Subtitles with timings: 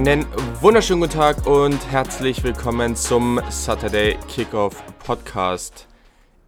[0.00, 0.24] Einen
[0.62, 5.88] wunderschönen guten Tag und herzlich willkommen zum Saturday Kickoff Podcast.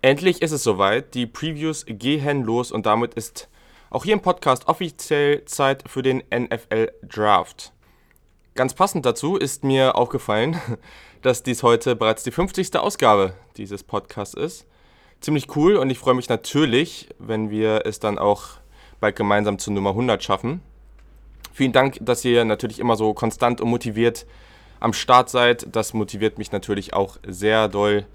[0.00, 3.50] Endlich ist es soweit, die Previews gehen los und damit ist
[3.91, 7.75] auch hier im Podcast offiziell Zeit für den NFL Draft.
[8.54, 10.57] Ganz passend dazu ist mir aufgefallen,
[11.21, 12.75] dass dies heute bereits die 50.
[12.76, 14.67] Ausgabe dieses Podcasts ist.
[15.21, 18.45] Ziemlich cool und ich freue mich natürlich, wenn wir es dann auch
[18.98, 20.62] bald gemeinsam zur Nummer 100 schaffen.
[21.52, 24.26] Vielen Dank, dass ihr natürlich immer so konstant und motiviert
[24.80, 25.66] am Start seid.
[25.70, 28.06] Das motiviert mich natürlich auch sehr doll,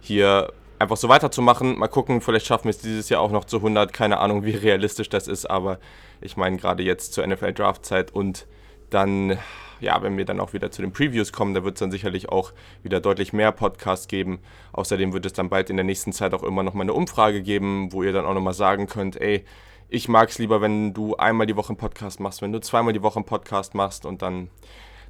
[0.00, 1.78] hier einfach so weiterzumachen.
[1.78, 3.92] Mal gucken, vielleicht schaffen wir es dieses Jahr auch noch zu 100.
[3.92, 5.78] Keine Ahnung, wie realistisch das ist, aber
[6.20, 8.46] ich meine gerade jetzt zur NFL Draftzeit und
[8.90, 9.36] dann,
[9.80, 12.28] ja, wenn wir dann auch wieder zu den Previews kommen, da wird es dann sicherlich
[12.28, 14.38] auch wieder deutlich mehr Podcasts geben.
[14.72, 17.42] Außerdem wird es dann bald in der nächsten Zeit auch immer noch mal eine Umfrage
[17.42, 19.44] geben, wo ihr dann auch noch mal sagen könnt, ey,
[19.88, 22.92] ich mag es lieber, wenn du einmal die Woche einen Podcast machst, wenn du zweimal
[22.92, 24.50] die Woche einen Podcast machst und dann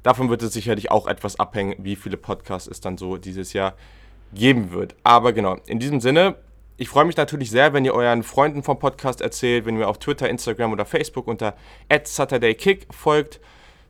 [0.03, 3.73] davon wird es sicherlich auch etwas abhängen, wie viele Podcasts es dann so dieses Jahr
[4.33, 4.95] geben wird.
[5.03, 6.35] Aber genau, in diesem Sinne,
[6.77, 9.87] ich freue mich natürlich sehr, wenn ihr euren Freunden vom Podcast erzählt, wenn ihr mir
[9.87, 11.55] auf Twitter, Instagram oder Facebook unter
[11.89, 13.39] @SaturdayKick folgt.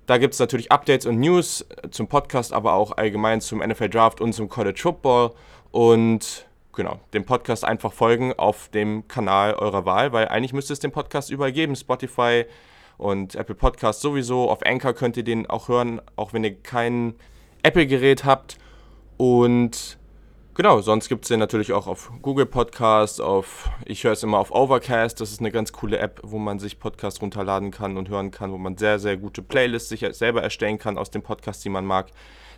[0.05, 4.21] Da gibt es natürlich Updates und News zum Podcast, aber auch allgemein zum NFL Draft
[4.21, 5.31] und zum College Football.
[5.71, 6.46] Und
[6.77, 10.91] genau, dem Podcast einfach folgen auf dem Kanal eurer Wahl, weil eigentlich müsste es den
[10.93, 11.75] Podcast überall geben.
[11.75, 12.45] Spotify
[12.97, 14.49] und Apple Podcast sowieso.
[14.49, 17.15] Auf Anchor könnt ihr den auch hören, auch wenn ihr kein
[17.63, 18.57] Apple-Gerät habt.
[19.17, 19.97] Und
[20.53, 24.37] genau, sonst gibt es den natürlich auch auf Google Podcast, auf, ich höre es immer
[24.37, 25.19] auf Overcast.
[25.19, 28.51] Das ist eine ganz coole App, wo man sich Podcasts runterladen kann und hören kann,
[28.51, 31.85] wo man sehr, sehr gute Playlists sich selber erstellen kann aus den Podcasts, die man
[31.85, 32.11] mag.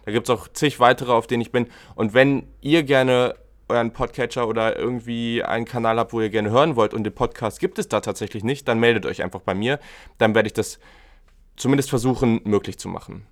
[0.04, 1.67] Da gibt es auch zig weitere, auf denen ich bin.
[1.95, 3.36] Und wenn ihr gerne
[3.70, 7.60] euren Podcatcher oder irgendwie einen Kanal habt, wo ihr gerne hören wollt und den Podcast
[7.60, 9.80] gibt es da tatsächlich nicht, dann meldet euch einfach bei mir.
[10.17, 10.80] Dann werde ich das
[11.55, 13.26] zumindest versuchen, möglich zu machen.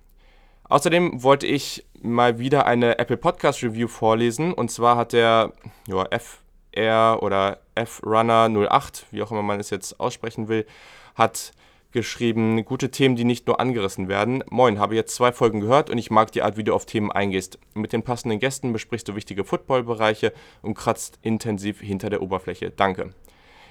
[0.64, 4.52] Außerdem wollte ich mal wieder eine Apple Podcast Review vorlesen.
[4.52, 5.52] Und zwar hat der
[5.86, 10.66] ja, FR oder F-Runner 08, wie auch immer man es jetzt aussprechen will,
[11.14, 11.52] hat
[11.92, 14.44] geschrieben, gute Themen, die nicht nur angerissen werden.
[14.50, 17.10] Moin, habe jetzt zwei Folgen gehört und ich mag die Art, wie du auf Themen
[17.10, 17.58] eingehst.
[17.74, 20.32] Mit den passenden Gästen besprichst du wichtige Footballbereiche
[20.62, 22.70] und kratzt intensiv hinter der Oberfläche.
[22.70, 23.10] Danke.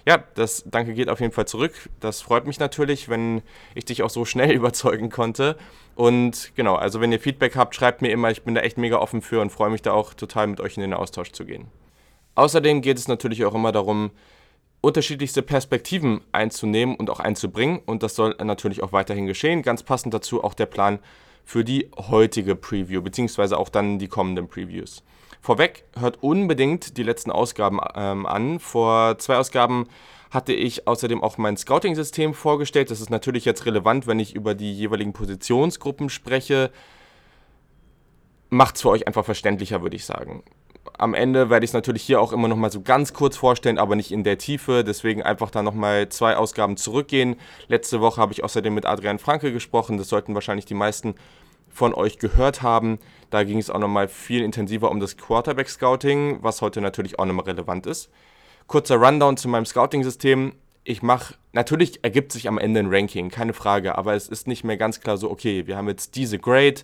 [0.08, 1.90] Ja, das Danke geht auf jeden Fall zurück.
[2.00, 3.42] Das freut mich natürlich, wenn
[3.76, 5.58] ich dich auch so schnell überzeugen konnte.
[5.96, 8.32] Und genau, also wenn ihr Feedback habt, schreibt mir immer.
[8.32, 10.78] Ich bin da echt mega offen für und freue mich da auch total mit euch
[10.78, 11.68] in den Austausch zu gehen.
[12.36, 14.12] Außerdem geht es natürlich auch immer darum,
[14.82, 17.80] unterschiedlichste Perspektiven einzunehmen und auch einzubringen.
[17.86, 19.62] Und das soll natürlich auch weiterhin geschehen.
[19.62, 21.00] Ganz passend dazu auch der Plan
[21.46, 25.04] für die heutige Preview, beziehungsweise auch dann die kommenden Previews.
[25.42, 28.60] Vorweg, hört unbedingt die letzten Ausgaben ähm, an.
[28.60, 29.88] Vor zwei Ausgaben
[30.30, 32.92] hatte ich außerdem auch mein Scouting-System vorgestellt.
[32.92, 36.70] Das ist natürlich jetzt relevant, wenn ich über die jeweiligen Positionsgruppen spreche.
[38.50, 40.44] Macht es für euch einfach verständlicher, würde ich sagen
[40.98, 43.78] am Ende werde ich es natürlich hier auch immer noch mal so ganz kurz vorstellen,
[43.78, 44.84] aber nicht in der Tiefe.
[44.84, 47.36] Deswegen einfach da noch mal zwei Ausgaben zurückgehen.
[47.68, 49.98] Letzte Woche habe ich außerdem mit Adrian Franke gesprochen.
[49.98, 51.16] Das sollten wahrscheinlich die meisten
[51.70, 53.00] von euch gehört haben.
[53.30, 57.26] Da ging es auch noch mal viel intensiver um das Quarterback-Scouting, was heute natürlich auch
[57.26, 58.10] noch mal relevant ist.
[58.68, 60.54] Kurzer Rundown zu meinem Scouting-System.
[60.84, 64.64] Ich mache, natürlich ergibt sich am Ende ein Ranking, keine Frage, aber es ist nicht
[64.64, 66.82] mehr ganz klar so, okay, wir haben jetzt diese Grade,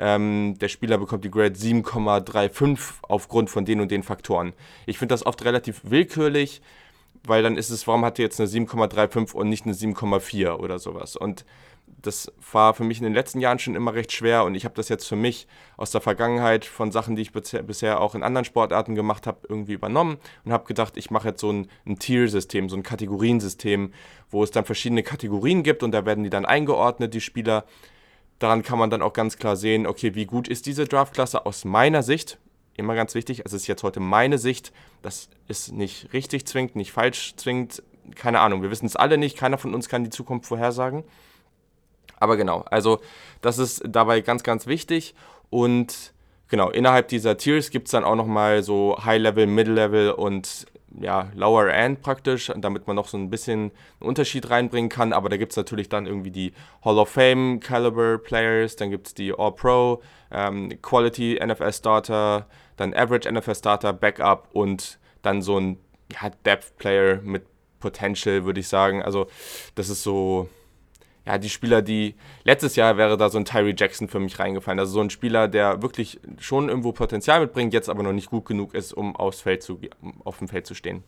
[0.00, 4.54] ähm, der Spieler bekommt die Grade 7,35 aufgrund von den und den Faktoren.
[4.86, 6.62] Ich finde das oft relativ willkürlich,
[7.24, 10.78] weil dann ist es, warum hat er jetzt eine 7,35 und nicht eine 7,4 oder
[10.78, 11.16] sowas?
[11.16, 11.44] Und
[12.00, 14.74] das war für mich in den letzten Jahren schon immer recht schwer und ich habe
[14.74, 15.46] das jetzt für mich
[15.76, 19.74] aus der Vergangenheit von Sachen, die ich bisher auch in anderen Sportarten gemacht habe, irgendwie
[19.74, 20.16] übernommen
[20.46, 23.92] und habe gedacht, ich mache jetzt so ein, ein Tier-System, so ein Kategoriensystem,
[24.30, 27.66] wo es dann verschiedene Kategorien gibt und da werden die dann eingeordnet, die Spieler
[28.40, 31.64] Daran kann man dann auch ganz klar sehen, okay, wie gut ist diese Draftklasse aus
[31.64, 32.38] meiner Sicht.
[32.74, 34.72] Immer ganz wichtig, es ist jetzt heute meine Sicht,
[35.02, 37.82] das ist nicht richtig zwingend, nicht falsch zwingend,
[38.14, 41.04] keine Ahnung, wir wissen es alle nicht, keiner von uns kann die Zukunft vorhersagen.
[42.18, 43.00] Aber genau, also
[43.42, 45.14] das ist dabei ganz, ganz wichtig
[45.50, 46.14] und
[46.48, 50.64] genau, innerhalb dieser Tiers gibt es dann auch nochmal so High-Level, Mid-Level und
[50.98, 53.70] ja, Lower End praktisch, damit man noch so ein bisschen
[54.00, 55.12] einen Unterschied reinbringen kann.
[55.12, 56.52] Aber da gibt es natürlich dann irgendwie die
[56.84, 62.46] Hall of Fame Caliber Players, dann gibt es die All-Pro, ähm, Quality NFL Starter,
[62.76, 65.78] dann Average NFL Starter, Backup und dann so ein
[66.12, 67.44] ja, Depth Player mit
[67.78, 69.02] Potential, würde ich sagen.
[69.02, 69.26] Also,
[69.74, 70.48] das ist so
[71.30, 74.80] ja, die Spieler, die letztes Jahr wäre da so ein Tyree Jackson für mich reingefallen.
[74.80, 78.46] Also so ein Spieler, der wirklich schon irgendwo Potenzial mitbringt, jetzt aber noch nicht gut
[78.46, 79.80] genug ist, um aufs Feld zu,
[80.24, 81.04] auf dem Feld zu stehen.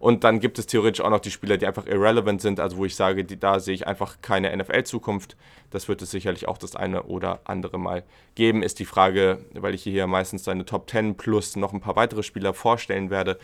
[0.00, 2.84] Und dann gibt es theoretisch auch noch die Spieler, die einfach irrelevant sind, also wo
[2.84, 5.34] ich sage, die, da sehe ich einfach keine NFL-Zukunft.
[5.70, 8.02] Das wird es sicherlich auch das eine oder andere Mal
[8.34, 8.62] geben.
[8.62, 12.22] Ist die Frage, weil ich hier meistens eine Top 10 plus noch ein paar weitere
[12.22, 13.38] Spieler vorstellen werde,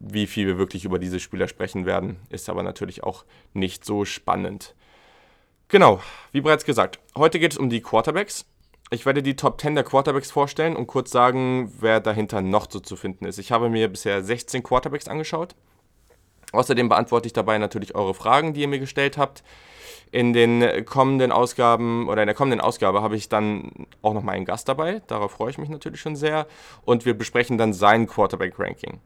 [0.00, 4.04] wie viel wir wirklich über diese Spieler sprechen werden, ist aber natürlich auch nicht so
[4.04, 4.74] spannend.
[5.70, 6.00] Genau,
[6.32, 8.44] wie bereits gesagt, heute geht es um die Quarterbacks.
[8.90, 12.80] Ich werde die Top 10 der Quarterbacks vorstellen und kurz sagen, wer dahinter noch so
[12.80, 13.38] zu finden ist.
[13.38, 15.54] Ich habe mir bisher 16 Quarterbacks angeschaut.
[16.50, 19.44] Außerdem beantworte ich dabei natürlich eure Fragen, die ihr mir gestellt habt.
[20.10, 24.32] In den kommenden Ausgaben oder in der kommenden Ausgabe habe ich dann auch noch mal
[24.32, 25.02] einen Gast dabei.
[25.06, 26.48] Darauf freue ich mich natürlich schon sehr.
[26.84, 28.98] Und wir besprechen dann sein Quarterback-Ranking.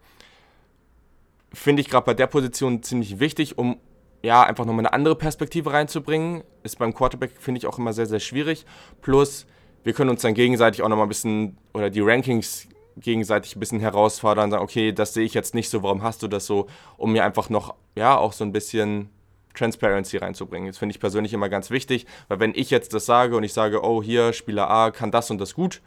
[1.53, 3.79] Finde ich gerade bei der Position ziemlich wichtig, um
[4.25, 6.45] ja, einfach nochmal eine andere Perspektive reinzubringen.
[6.63, 8.65] Ist beim Quarterback, finde ich, auch immer sehr, sehr schwierig.
[9.03, 9.45] Plus,
[9.83, 12.67] wir können uns dann gegenseitig auch nochmal ein bisschen, oder die Rankings
[12.97, 16.29] gegenseitig ein bisschen herausfordern, sagen, okay, das sehe ich jetzt nicht so, warum hast du
[16.29, 19.11] das so, um mir einfach noch, ja, auch so ein bisschen
[19.53, 20.69] Transparency reinzubringen.
[20.69, 23.53] Das finde ich persönlich immer ganz wichtig, weil wenn ich jetzt das sage und ich
[23.53, 25.83] sage, oh, hier, Spieler A kann das und das gut,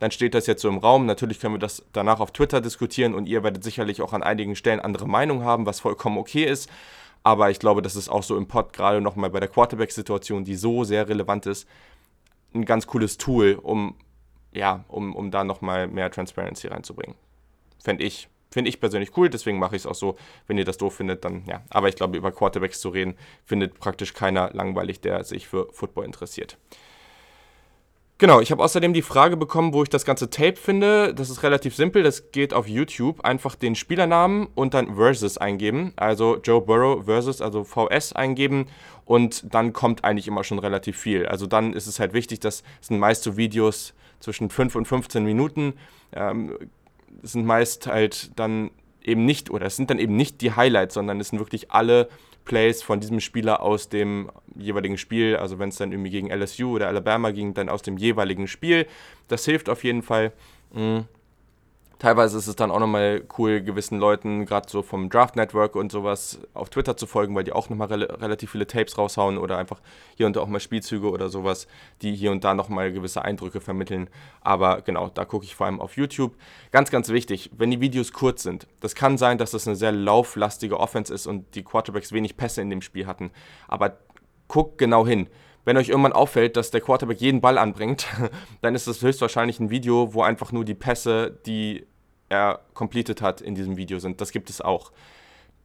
[0.00, 1.06] dann steht das jetzt so im Raum.
[1.06, 4.54] Natürlich können wir das danach auf Twitter diskutieren und ihr werdet sicherlich auch an einigen
[4.54, 6.68] Stellen andere Meinungen haben, was vollkommen okay ist.
[7.22, 10.54] Aber ich glaube, das ist auch so im Pod, gerade nochmal bei der Quarterback-Situation, die
[10.54, 11.68] so sehr relevant ist,
[12.54, 13.94] ein ganz cooles Tool, um,
[14.52, 17.16] ja, um, um da nochmal mehr Transparency reinzubringen.
[17.82, 18.28] Fände ich.
[18.52, 20.16] Finde ich persönlich cool, deswegen mache ich es auch so.
[20.48, 21.62] Wenn ihr das doof findet, dann ja.
[21.70, 23.14] Aber ich glaube, über Quarterbacks zu reden,
[23.44, 26.58] findet praktisch keiner langweilig, der sich für Football interessiert.
[28.20, 31.14] Genau, ich habe außerdem die Frage bekommen, wo ich das ganze Tape finde.
[31.14, 33.24] Das ist relativ simpel, das geht auf YouTube.
[33.24, 35.94] Einfach den Spielernamen und dann Versus eingeben.
[35.96, 38.66] Also Joe Burrow Versus, also VS eingeben
[39.06, 41.24] und dann kommt eigentlich immer schon relativ viel.
[41.24, 44.84] Also dann ist es halt wichtig, dass es sind meist so Videos zwischen 5 und
[44.84, 45.72] 15 Minuten.
[46.12, 46.58] Ähm,
[47.22, 48.70] sind meist halt dann
[49.02, 52.10] eben nicht, oder es sind dann eben nicht die Highlights, sondern es sind wirklich alle
[52.50, 55.36] Plays von diesem Spieler aus dem jeweiligen Spiel.
[55.36, 58.88] Also wenn es dann irgendwie gegen LSU oder Alabama ging, dann aus dem jeweiligen Spiel.
[59.28, 60.32] Das hilft auf jeden Fall.
[60.74, 61.04] Mhm.
[62.00, 65.92] Teilweise ist es dann auch nochmal cool, gewissen Leuten, gerade so vom Draft Network und
[65.92, 69.58] sowas, auf Twitter zu folgen, weil die auch nochmal re relativ viele Tapes raushauen oder
[69.58, 69.82] einfach
[70.16, 71.66] hier und da auch mal Spielzüge oder sowas,
[72.00, 74.08] die hier und da nochmal gewisse Eindrücke vermitteln.
[74.40, 76.38] Aber genau, da gucke ich vor allem auf YouTube.
[76.70, 79.92] Ganz, ganz wichtig, wenn die Videos kurz sind, das kann sein, dass das eine sehr
[79.92, 83.30] lauflastige Offense ist und die Quarterbacks wenig Pässe in dem Spiel hatten.
[83.68, 83.98] Aber
[84.48, 85.28] guckt genau hin
[85.64, 88.06] wenn euch irgendwann auffällt, dass der Quarterback jeden Ball anbringt,
[88.62, 91.86] dann ist das höchstwahrscheinlich ein Video, wo einfach nur die Pässe, die
[92.30, 94.22] er completed hat in diesem Video sind.
[94.22, 94.92] Das gibt es auch.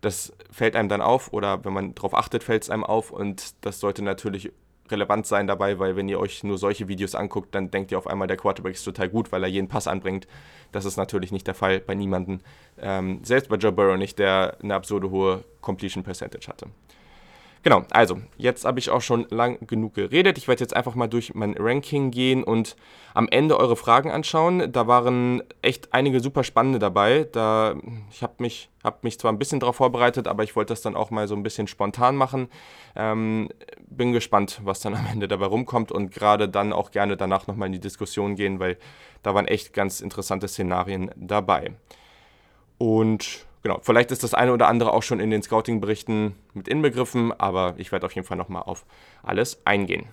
[0.02, 3.56] Das fällt einem dann auf oder wenn man darauf achtet, fällt es einem auf und
[3.62, 4.52] das sollte natürlich
[4.92, 8.08] relevant sein dabei, weil wenn ihr euch nur solche Videos anguckt, dann denkt ihr auf
[8.08, 10.28] einmal, der Quarterback ist total gut, weil er jeden Pass anbringt.
[10.72, 12.42] Das ist natürlich nicht der Fall bei niemandem.
[12.80, 16.68] Ähm, selbst bei Joe Burrow nicht, der eine absurde hohe Completion Percentage hatte.
[17.66, 20.38] Genau, also jetzt habe ich auch schon lang genug geredet.
[20.38, 22.76] Ich werde jetzt einfach mal durch mein Ranking gehen und
[23.16, 24.72] am Ende eure Fragen anschauen.
[24.72, 27.28] Da waren echt einige super spannende dabei.
[27.32, 27.74] Da,
[28.12, 30.96] ich habe mich, hab mich zwar ein bisschen darauf vorbereitet, aber ich wollte das dann
[30.96, 32.50] auch mal so ein bisschen spontan machen.
[32.96, 33.50] Ähm,
[33.88, 37.66] bin gespannt, was dann am Ende dabei rumkommt und gerade dann auch gerne danach nochmal
[37.66, 38.78] in die Diskussion gehen, weil
[39.24, 41.72] da waren echt ganz interessante Szenarien dabei.
[42.78, 47.34] Und genau, vielleicht ist das eine oder andere auch schon in den Scouting-Berichten mit inbegriffen,
[47.40, 48.86] aber ich werde auf jeden Fall nochmal auf
[49.24, 50.06] alles eingehen.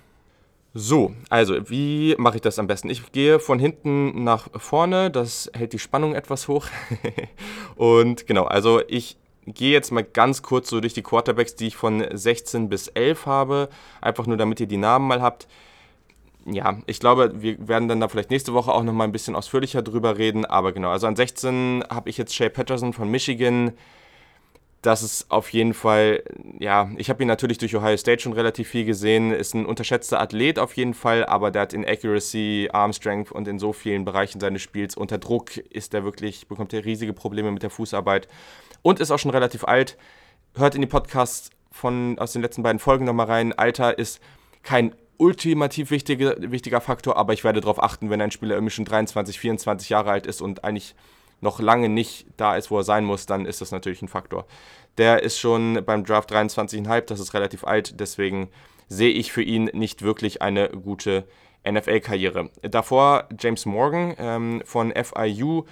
[0.72, 2.88] So, also wie mache ich das am besten?
[2.88, 6.66] Ich gehe von hinten nach vorne, das hält die Spannung etwas hoch.
[7.76, 11.76] Und genau, also ich gehe jetzt mal ganz kurz so durch die Quarterbacks, die ich
[11.76, 13.68] von 16 bis 11 habe,
[14.00, 15.46] einfach nur damit ihr die Namen mal habt
[16.46, 19.82] ja, ich glaube, wir werden dann da vielleicht nächste Woche auch nochmal ein bisschen ausführlicher
[19.82, 20.44] drüber reden.
[20.44, 23.72] Aber genau, also an 16 habe ich jetzt Shay Patterson von Michigan.
[24.82, 26.24] Das ist auf jeden Fall,
[26.58, 29.30] ja, ich habe ihn natürlich durch Ohio State schon relativ viel gesehen.
[29.30, 33.46] Ist ein unterschätzter Athlet auf jeden Fall, aber der hat in Accuracy, Arm Strength und
[33.46, 37.52] in so vielen Bereichen seines Spiels unter Druck ist er wirklich, bekommt er riesige Probleme
[37.52, 38.26] mit der Fußarbeit
[38.82, 39.96] und ist auch schon relativ alt.
[40.56, 43.52] Hört in die Podcasts von, aus den letzten beiden Folgen nochmal rein.
[43.52, 44.20] Alter ist
[44.64, 48.84] kein ultimativ wichtige, wichtiger Faktor, aber ich werde darauf achten, wenn ein Spieler irgendwie schon
[48.84, 50.96] 23, 24 Jahre alt ist und eigentlich
[51.40, 54.46] noch lange nicht da ist, wo er sein muss, dann ist das natürlich ein Faktor.
[54.98, 58.48] Der ist schon beim Draft 23,5, das ist relativ alt, deswegen
[58.88, 61.24] sehe ich für ihn nicht wirklich eine gute
[61.68, 62.50] NFL-Karriere.
[62.62, 65.64] Davor James Morgan ähm, von FIU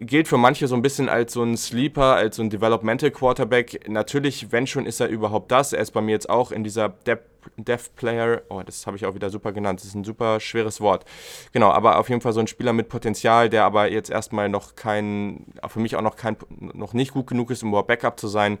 [0.00, 3.88] gilt für manche so ein bisschen als so ein Sleeper, als so ein Developmental Quarterback.
[3.88, 5.72] Natürlich, wenn schon, ist er überhaupt das.
[5.72, 8.42] Er ist bei mir jetzt auch in dieser Depth, Depth Player.
[8.48, 9.80] Oh, das habe ich auch wieder super genannt.
[9.80, 11.04] Das ist ein super schweres Wort.
[11.52, 14.74] Genau, aber auf jeden Fall so ein Spieler mit Potenzial, der aber jetzt erstmal noch
[14.74, 18.28] kein, für mich auch noch kein, noch nicht gut genug ist, um überhaupt Backup zu
[18.28, 18.58] sein.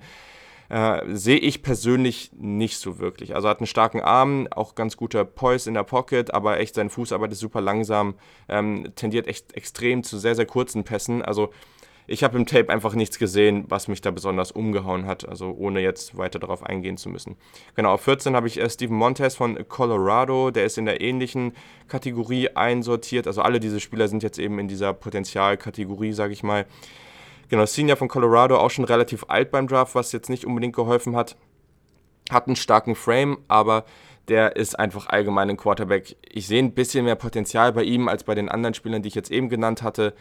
[0.70, 3.34] Äh, sehe ich persönlich nicht so wirklich.
[3.34, 6.90] Also hat einen starken Arm, auch ganz guter Poise in der Pocket, aber echt seine
[6.90, 8.14] Fußarbeit ist super langsam,
[8.48, 11.22] ähm, tendiert echt extrem zu sehr, sehr kurzen Pässen.
[11.22, 11.50] Also
[12.06, 15.80] ich habe im Tape einfach nichts gesehen, was mich da besonders umgehauen hat, also ohne
[15.80, 17.34] jetzt weiter darauf eingehen zu müssen.
[17.74, 21.52] Genau, auf 14 habe ich äh, Steven Montez von Colorado, der ist in der ähnlichen
[21.88, 23.26] Kategorie einsortiert.
[23.26, 26.66] Also alle diese Spieler sind jetzt eben in dieser Potenzialkategorie, sage ich mal.
[27.50, 31.16] Genau, Senior von Colorado, auch schon relativ alt beim Draft, was jetzt nicht unbedingt geholfen
[31.16, 31.36] hat.
[32.30, 33.84] Hat einen starken Frame, aber
[34.28, 36.16] der ist einfach allgemein ein Quarterback.
[36.30, 39.16] Ich sehe ein bisschen mehr Potenzial bei ihm als bei den anderen Spielern, die ich
[39.16, 40.14] jetzt eben genannt hatte.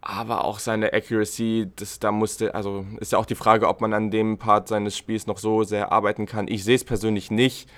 [0.00, 3.92] Aber auch seine Accuracy, das, da musste, also ist ja auch die Frage, ob man
[3.92, 6.46] an dem Part seines Spiels noch so sehr arbeiten kann.
[6.46, 7.68] Ich sehe es persönlich nicht.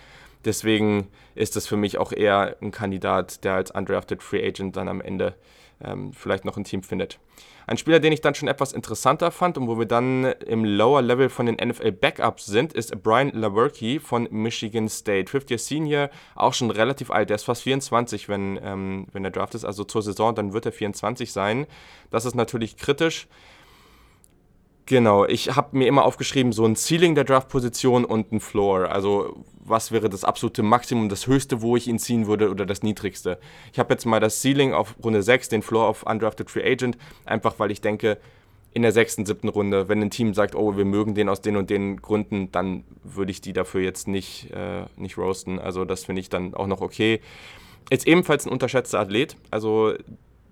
[0.44, 4.88] Deswegen ist das für mich auch eher ein Kandidat, der als undrafted Free Agent dann
[4.88, 5.34] am Ende
[5.82, 7.18] ähm, vielleicht noch ein Team findet.
[7.66, 11.02] Ein Spieler, den ich dann schon etwas interessanter fand und wo wir dann im Lower
[11.02, 15.30] Level von den NFL Backups sind, ist Brian Lawerke von Michigan State.
[15.30, 17.28] 50 Senior, auch schon relativ alt.
[17.28, 19.66] Der ist fast 24, wenn, ähm, wenn der Draft ist.
[19.66, 21.66] Also zur Saison, dann wird er 24 sein.
[22.10, 23.28] Das ist natürlich kritisch.
[24.88, 28.90] Genau, ich habe mir immer aufgeschrieben, so ein Ceiling der Draft-Position und ein Floor.
[28.90, 32.82] Also was wäre das absolute Maximum, das höchste, wo ich ihn ziehen würde oder das
[32.82, 33.38] niedrigste.
[33.70, 36.96] Ich habe jetzt mal das Ceiling auf Runde 6, den Floor auf Undrafted Free Agent,
[37.26, 38.16] einfach weil ich denke,
[38.72, 41.58] in der sechsten, siebten Runde, wenn ein Team sagt, oh, wir mögen den aus den
[41.58, 45.58] und den Gründen, dann würde ich die dafür jetzt nicht, äh, nicht roasten.
[45.58, 47.20] Also das finde ich dann auch noch okay.
[47.90, 49.36] Ist ebenfalls ein unterschätzter Athlet.
[49.50, 49.92] Also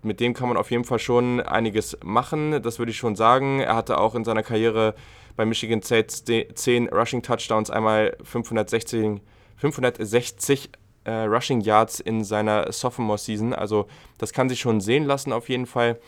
[0.06, 3.60] mit dem kann man auf jeden Fall schon einiges machen, das würde ich schon sagen.
[3.60, 4.94] Er hatte auch in seiner Karriere
[5.36, 9.20] bei Michigan State 10 Rushing Touchdowns, einmal 560,
[9.56, 10.70] 560
[11.04, 13.52] äh, Rushing Yards in seiner Sophomore Season.
[13.52, 13.86] Also
[14.18, 15.98] das kann sich schon sehen lassen auf jeden Fall.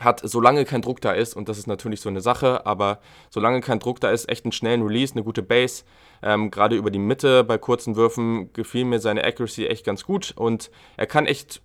[0.00, 3.00] Hat, solange kein Druck da ist, und das ist natürlich so eine Sache, aber
[3.30, 5.84] solange kein Druck da ist, echt einen schnellen Release, eine gute Base.
[6.22, 10.34] Ähm, Gerade über die Mitte bei kurzen Würfen gefiel mir seine Accuracy echt ganz gut
[10.36, 11.62] und er kann echt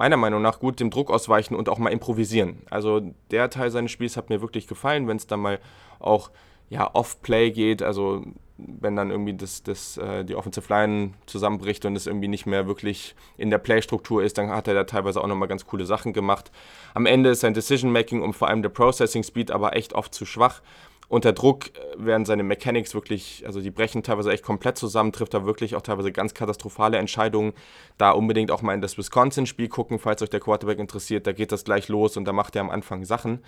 [0.00, 2.62] meiner Meinung nach gut dem Druck ausweichen und auch mal improvisieren.
[2.70, 5.60] Also der Teil seines Spiels hat mir wirklich gefallen, wenn es dann mal
[5.98, 6.30] auch
[6.70, 8.24] ja, Off-Play geht, also
[8.56, 12.66] wenn dann irgendwie das, das, äh, die Offensive Line zusammenbricht und es irgendwie nicht mehr
[12.66, 16.14] wirklich in der Play-Struktur ist, dann hat er da teilweise auch nochmal ganz coole Sachen
[16.14, 16.50] gemacht.
[16.94, 20.62] Am Ende ist sein Decision-Making und vor allem der Processing-Speed aber echt oft zu schwach
[21.10, 25.34] unter Druck äh, werden seine Mechanics wirklich, also die brechen teilweise echt komplett zusammen, trifft
[25.34, 27.52] da wirklich auch teilweise ganz katastrophale Entscheidungen.
[27.98, 31.26] Da unbedingt auch mal in das Wisconsin-Spiel gucken, falls euch der Quarterback interessiert.
[31.26, 33.42] Da geht das gleich los und da macht er am Anfang Sachen.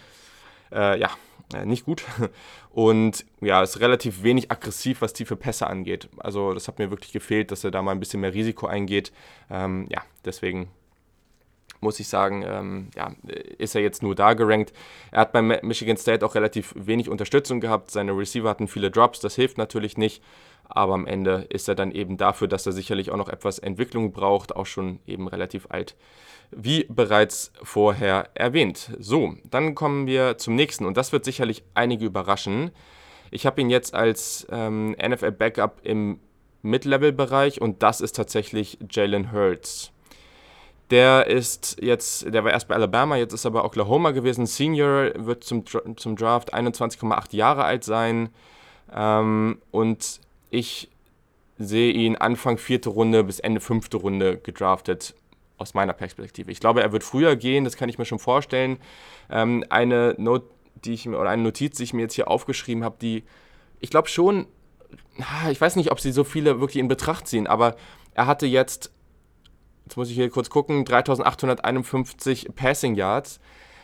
[0.72, 1.10] Äh, ja,
[1.54, 2.02] äh, nicht gut.
[2.70, 6.08] Und ja, ist relativ wenig aggressiv, was tiefe Pässe angeht.
[6.16, 9.12] Also das hat mir wirklich gefehlt, dass er da mal ein bisschen mehr Risiko eingeht.
[9.50, 10.70] Ähm, ja, deswegen
[11.82, 13.12] muss ich sagen, ähm, ja,
[13.58, 14.72] ist er jetzt nur da gerankt.
[15.10, 17.90] Er hat beim Michigan State auch relativ wenig Unterstützung gehabt.
[17.90, 20.22] Seine Receiver hatten viele Drops, das hilft natürlich nicht.
[20.64, 24.12] Aber am Ende ist er dann eben dafür, dass er sicherlich auch noch etwas Entwicklung
[24.12, 25.96] braucht, auch schon eben relativ alt.
[26.50, 28.90] Wie bereits vorher erwähnt.
[28.98, 32.70] So, dann kommen wir zum nächsten und das wird sicherlich einige überraschen.
[33.30, 36.20] Ich habe ihn jetzt als ähm, NFL-Backup im
[36.62, 39.91] Mid-Level-Bereich und das ist tatsächlich Jalen Hurts.
[40.90, 44.46] Der ist jetzt, der war erst bei Alabama, jetzt ist er bei Oklahoma gewesen.
[44.46, 45.64] Senior wird zum,
[45.96, 48.28] zum Draft 21,8 Jahre alt sein.
[48.94, 50.20] Ähm, und
[50.50, 50.90] ich
[51.58, 55.14] sehe ihn Anfang vierte Runde bis Ende fünfte Runde gedraftet,
[55.56, 56.50] aus meiner Perspektive.
[56.50, 58.78] Ich glaube, er wird früher gehen, das kann ich mir schon vorstellen.
[59.30, 60.46] Ähm, eine Note,
[60.84, 63.24] die ich mir, oder eine Notiz, die ich mir jetzt hier aufgeschrieben habe, die
[63.80, 64.46] ich glaube schon,
[65.50, 67.76] ich weiß nicht, ob sie so viele wirklich in Betracht ziehen, aber
[68.14, 68.92] er hatte jetzt
[69.92, 73.40] jetzt muss ich hier kurz gucken, 3851 Passing Yards.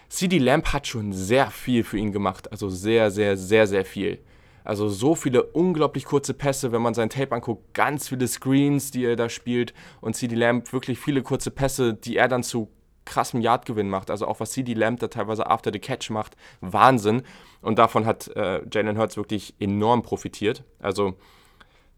[0.09, 4.19] CD Lamp hat schon sehr viel für ihn gemacht, also sehr, sehr, sehr, sehr viel.
[4.65, 9.05] Also so viele unglaublich kurze Pässe, wenn man sein Tape anguckt, ganz viele Screens, die
[9.05, 12.71] er da spielt und CD Lamp wirklich viele kurze Pässe, die er dann zu
[13.05, 14.11] krassem Yardgewinn macht.
[14.11, 17.21] Also auch was CD Lamp da teilweise after the catch macht, Wahnsinn.
[17.61, 20.65] Und davon hat äh, Jalen Hurts wirklich enorm profitiert.
[20.81, 21.19] Also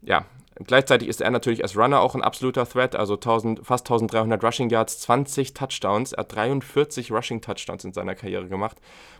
[0.03, 0.27] ja,
[0.67, 4.69] Gleichzeitig ist er natürlich als Runner auch ein absoluter Threat, also 1000, fast 1300 Rushing
[4.69, 6.13] Yards, 20 Touchdowns.
[6.13, 8.77] Er hat 43 Rushing Touchdowns in seiner Karriere gemacht.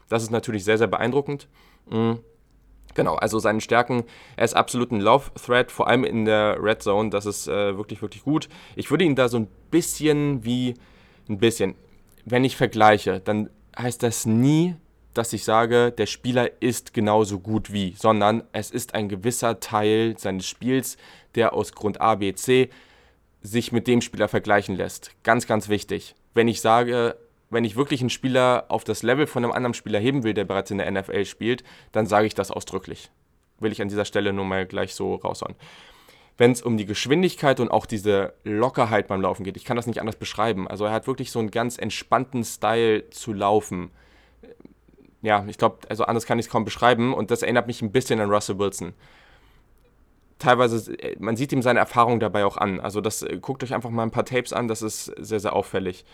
[0.09, 1.49] Das ist natürlich sehr, sehr beeindruckend.
[1.89, 2.19] Mhm.
[2.95, 4.05] Genau, also seine Stärken,
[4.37, 8.03] er ist absolut ein Love-Threat, vor allem in der Red Zone, das ist äh, wirklich,
[8.03, 8.49] wirklich gut.
[8.75, 10.75] Ich würde ihn da so ein bisschen wie,
[11.29, 11.77] ein bisschen,
[12.25, 14.75] wenn ich vergleiche, dann heißt das nie,
[15.15, 20.17] dass ich sage, der Spieler ist genauso gut wie, sondern es ist ein gewisser Teil
[20.19, 20.97] seines Spiels,
[21.35, 22.71] der aus Grund A, B, C
[23.43, 25.13] sich mit dem Spieler vergleichen lässt.
[25.23, 26.15] Ganz, ganz wichtig.
[26.35, 27.17] Wenn ich sage,
[27.49, 30.45] wenn ich wirklich einen Spieler auf das Level von einem anderen Spieler heben will, der
[30.45, 33.11] bereits in der NFL spielt, dann sage ich das ausdrücklich.
[33.59, 35.57] Will ich an dieser Stelle nur mal gleich so raushauen.
[36.39, 39.87] Wenn es um die Geschwindigkeit und auch diese Lockerheit beim Laufen geht, ich kann das
[39.87, 40.69] nicht anders beschreiben.
[40.69, 43.91] Also er hat wirklich so einen ganz entspannten Style zu laufen.
[45.23, 47.93] Ja, ich glaube, also anders kann ich es kaum beschreiben und das erinnert mich ein
[47.93, 48.95] bisschen an Russell Wilson
[50.41, 52.81] teilweise, äh, man sieht ihm seine Erfahrung dabei auch an.
[52.81, 55.53] Also das äh, guckt euch einfach mal ein paar Tapes an, das ist sehr, sehr
[55.53, 56.05] auffällig.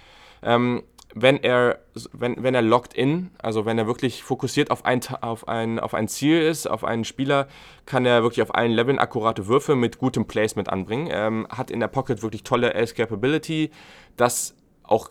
[0.43, 0.83] Ähm,
[1.15, 1.79] wenn er,
[2.13, 5.95] wenn, wenn er locked in, also wenn er wirklich fokussiert auf ein, auf, ein, auf
[5.95, 7.47] ein Ziel ist, auf einen Spieler,
[7.87, 11.09] kann er wirklich auf allen Leveln akkurate Würfe mit gutem Placement anbringen.
[11.11, 13.71] Ähm, hat in der Pocket wirklich tolle Escapability,
[14.17, 15.09] das auch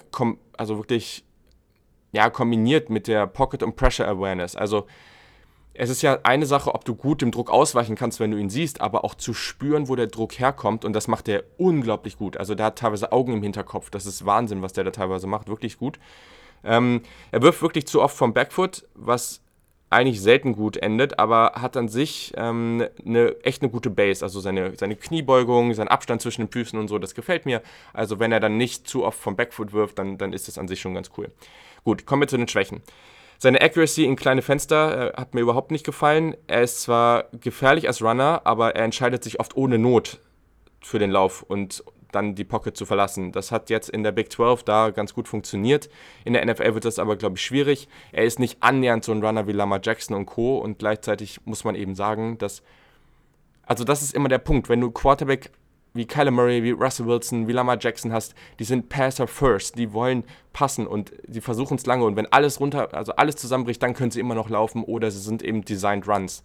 [0.58, 1.25] also wirklich
[2.16, 4.56] ja, kombiniert mit der Pocket und Pressure Awareness.
[4.56, 4.88] Also
[5.74, 8.50] es ist ja eine Sache, ob du gut dem Druck ausweichen kannst, wenn du ihn
[8.50, 10.86] siehst, aber auch zu spüren, wo der Druck herkommt.
[10.86, 12.38] Und das macht er unglaublich gut.
[12.38, 13.90] Also der hat teilweise Augen im Hinterkopf.
[13.90, 15.50] Das ist Wahnsinn, was der da teilweise macht.
[15.50, 16.00] Wirklich gut.
[16.64, 19.42] Ähm, er wirft wirklich zu oft vom Backfoot, was
[19.90, 24.24] eigentlich selten gut endet, aber hat an sich ähm, eine, echt eine gute Base.
[24.24, 27.62] Also seine, seine Kniebeugung, sein Abstand zwischen den Füßen und so, das gefällt mir.
[27.94, 30.70] Also wenn er dann nicht zu oft vom Backfoot wirft, dann, dann ist das an
[30.70, 31.30] sich schon ganz cool.
[31.86, 32.82] Gut, kommen wir zu den Schwächen.
[33.38, 36.36] Seine Accuracy in kleine Fenster äh, hat mir überhaupt nicht gefallen.
[36.48, 40.20] Er ist zwar gefährlich als Runner, aber er entscheidet sich oft ohne Not
[40.82, 43.32] für den Lauf und dann die Pocket zu verlassen.
[43.32, 45.90] Das hat jetzt in der Big 12 da ganz gut funktioniert.
[46.24, 47.88] In der NFL wird das aber, glaube ich, schwierig.
[48.12, 50.58] Er ist nicht annähernd so ein Runner wie Lamar Jackson und Co.
[50.58, 52.64] Und gleichzeitig muss man eben sagen, dass.
[53.68, 54.70] Also, das ist immer der Punkt.
[54.70, 55.52] Wenn du Quarterback
[55.96, 59.94] wie Kyler Murray, wie Russell Wilson, wie Lamar Jackson hast, die sind Passer first, die
[59.94, 63.94] wollen passen und die versuchen es lange und wenn alles runter, also alles zusammenbricht, dann
[63.94, 66.44] können sie immer noch laufen oder sie sind eben designed Runs.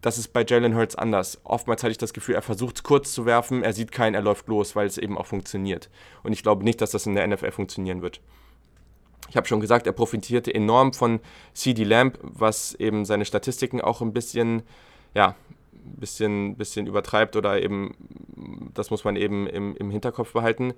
[0.00, 1.40] Das ist bei Jalen Hurts anders.
[1.42, 4.22] Oftmals hatte ich das Gefühl, er versucht es kurz zu werfen, er sieht keinen, er
[4.22, 5.90] läuft los, weil es eben auch funktioniert.
[6.22, 8.20] Und ich glaube nicht, dass das in der NFL funktionieren wird.
[9.28, 11.18] Ich habe schon gesagt, er profitierte enorm von
[11.52, 14.62] CD Lamb, was eben seine Statistiken auch ein bisschen
[15.14, 15.34] ja,
[15.84, 17.94] bisschen, bisschen übertreibt oder eben,
[18.74, 20.74] das muss man eben im, im Hinterkopf behalten.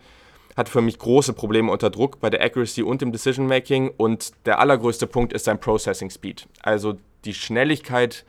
[0.57, 4.33] Hat für mich große Probleme unter Druck bei der Accuracy und dem Decision Making und
[4.47, 6.49] der allergrößte Punkt ist sein Processing Speed.
[6.63, 8.25] Also die Schnelligkeit,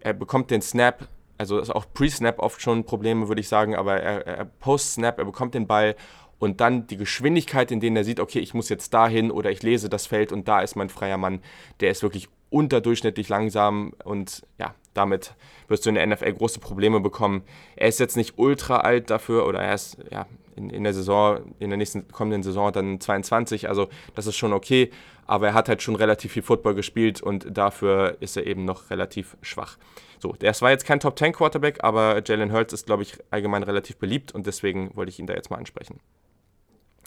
[0.00, 1.08] er bekommt den Snap,
[1.38, 5.24] also ist auch Pre-Snap oft schon Probleme, würde ich sagen, aber er, er Post-Snap, er
[5.24, 5.94] bekommt den Ball
[6.38, 9.62] und dann die Geschwindigkeit, in der er sieht, okay, ich muss jetzt dahin oder ich
[9.62, 11.40] lese das Feld und da ist mein freier Mann,
[11.80, 15.34] der ist wirklich unterdurchschnittlich langsam und ja, damit
[15.68, 17.42] wirst du in der NFL große Probleme bekommen.
[17.76, 21.54] Er ist jetzt nicht ultra alt dafür oder er ist ja in, in der Saison,
[21.58, 24.90] in der nächsten kommenden Saison dann 22, also das ist schon okay,
[25.26, 28.90] aber er hat halt schon relativ viel Football gespielt und dafür ist er eben noch
[28.90, 29.76] relativ schwach.
[30.18, 33.62] So, das war jetzt kein Top 10 Quarterback, aber Jalen Hurts ist, glaube ich, allgemein
[33.62, 36.00] relativ beliebt und deswegen wollte ich ihn da jetzt mal ansprechen.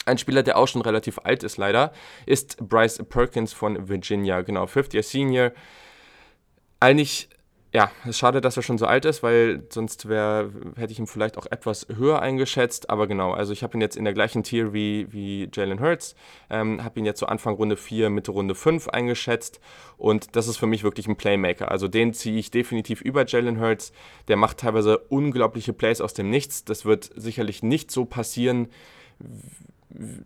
[0.04, 1.92] Ein Spieler, der auch schon relativ alt ist, leider,
[2.26, 4.40] ist Bryce Perkins von Virginia.
[4.40, 5.52] Genau, Fifth Year Senior.
[6.80, 7.28] Eigentlich,
[7.72, 10.98] ja, es ist schade, dass er schon so alt ist, weil sonst wär, hätte ich
[10.98, 12.90] ihn vielleicht auch etwas höher eingeschätzt.
[12.90, 16.16] Aber genau, also ich habe ihn jetzt in der gleichen Tier wie, wie Jalen Hurts.
[16.50, 19.60] Ähm, habe ihn jetzt so Anfang Runde 4, Mitte Runde 5 eingeschätzt.
[19.98, 21.70] Und das ist für mich wirklich ein Playmaker.
[21.70, 23.92] Also den ziehe ich definitiv über Jalen Hurts.
[24.26, 26.64] Der macht teilweise unglaubliche Plays aus dem Nichts.
[26.64, 28.66] Das wird sicherlich nicht so passieren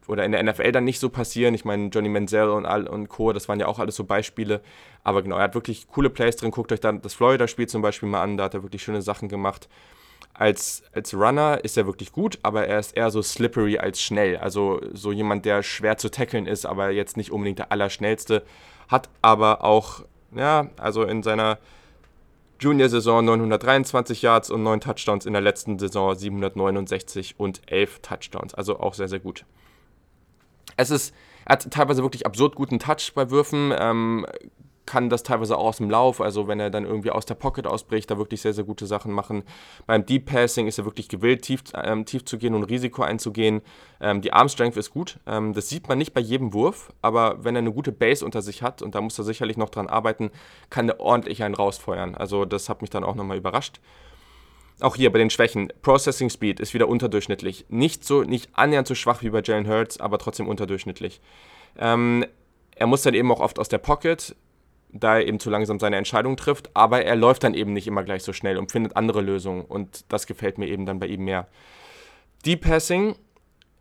[0.06, 1.54] oder in der NFL dann nicht so passieren.
[1.54, 4.60] Ich meine, Johnny Manziel und, und Co., das waren ja auch alles so Beispiele.
[5.04, 6.50] Aber genau, er hat wirklich coole Plays drin.
[6.50, 9.28] Guckt euch dann das Florida-Spiel zum Beispiel mal an, da hat er wirklich schöne Sachen
[9.28, 9.68] gemacht.
[10.34, 14.36] Als, als Runner ist er wirklich gut, aber er ist eher so slippery als schnell.
[14.36, 18.44] Also so jemand, der schwer zu tackeln ist, aber jetzt nicht unbedingt der Allerschnellste.
[18.88, 21.58] Hat aber auch, ja, also in seiner
[22.60, 28.54] Junior-Saison 923 Yards und 9 Touchdowns, in der letzten Saison 769 und 11 Touchdowns.
[28.54, 29.44] Also auch sehr, sehr gut.
[30.76, 31.14] Es ist,
[31.44, 34.26] er hat teilweise wirklich absurd guten Touch bei Würfen, ähm,
[34.86, 37.66] kann das teilweise auch aus dem Lauf, also wenn er dann irgendwie aus der Pocket
[37.66, 39.42] ausbricht, da wirklich sehr, sehr gute Sachen machen.
[39.86, 43.62] Beim Deep Passing ist er wirklich gewillt, tief, ähm, tief zu gehen und Risiko einzugehen.
[44.00, 45.18] Ähm, die Arm Strength ist gut.
[45.26, 48.42] Ähm, das sieht man nicht bei jedem Wurf, aber wenn er eine gute Base unter
[48.42, 50.30] sich hat, und da muss er sicherlich noch dran arbeiten,
[50.70, 52.14] kann er ordentlich einen rausfeuern.
[52.14, 53.80] Also das hat mich dann auch nochmal überrascht.
[54.80, 55.72] Auch hier bei den Schwächen.
[55.80, 57.64] Processing Speed ist wieder unterdurchschnittlich.
[57.70, 61.20] Nicht so, nicht annähernd so schwach wie bei Jalen Hurts, aber trotzdem unterdurchschnittlich.
[61.78, 62.26] Ähm,
[62.74, 64.36] er muss dann eben auch oft aus der Pocket
[65.00, 68.02] da er eben zu langsam seine Entscheidung trifft, aber er läuft dann eben nicht immer
[68.04, 71.24] gleich so schnell und findet andere Lösungen und das gefällt mir eben dann bei ihm
[71.24, 71.48] mehr.
[72.44, 73.16] Deep Passing,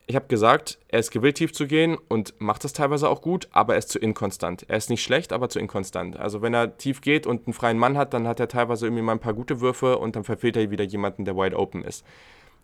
[0.08, 3.48] ich habe gesagt, er ist gewillt tief zu gehen und macht das teilweise auch gut,
[3.52, 4.66] aber er ist zu inkonstant.
[4.68, 6.18] Er ist nicht schlecht, aber zu inkonstant.
[6.18, 9.02] Also wenn er tief geht und einen freien Mann hat, dann hat er teilweise irgendwie
[9.02, 12.06] mal ein paar gute Würfe und dann verfehlt er wieder jemanden, der wide open ist.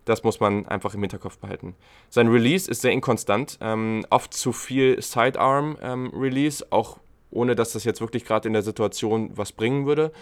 [0.04, 1.74] Das muss man einfach im Hinterkopf behalten.
[2.08, 6.98] Sein Release ist sehr inkonstant, ähm, oft zu viel Sidearm-Release, ähm, auch
[7.32, 10.12] ohne dass das jetzt wirklich gerade in der Situation was bringen würde.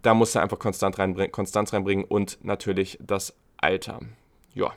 [0.00, 4.00] Da muss er einfach Konstant reinbring Konstanz reinbringen und natürlich das Alter.
[4.54, 4.72] Ja,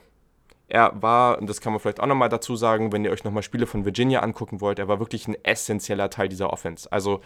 [0.67, 3.43] er war, und das kann man vielleicht auch nochmal dazu sagen, wenn ihr euch nochmal
[3.43, 6.91] Spiele von Virginia angucken wollt, er war wirklich ein essentieller Teil dieser Offense.
[6.91, 7.21] Also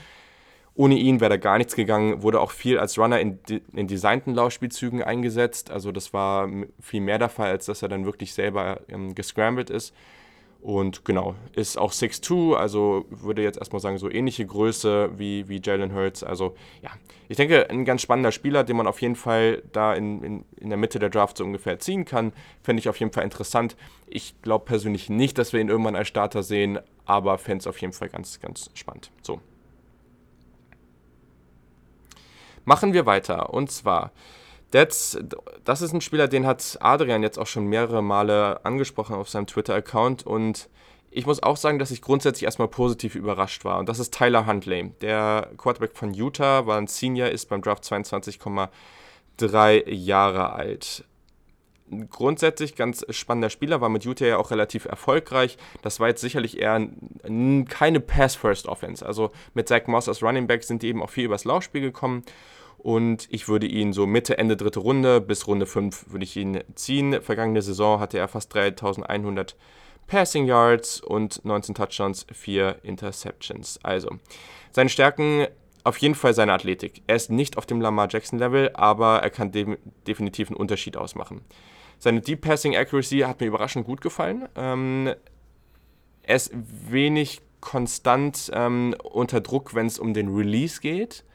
[0.75, 3.39] ohne ihn wäre da gar nichts gegangen, wurde auch viel als Runner in,
[3.73, 5.71] in designten Laufspielzügen eingesetzt.
[5.71, 6.49] Also das war
[6.82, 9.93] viel mehr der Fall, als dass er dann wirklich selber ähm, gescrambled ist.
[10.62, 15.62] Und genau, ist auch 6'2, also würde jetzt erstmal sagen, so ähnliche Größe wie, wie
[15.63, 16.22] Jalen Hurts.
[16.22, 16.89] Also ja,
[17.30, 20.69] ich denke, ein ganz spannender Spieler, den man auf jeden Fall da in, in, in
[20.69, 22.34] der Mitte der Draft so ungefähr ziehen kann.
[22.62, 23.78] Fände ich auf jeden Fall interessant.
[24.08, 27.80] Ich glaube persönlich nicht, dass wir ihn irgendwann als Starter sehen, aber fände es auf
[27.80, 29.12] jeden Fall ganz, ganz spannend.
[29.22, 29.39] So.
[32.65, 33.54] Machen wir weiter.
[33.54, 34.12] Und zwar
[34.71, 35.17] das,
[35.63, 39.47] das ist ein Spieler, den hat Adrian jetzt auch schon mehrere Male angesprochen auf seinem
[39.47, 40.69] Twitter-Account und
[41.12, 43.79] ich muss auch sagen, dass ich grundsätzlich erstmal positiv überrascht war.
[43.79, 44.91] Und das ist Tyler Huntley.
[45.01, 51.03] Der Quarterback von Utah war ein Senior, ist beim Draft 22,3 Jahre alt.
[52.12, 55.58] Grundsätzlich ganz spannender Spieler, war mit Utah ja auch relativ erfolgreich.
[55.82, 56.88] Das war jetzt sicherlich eher
[57.69, 59.03] keine Pass-First-Offense.
[59.03, 62.23] Also mit Zach Moss als Running Back sind die eben auch viel übers Laufspiel gekommen
[62.80, 66.63] und ich würde ihn so Mitte, Ende dritte Runde bis Runde 5 würde ich ihn
[66.76, 67.22] ziehen.
[67.22, 69.56] Vergangene Saison hatte er fast 3100
[70.08, 73.80] Passing Yards und 19 Touchdowns, 4 Interceptions.
[73.84, 74.10] Also,
[74.72, 75.48] seine Stärken
[75.84, 77.04] auf jeden Fall seine Athletik.
[77.08, 80.98] Er ist nicht auf dem Lamar Jackson Level, aber er kann de definitiv einen Unterschied
[80.98, 81.42] ausmachen.
[82.00, 84.48] Seine Deep Passing Accuracy hat mir überraschend gut gefallen.
[84.56, 85.13] Ähm,
[86.24, 91.26] er ist wenig konstant ähm, unter Druck, wenn es um den Release geht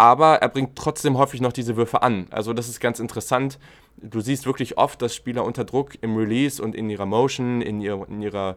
[0.00, 2.26] aber er bringt trotzdem häufig noch diese Würfe an.
[2.30, 3.58] Also das ist ganz interessant.
[3.98, 7.82] Du siehst wirklich oft, dass Spieler unter Druck im Release und in ihrer Motion, in,
[7.82, 8.56] ihr, in, ihrer,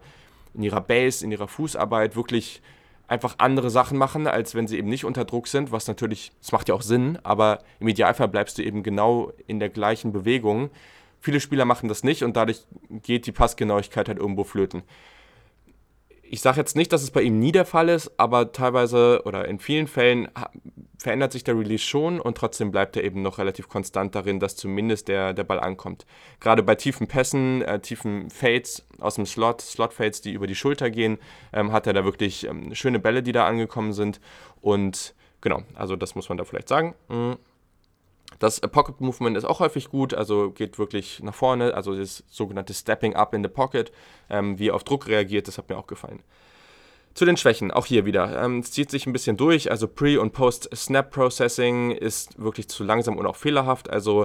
[0.54, 2.62] in ihrer Base, in ihrer Fußarbeit wirklich
[3.10, 6.54] einfach andere Sachen machen, als wenn sie eben nicht unter Druck sind, was natürlich, das
[6.54, 10.70] macht ja auch Sinn, aber im Idealfall bleibst du eben genau in der gleichen Bewegung.
[11.20, 14.84] Viele Spieler machen das nicht und dadurch geht die Passgenauigkeit halt irgendwo flöten
[16.34, 19.48] ich sage jetzt nicht, dass es bei ihm nie der Fall ist, aber teilweise oder
[19.48, 20.28] in vielen Fällen
[20.98, 24.56] verändert sich der Release schon und trotzdem bleibt er eben noch relativ konstant darin, dass
[24.56, 26.08] zumindest der, der Ball ankommt.
[26.40, 30.90] Gerade bei tiefen Pässen, äh, tiefen Fades aus dem Slot, Slot-Fades, die über die Schulter
[30.90, 31.20] gehen,
[31.54, 34.20] ähm, hat er da wirklich ähm, schöne Bälle, die da angekommen sind.
[34.60, 36.96] Und genau, also das muss man da vielleicht sagen.
[37.10, 37.38] Mhm.
[38.44, 42.74] Das Pocket Movement ist auch häufig gut, also geht wirklich nach vorne, also das sogenannte
[42.74, 43.90] Stepping Up in the Pocket,
[44.30, 46.22] ähm, wie er auf Druck reagiert, das hat mir auch gefallen.
[47.14, 48.44] Zu den Schwächen, auch hier wieder.
[48.44, 53.18] Ähm, es zieht sich ein bisschen durch, also Pre- und Post-Snap-Processing ist wirklich zu langsam
[53.18, 53.90] und auch fehlerhaft.
[53.90, 54.24] Also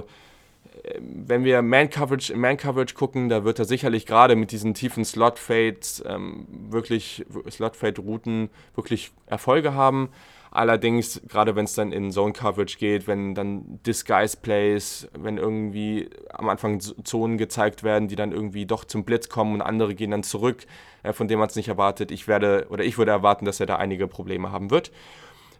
[0.83, 6.03] äh, wenn wir Man-Coverage Man-Coverage gucken, da wird er sicherlich gerade mit diesen tiefen Slot-Fades
[6.05, 10.09] ähm, wirklich, Slot-Fade-Routen wirklich Erfolge haben.
[10.51, 16.09] Allerdings, gerade wenn es dann in Zone Coverage geht, wenn dann Disguise Plays, wenn irgendwie
[16.29, 20.09] am Anfang Zonen gezeigt werden, die dann irgendwie doch zum Blitz kommen und andere gehen
[20.09, 20.65] dann zurück,
[21.03, 22.09] äh, von dem man es nicht erwartet.
[22.09, 24.91] Ich werde oder ich würde erwarten, dass er da einige Probleme haben wird.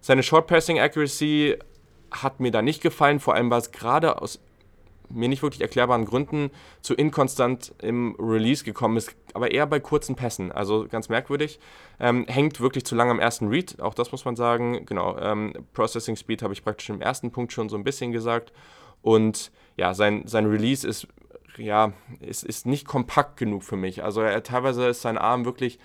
[0.02, 1.58] Seine Short Passing Accuracy
[2.12, 4.40] hat mir da nicht gefallen, vor allem war es gerade aus
[5.10, 10.16] mir nicht wirklich erklärbaren Gründen zu inkonstant im Release gekommen ist, aber eher bei kurzen
[10.16, 10.52] Pässen.
[10.52, 11.60] Also ganz merkwürdig.
[12.00, 14.86] Ähm, hängt wirklich zu lange am ersten Read, auch das muss man sagen.
[14.86, 18.54] Genau, ähm, Processing Speed habe ich praktisch im ersten Punkt schon so ein bisschen gesagt.
[19.02, 21.08] Und ja, sein, sein Release ist
[21.58, 24.04] ja, ist, ist nicht kompakt genug für mich.
[24.04, 25.80] Also er, teilweise ist sein Arm wirklich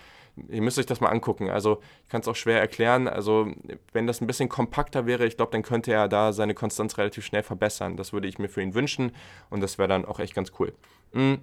[0.49, 1.49] ihr müsst euch das mal angucken.
[1.49, 3.07] Also ich kann es auch schwer erklären.
[3.07, 3.51] Also
[3.93, 7.25] wenn das ein bisschen kompakter wäre, ich glaube, dann könnte er da seine Konstanz relativ
[7.25, 7.97] schnell verbessern.
[7.97, 9.11] Das würde ich mir für ihn wünschen
[9.49, 10.73] und das wäre dann auch echt ganz cool.
[11.13, 11.39] Mhm.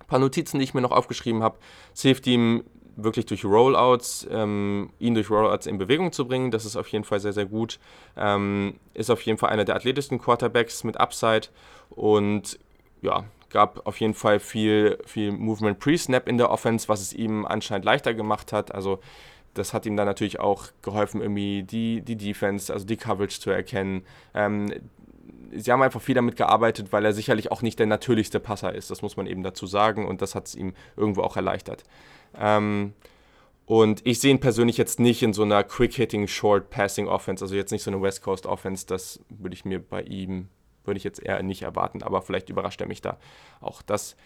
[0.00, 1.58] Ein paar Notizen, die ich mir noch aufgeschrieben habe.
[1.92, 2.64] Safety ihm
[2.96, 7.04] wirklich durch Rollouts, ähm, ihn durch Rollouts in Bewegung zu bringen, das ist auf jeden
[7.04, 7.78] Fall sehr, sehr gut.
[8.16, 11.48] Ähm, ist auf jeden Fall einer der athletischsten Quarterbacks mit Upside
[11.90, 12.58] und
[13.00, 17.46] ja, gab auf jeden Fall viel, viel Movement Pre-Snap in der Offense, was es ihm
[17.46, 18.74] anscheinend leichter gemacht hat.
[18.74, 19.00] Also
[19.54, 23.50] das hat ihm dann natürlich auch geholfen, irgendwie die, die Defense, also die Coverage zu
[23.50, 24.04] erkennen.
[24.34, 24.72] Ähm,
[25.52, 28.90] sie haben einfach viel damit gearbeitet, weil er sicherlich auch nicht der natürlichste Passer ist.
[28.90, 31.84] Das muss man eben dazu sagen und das hat es ihm irgendwo auch erleichtert.
[32.38, 32.92] Ähm,
[33.66, 37.82] und ich sehe ihn persönlich jetzt nicht in so einer Quick-Hitting, Short-Passing-Offense, also jetzt nicht
[37.82, 38.86] so eine West Coast-Offense.
[38.86, 40.48] Das würde ich mir bei ihm
[40.88, 43.18] würde ich jetzt eher nicht erwarten, aber vielleicht überrascht er mich da
[43.60, 43.82] auch.
[43.82, 44.16] Das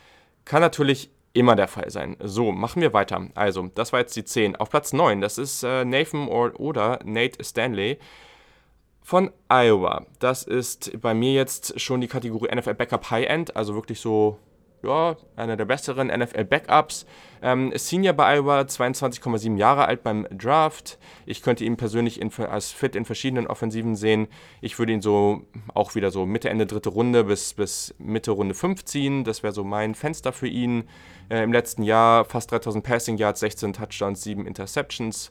[0.47, 2.17] Kann natürlich immer der Fall sein.
[2.21, 3.29] So, machen wir weiter.
[3.35, 4.57] Also, das war jetzt die 10.
[4.57, 7.99] Auf Platz 9, das ist äh, Nathan oder Nate Stanley
[9.03, 10.07] von Iowa.
[10.19, 14.39] Das ist bei mir jetzt schon die Kategorie NFL Backup High End, also wirklich so
[14.83, 17.07] ja, einer der besseren NFL-Backups.
[17.41, 20.99] Ähm, Senior bei Iowa, 22,7 Jahre alt beim Draft.
[21.27, 24.29] Ich könnte ihn persönlich in, als fit in verschiedenen Offensiven sehen.
[24.61, 25.43] Ich würde ihn so
[25.75, 29.25] auch wieder so Mitte, Ende dritte Runde bis, bis Mitte Runde 5 ziehen.
[29.25, 30.85] Das wäre so mein Fenster für ihn.
[31.29, 35.31] Äh, Im letzten Jahr fast 3000 Passing Yards, 16 Touchdowns, 7 Interceptions.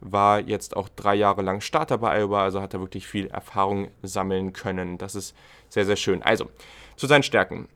[0.00, 3.88] War jetzt auch drei Jahre lang Starter bei Iowa, also hat er wirklich viel Erfahrung
[4.02, 4.98] sammeln können.
[4.98, 5.34] Das ist
[5.70, 6.22] sehr, sehr schön.
[6.22, 6.50] Also,
[6.96, 7.68] zu seinen Stärken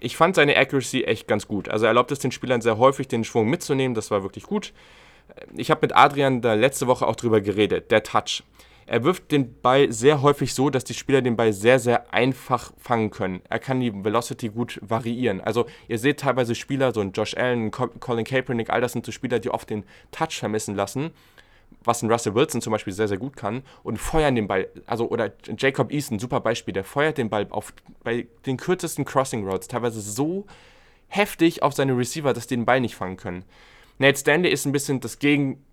[0.00, 1.68] ich fand seine Accuracy echt ganz gut.
[1.68, 3.94] Also er erlaubt es den Spielern sehr häufig, den Schwung mitzunehmen.
[3.94, 4.72] Das war wirklich gut.
[5.56, 7.90] Ich habe mit Adrian da letzte Woche auch drüber geredet.
[7.90, 8.42] Der Touch.
[8.86, 12.72] Er wirft den Ball sehr häufig so, dass die Spieler den Ball sehr, sehr einfach
[12.78, 13.42] fangen können.
[13.50, 15.42] Er kann die Velocity gut variieren.
[15.42, 19.12] Also ihr seht teilweise Spieler, so ein Josh Allen, Colin Kaepernick, all das sind so
[19.12, 21.10] Spieler, die oft den Touch vermissen lassen
[21.84, 24.68] was ein Russell Wilson zum Beispiel sehr, sehr gut kann, und feuern den Ball.
[24.86, 27.72] Also, oder Jacob Easton, super Beispiel, der feuert den Ball auf,
[28.04, 30.46] bei den kürzesten Crossing Roads teilweise so
[31.08, 33.44] heftig auf seine Receiver, dass die den Ball nicht fangen können.
[33.98, 35.64] Nate Stanley ist ein bisschen das Gegen,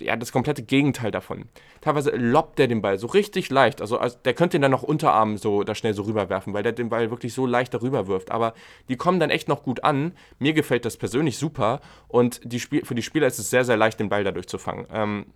[0.00, 1.46] ja, das komplette Gegenteil davon.
[1.80, 3.80] Teilweise lobt der den Ball so richtig leicht.
[3.80, 6.72] Also, also der könnte ihn dann noch Unterarm so da schnell so rüberwerfen, weil der
[6.72, 8.30] den Ball wirklich so leicht darüber wirft.
[8.30, 8.54] Aber
[8.88, 10.12] die kommen dann echt noch gut an.
[10.38, 13.76] Mir gefällt das persönlich super und die Spiel für die Spieler ist es sehr, sehr
[13.76, 14.86] leicht, den Ball dadurch zu fangen.
[14.92, 15.26] Ähm,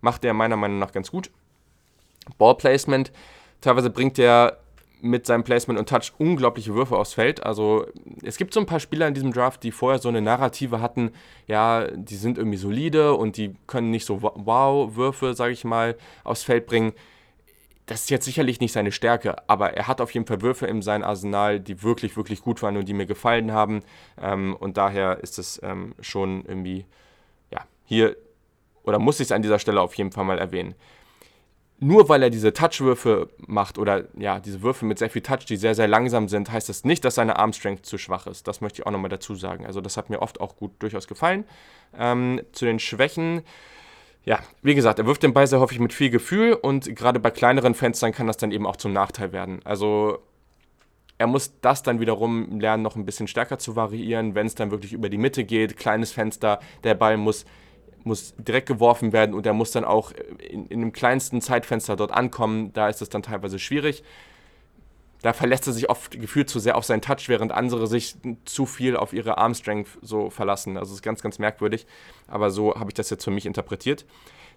[0.00, 1.30] macht er meiner Meinung nach ganz gut.
[2.38, 3.12] Ballplacement.
[3.60, 4.58] Teilweise bringt der
[5.00, 7.44] mit seinem Placement und Touch unglaubliche Würfe aufs Feld.
[7.44, 7.86] Also
[8.24, 11.12] es gibt so ein paar Spieler in diesem Draft, die vorher so eine Narrative hatten,
[11.46, 16.42] ja, die sind irgendwie solide und die können nicht so Wow-Würfe, sage ich mal, aufs
[16.42, 16.92] Feld bringen.
[17.86, 20.80] Das ist jetzt sicherlich nicht seine Stärke, aber er hat auf jeden Fall Würfe in
[20.80, 23.82] seinem Arsenal, die wirklich, wirklich gut waren und die mir gefallen haben.
[24.20, 26.86] Ähm, und daher ist es ähm, schon irgendwie,
[27.50, 28.16] ja, hier,
[28.84, 30.74] oder muss ich es an dieser Stelle auf jeden Fall mal erwähnen
[31.84, 35.56] nur weil er diese Touchwürfe macht oder ja, diese Würfe mit sehr viel Touch, die
[35.56, 38.48] sehr, sehr langsam sind, heißt das nicht, dass seine Armstrength zu schwach ist.
[38.48, 39.66] Das möchte ich auch nochmal dazu sagen.
[39.66, 41.44] Also das hat mir oft auch gut durchaus gefallen.
[41.98, 43.42] Ähm, zu den Schwächen.
[44.24, 47.30] Ja, wie gesagt, er wirft den Ball sehr häufig mit viel Gefühl und gerade bei
[47.30, 49.60] kleineren Fenstern kann das dann eben auch zum Nachteil werden.
[49.64, 50.20] Also
[51.18, 54.70] er muss das dann wiederum lernen, noch ein bisschen stärker zu variieren, wenn es dann
[54.70, 55.76] wirklich über die Mitte geht.
[55.76, 57.44] Kleines Fenster, der Ball muss
[58.04, 62.12] muss direkt geworfen werden und er muss dann auch in, in dem kleinsten Zeitfenster dort
[62.12, 62.72] ankommen.
[62.72, 64.04] Da ist es dann teilweise schwierig.
[65.22, 68.14] Da verlässt er sich oft gefühlt zu sehr auf seinen Touch, während andere sich
[68.44, 70.76] zu viel auf ihre Armstrength so verlassen.
[70.76, 71.86] Also ist ganz, ganz merkwürdig.
[72.28, 74.04] Aber so habe ich das jetzt für mich interpretiert.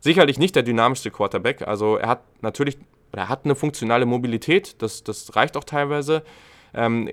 [0.02, 1.66] Sicherlich nicht der dynamischste Quarterback.
[1.66, 2.78] Also er hat natürlich,
[3.14, 4.82] er hat eine funktionale Mobilität.
[4.82, 6.24] Das, das reicht auch teilweise
[6.78, 7.10] ähm,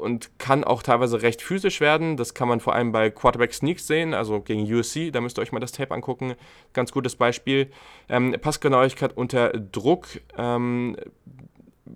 [0.00, 2.18] und kann auch teilweise recht physisch werden.
[2.18, 5.10] Das kann man vor allem bei Quarterback Sneaks sehen, also gegen USC.
[5.10, 6.34] Da müsst ihr euch mal das Tape angucken.
[6.74, 7.70] Ganz gutes Beispiel.
[8.10, 10.06] Ähm, Passgenauigkeit unter Druck.
[10.36, 10.96] Ähm,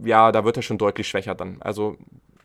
[0.03, 1.59] ja, da wird er schon deutlich schwächer dann.
[1.61, 1.99] Also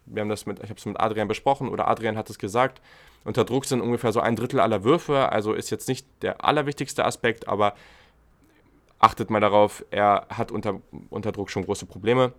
[0.06, 2.82] wir haben das mit, ich habe es mit Adrian besprochen oder Adrian hat es gesagt.
[3.24, 7.04] Unter Druck sind ungefähr so ein Drittel aller Würfe, also ist jetzt nicht der allerwichtigste
[7.04, 7.74] Aspekt, aber
[9.00, 12.34] achtet mal darauf, er hat unter, unter Druck schon große Probleme.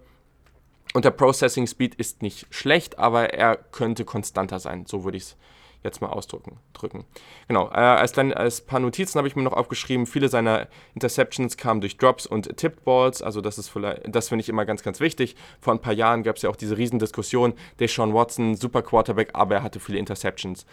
[0.94, 4.86] Und der Processing Speed ist nicht schlecht, aber er könnte konstanter sein.
[4.86, 5.36] So würde ich es
[5.84, 6.58] jetzt mal ausdrücken.
[6.72, 7.04] Drücken.
[7.46, 11.56] Genau, äh, als, kleine, als paar Notizen habe ich mir noch aufgeschrieben, viele seiner Interceptions
[11.56, 14.82] kamen durch Drops und Tipped Balls, also das ist vielleicht, das finde ich immer ganz,
[14.82, 15.36] ganz wichtig.
[15.60, 19.56] Vor ein paar Jahren gab es ja auch diese Riesendiskussion, Deshaun Watson, super Quarterback, aber
[19.56, 20.66] er hatte viele Interceptions.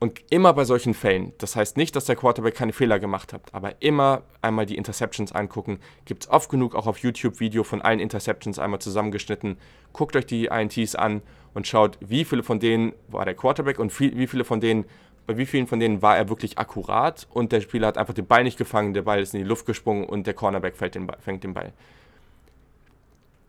[0.00, 3.42] Und immer bei solchen Fällen, das heißt nicht, dass der Quarterback keine Fehler gemacht hat,
[3.52, 5.80] aber immer einmal die Interceptions angucken.
[6.04, 9.58] Gibt es oft genug auch auf YouTube Video von allen Interceptions einmal zusammengeschnitten.
[9.92, 11.20] Guckt euch die INTs an
[11.52, 14.84] und schaut, wie viele von denen war der Quarterback und wie viele von denen,
[15.26, 18.26] bei wie vielen von denen war er wirklich akkurat und der Spieler hat einfach den
[18.26, 21.18] Ball nicht gefangen, der Ball ist in die Luft gesprungen und der Cornerback den Ball,
[21.20, 21.72] fängt den Ball.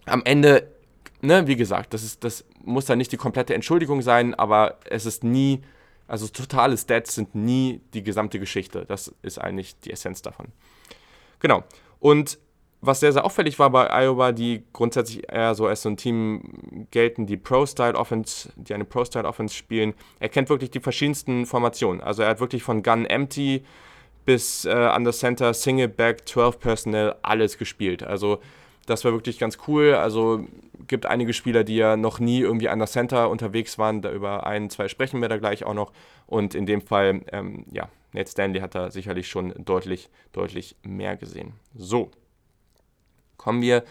[0.08, 0.68] Am Ende,
[1.22, 5.06] ne, wie gesagt, das, ist, das muss da nicht die komplette Entschuldigung sein, aber es
[5.06, 5.62] ist nie
[6.10, 8.86] also totale Stats sind nie die gesamte Geschichte.
[8.86, 10.48] Das ist eigentlich die Essenz davon.
[11.40, 11.64] Genau.
[12.00, 12.40] Und
[12.82, 16.88] was sehr, sehr auffällig war bei Iowa, die grundsätzlich eher so als so ein Team
[16.92, 19.94] gelten, die Pro-Style-Offense, die eine Pro-Style-Offense spielen.
[20.20, 22.02] Er kennt wirklich die verschiedensten Formationen.
[22.02, 23.64] Also er hat wirklich von Gun Empty
[24.26, 28.02] bis äh, an der Center, Single Back, 12 Personnel, alles gespielt.
[28.02, 28.40] Also
[28.90, 29.94] das war wirklich ganz cool.
[29.94, 30.46] Also
[30.88, 34.02] gibt einige Spieler, die ja noch nie irgendwie an der Center unterwegs waren.
[34.02, 35.92] Da über ein, zwei sprechen wir da gleich auch noch.
[36.26, 41.16] Und in dem Fall, ähm, ja, Nate Stanley hat da sicherlich schon deutlich, deutlich mehr
[41.16, 41.54] gesehen.
[41.76, 42.10] So,
[43.38, 43.84] kommen wir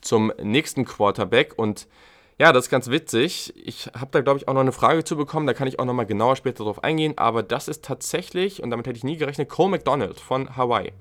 [0.00, 1.88] zum nächsten Quarterback und
[2.36, 3.52] Ja, das ist ganz witzig.
[3.56, 5.46] Ich habe da, glaube ich, auch noch eine Frage zu bekommen.
[5.46, 7.16] Da kann ich auch noch mal genauer später drauf eingehen.
[7.16, 10.92] Aber das ist tatsächlich, und damit hätte ich nie gerechnet, Cole McDonald von Hawaii.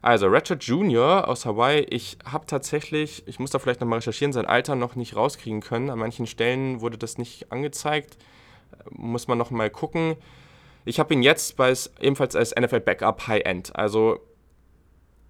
[0.00, 1.26] Also, Ratchet Jr.
[1.26, 1.80] aus Hawaii.
[1.90, 5.60] Ich habe tatsächlich, ich muss da vielleicht noch mal recherchieren, sein Alter noch nicht rauskriegen
[5.60, 5.90] können.
[5.90, 8.16] An manchen Stellen wurde das nicht angezeigt.
[8.90, 10.16] Muss man noch mal gucken.
[10.84, 13.74] Ich habe ihn jetzt bei, ebenfalls als NFL Backup High End.
[13.74, 14.20] Also,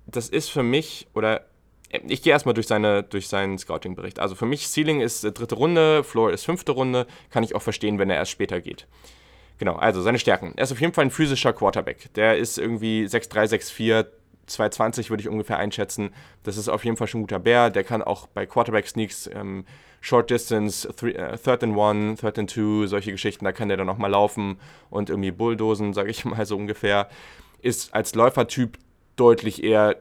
[0.06, 1.46] das ist für mich, oder
[1.90, 4.18] ich gehe erstmal durch, seine, durch seinen Scouting-Bericht.
[4.18, 7.06] Also für mich, Ceiling ist äh, dritte Runde, Floor ist fünfte Runde.
[7.30, 8.86] Kann ich auch verstehen, wenn er erst später geht.
[9.58, 10.52] Genau, also seine Stärken.
[10.56, 12.12] Er ist auf jeden Fall ein physischer Quarterback.
[12.14, 14.06] Der ist irgendwie 6'3, 6'4,
[14.48, 16.10] 220 würde ich ungefähr einschätzen.
[16.42, 17.70] Das ist auf jeden Fall schon ein guter Bär.
[17.70, 19.64] Der kann auch bei Quarterback-Sneaks ähm,
[20.00, 23.76] Short Distance, three, uh, Third and One, Third and Two, solche Geschichten, da kann der
[23.76, 24.58] dann auch mal laufen
[24.90, 27.08] und irgendwie bulldosen, sage ich mal so ungefähr.
[27.60, 28.78] Ist als Läufertyp
[29.16, 29.96] deutlich eher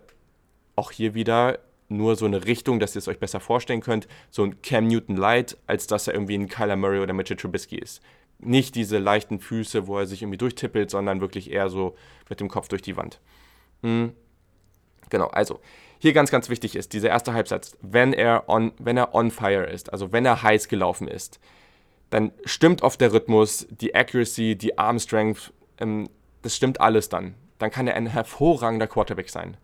[0.76, 4.44] auch hier wieder nur so eine Richtung, dass ihr es euch besser vorstellen könnt, so
[4.44, 8.02] ein Cam Newton Light, als dass er irgendwie ein Kyler Murray oder Mitchell Trubisky ist.
[8.40, 11.96] Nicht diese leichten Füße, wo er sich irgendwie durchtippelt, sondern wirklich eher so
[12.30, 13.20] mit dem Kopf durch die Wand.
[13.82, 14.14] Mhm.
[15.10, 15.60] Genau, also
[16.00, 19.66] hier ganz, ganz wichtig ist, dieser erste Halbsatz, wenn er, on, wenn er on fire
[19.66, 21.40] ist, also wenn er heiß gelaufen ist,
[22.10, 26.10] dann stimmt oft der Rhythmus, die Accuracy, die Arm Strength, ähm,
[26.42, 27.36] das stimmt alles dann.
[27.60, 29.58] Dann kann er ein hervorragender Quarterback sein.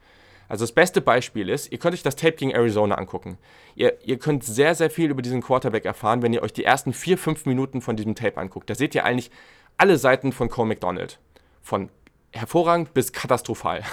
[0.50, 3.38] Also das beste Beispiel ist, ihr könnt euch das Tape gegen Arizona angucken.
[3.76, 6.94] Ihr, ihr könnt sehr, sehr viel über diesen Quarterback erfahren, wenn ihr euch die ersten
[6.94, 8.70] vier, fünf Minuten von diesem Tape anguckt.
[8.70, 9.32] Da seht ihr eigentlich
[9.78, 11.20] alle Seiten von Cole McDonald.
[11.62, 11.90] Von
[12.34, 13.84] hervorragend bis katastrophal.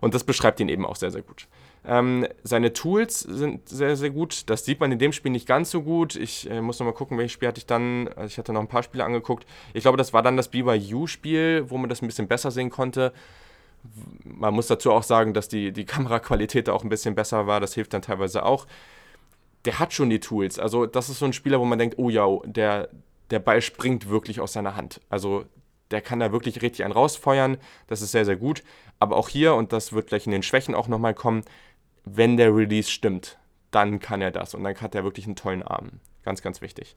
[0.00, 1.46] Und das beschreibt ihn eben auch sehr, sehr gut.
[1.84, 4.48] Ähm, seine Tools sind sehr, sehr gut.
[4.50, 6.14] Das sieht man in dem Spiel nicht ganz so gut.
[6.14, 8.08] Ich äh, muss noch mal gucken, welches Spiel hatte ich dann.
[8.08, 9.46] Also ich hatte noch ein paar Spiele angeguckt.
[9.74, 13.12] Ich glaube, das war dann das BYU-Spiel, wo man das ein bisschen besser sehen konnte.
[14.24, 17.58] Man muss dazu auch sagen, dass die, die Kameraqualität auch ein bisschen besser war.
[17.58, 18.66] Das hilft dann teilweise auch.
[19.64, 20.58] Der hat schon die Tools.
[20.58, 22.88] Also, das ist so ein Spieler, wo man denkt: oh ja, der,
[23.30, 25.00] der Ball springt wirklich aus seiner Hand.
[25.08, 25.44] Also,
[25.92, 27.58] der kann da wirklich richtig einen rausfeuern.
[27.86, 28.62] Das ist sehr, sehr gut.
[28.98, 31.44] Aber auch hier, und das wird gleich in den Schwächen auch nochmal kommen,
[32.04, 33.38] wenn der Release stimmt,
[33.70, 34.54] dann kann er das.
[34.54, 36.00] Und dann hat er wirklich einen tollen Arm.
[36.24, 36.96] Ganz, ganz wichtig.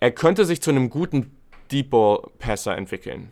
[0.00, 1.36] Er könnte sich zu einem guten
[1.70, 3.30] Deep Ball Passer entwickeln.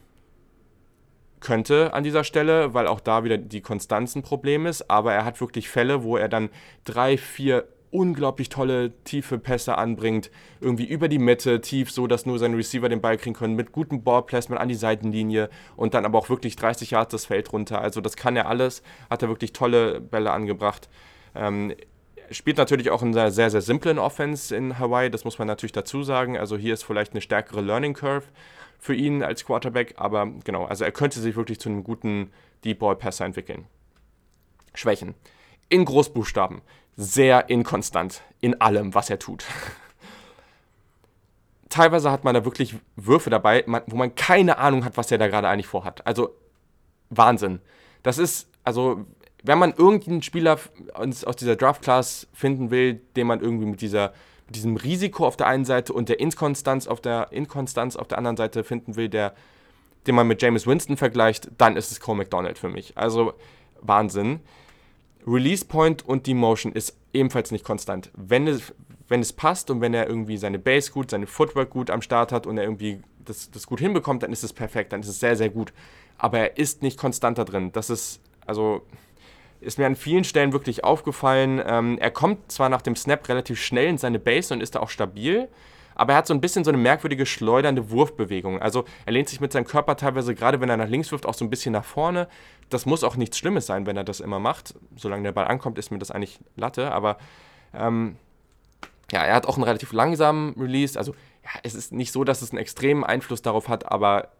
[1.41, 4.91] Könnte an dieser Stelle, weil auch da wieder die Konstanz ein Problem ist.
[4.91, 6.51] Aber er hat wirklich Fälle, wo er dann
[6.85, 12.39] drei, vier unglaublich tolle tiefe Pässe anbringt, irgendwie über die Mitte, tief, so dass nur
[12.39, 16.19] seine Receiver den Ball kriegen können, mit gutem Ballplacement an die Seitenlinie und dann aber
[16.19, 17.81] auch wirklich 30 Yards das Feld runter.
[17.81, 20.89] Also das kann er alles, hat er wirklich tolle Bälle angebracht.
[21.35, 21.75] Ähm,
[22.31, 25.73] spielt natürlich auch in einer sehr, sehr simplen Offense in Hawaii, das muss man natürlich
[25.73, 26.39] dazu sagen.
[26.39, 28.27] Also hier ist vielleicht eine stärkere Learning Curve
[28.79, 32.31] für ihn als Quarterback, aber genau, also er könnte sich wirklich zu einem guten
[32.65, 33.67] Deep Ball Passer entwickeln.
[34.75, 35.15] Schwächen.
[35.69, 36.63] In Großbuchstaben
[37.01, 39.45] sehr inkonstant in allem, was er tut.
[41.71, 45.29] Teilweise hat man da wirklich Würfe dabei, wo man keine Ahnung hat, was er da
[45.29, 46.07] gerade eigentlich vorhat.
[46.07, 46.35] Also
[47.09, 47.61] Wahnsinn.
[48.03, 49.07] Das ist, also,
[49.43, 50.59] wenn man irgendeinen Spieler
[50.95, 54.13] aus dieser Draft-Class finden will, den man irgendwie mit, dieser,
[54.47, 58.19] mit diesem Risiko auf der einen Seite und der Inkonstanz auf der, Inkonstanz auf der
[58.19, 59.35] anderen Seite finden will, der,
[60.07, 62.99] den man mit James Winston vergleicht, dann ist es Cole McDonald für mich.
[62.99, 63.35] Also
[63.81, 64.41] Wahnsinn.
[65.27, 68.11] Release Point und die Motion ist ebenfalls nicht konstant.
[68.15, 68.73] Wenn es,
[69.09, 72.33] wenn es passt und wenn er irgendwie seine Base gut, seine Footwork gut am Start
[72.33, 75.21] hat und er irgendwie das, das gut hinbekommt, dann ist es perfekt, dann ist es
[75.21, 75.73] sehr, sehr gut.
[76.19, 77.73] Aber er ist nicht konstant da drin.
[77.73, 78.83] Das ist, also,
[79.61, 81.63] ist mir an vielen Stellen wirklich aufgefallen.
[81.65, 84.81] Ähm, er kommt zwar nach dem Snap relativ schnell in seine Base und ist da
[84.81, 85.49] auch stabil,
[86.01, 88.59] aber er hat so ein bisschen so eine merkwürdige schleudernde Wurfbewegung.
[88.63, 91.35] Also er lehnt sich mit seinem Körper teilweise, gerade wenn er nach links wirft, auch
[91.35, 92.27] so ein bisschen nach vorne.
[92.71, 94.75] Das muss auch nichts Schlimmes sein, wenn er das immer macht.
[94.97, 96.91] Solange der Ball ankommt, ist mir das eigentlich Latte.
[96.93, 97.19] Aber
[97.75, 98.17] ähm,
[99.13, 100.99] ja, er hat auch einen relativ langsamen Release.
[100.99, 101.13] Also
[101.45, 104.31] ja, es ist nicht so, dass es einen extremen Einfluss darauf hat, aber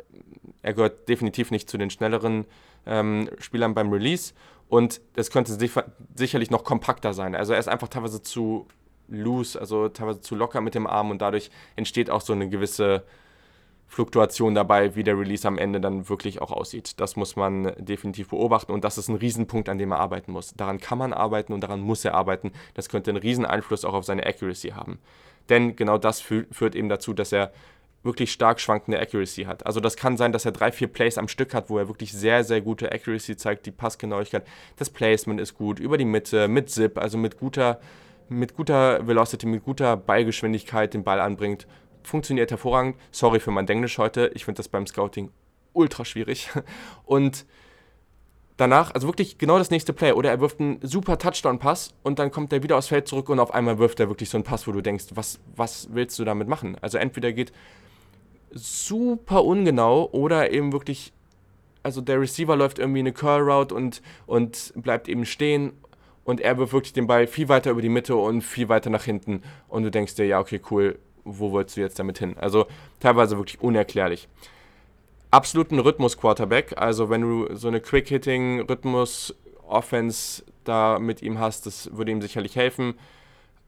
[0.63, 2.47] er gehört definitiv nicht zu den schnelleren
[2.87, 4.33] ähm, Spielern beim Release.
[4.71, 5.59] Und es könnte
[6.15, 7.35] sicherlich noch kompakter sein.
[7.35, 8.67] Also er ist einfach teilweise zu
[9.11, 13.05] loose, also teilweise zu locker mit dem Arm und dadurch entsteht auch so eine gewisse
[13.91, 17.01] Fluktuation dabei, wie der Release am Ende dann wirklich auch aussieht.
[17.01, 20.55] Das muss man definitiv beobachten und das ist ein Riesenpunkt, an dem er arbeiten muss.
[20.55, 22.53] Daran kann man arbeiten und daran muss er arbeiten.
[22.75, 25.01] Das könnte einen riesen Einfluss auch auf seine Accuracy haben.
[25.49, 27.53] Denn genau das fü führt eben dazu, dass er
[28.05, 29.67] wirklich stark schwankende Accuracy hat.
[29.67, 32.13] Also das kann sein, dass er drei, vier Plays am Stück hat, wo er wirklich
[32.13, 36.71] sehr, sehr gute Accuracy zeigt, die Passgenauigkeit, das Placement ist gut, über die Mitte, mit
[36.71, 37.81] Zip, also mit guter
[38.31, 41.67] mit guter Velocity, mit guter Ballgeschwindigkeit den Ball anbringt.
[42.03, 42.97] Funktioniert hervorragend.
[43.11, 44.31] Sorry für mein Englisch heute.
[44.35, 45.31] Ich finde das beim Scouting
[45.73, 46.49] ultra schwierig.
[47.05, 47.45] Und
[48.57, 52.31] danach, also wirklich genau das nächste Play, oder er wirft einen super Touchdown-Pass und dann
[52.31, 54.67] kommt er wieder aufs Feld zurück und auf einmal wirft er wirklich so einen Pass,
[54.67, 56.77] wo du denkst, was, was willst du damit machen?
[56.83, 57.53] Also entweder geht
[58.53, 61.13] super ungenau oder eben wirklich,
[61.83, 65.73] also der Receiver läuft irgendwie eine Curl-Route und, und bleibt eben stehen
[66.25, 69.05] und er wirft wirklich den Ball viel weiter über die Mitte und viel weiter nach
[69.05, 72.37] hinten und du denkst dir, ja, okay, cool, wo wolltest du jetzt damit hin?
[72.39, 72.67] Also
[72.99, 74.29] teilweise wirklich unerklärlich
[75.31, 76.75] absoluten Rhythmus-Quarterback.
[76.77, 82.95] Also wenn du so eine Quick-Hitting-Rhythmus-Offense da mit ihm hast, das würde ihm sicherlich helfen.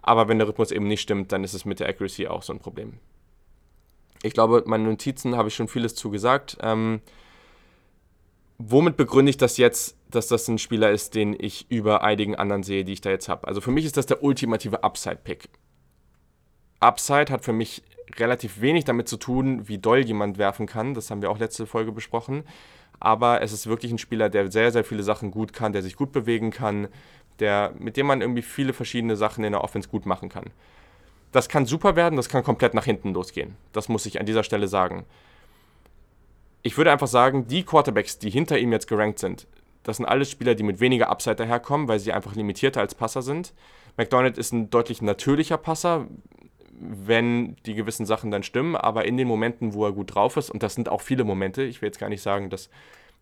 [0.03, 2.53] Aber wenn der Rhythmus eben nicht stimmt, dann ist es mit der Accuracy auch so
[2.53, 2.99] ein Problem.
[4.23, 6.59] Ich glaube, meine Notizen habe ich schon vieles zugesagt.
[6.61, 7.01] Ähm,
[8.59, 12.63] womit begründe ich das jetzt, dass das ein Spieler ist, den ich über einigen anderen
[12.63, 13.47] sehe, die ich da jetzt habe?
[13.49, 15.49] Also für mich ist das der ultimative Upside-Pick.
[16.81, 17.83] Upside hat für mich
[18.17, 20.95] relativ wenig damit zu tun, wie doll jemand werfen kann.
[20.95, 22.45] Das haben wir auch letzte Folge besprochen.
[23.01, 25.97] Aber es ist wirklich ein Spieler, der sehr, sehr viele Sachen gut kann, der sich
[25.97, 26.89] gut bewegen kann,
[27.39, 30.51] der, mit dem man irgendwie viele verschiedene Sachen in der Offense gut machen kann.
[31.33, 33.57] Das kann super werden, das kann komplett nach hinten losgehen.
[33.73, 35.05] Das muss ich an dieser Stelle sagen.
[36.63, 39.47] Ich würde einfach sagen, die Quarterbacks, die hinter ihm jetzt gerankt sind,
[39.83, 43.23] das sind alles Spieler, die mit weniger Upside daherkommen, weil sie einfach limitierter als Passer
[43.23, 43.53] sind.
[43.97, 46.07] McDonald ist ein deutlich natürlicher Passer,
[46.73, 50.51] wenn die gewissen Sachen dann stimmen, aber in den Momenten, wo er gut drauf ist,
[50.51, 52.71] und das sind auch viele Momente, ich will jetzt gar nicht sagen, dass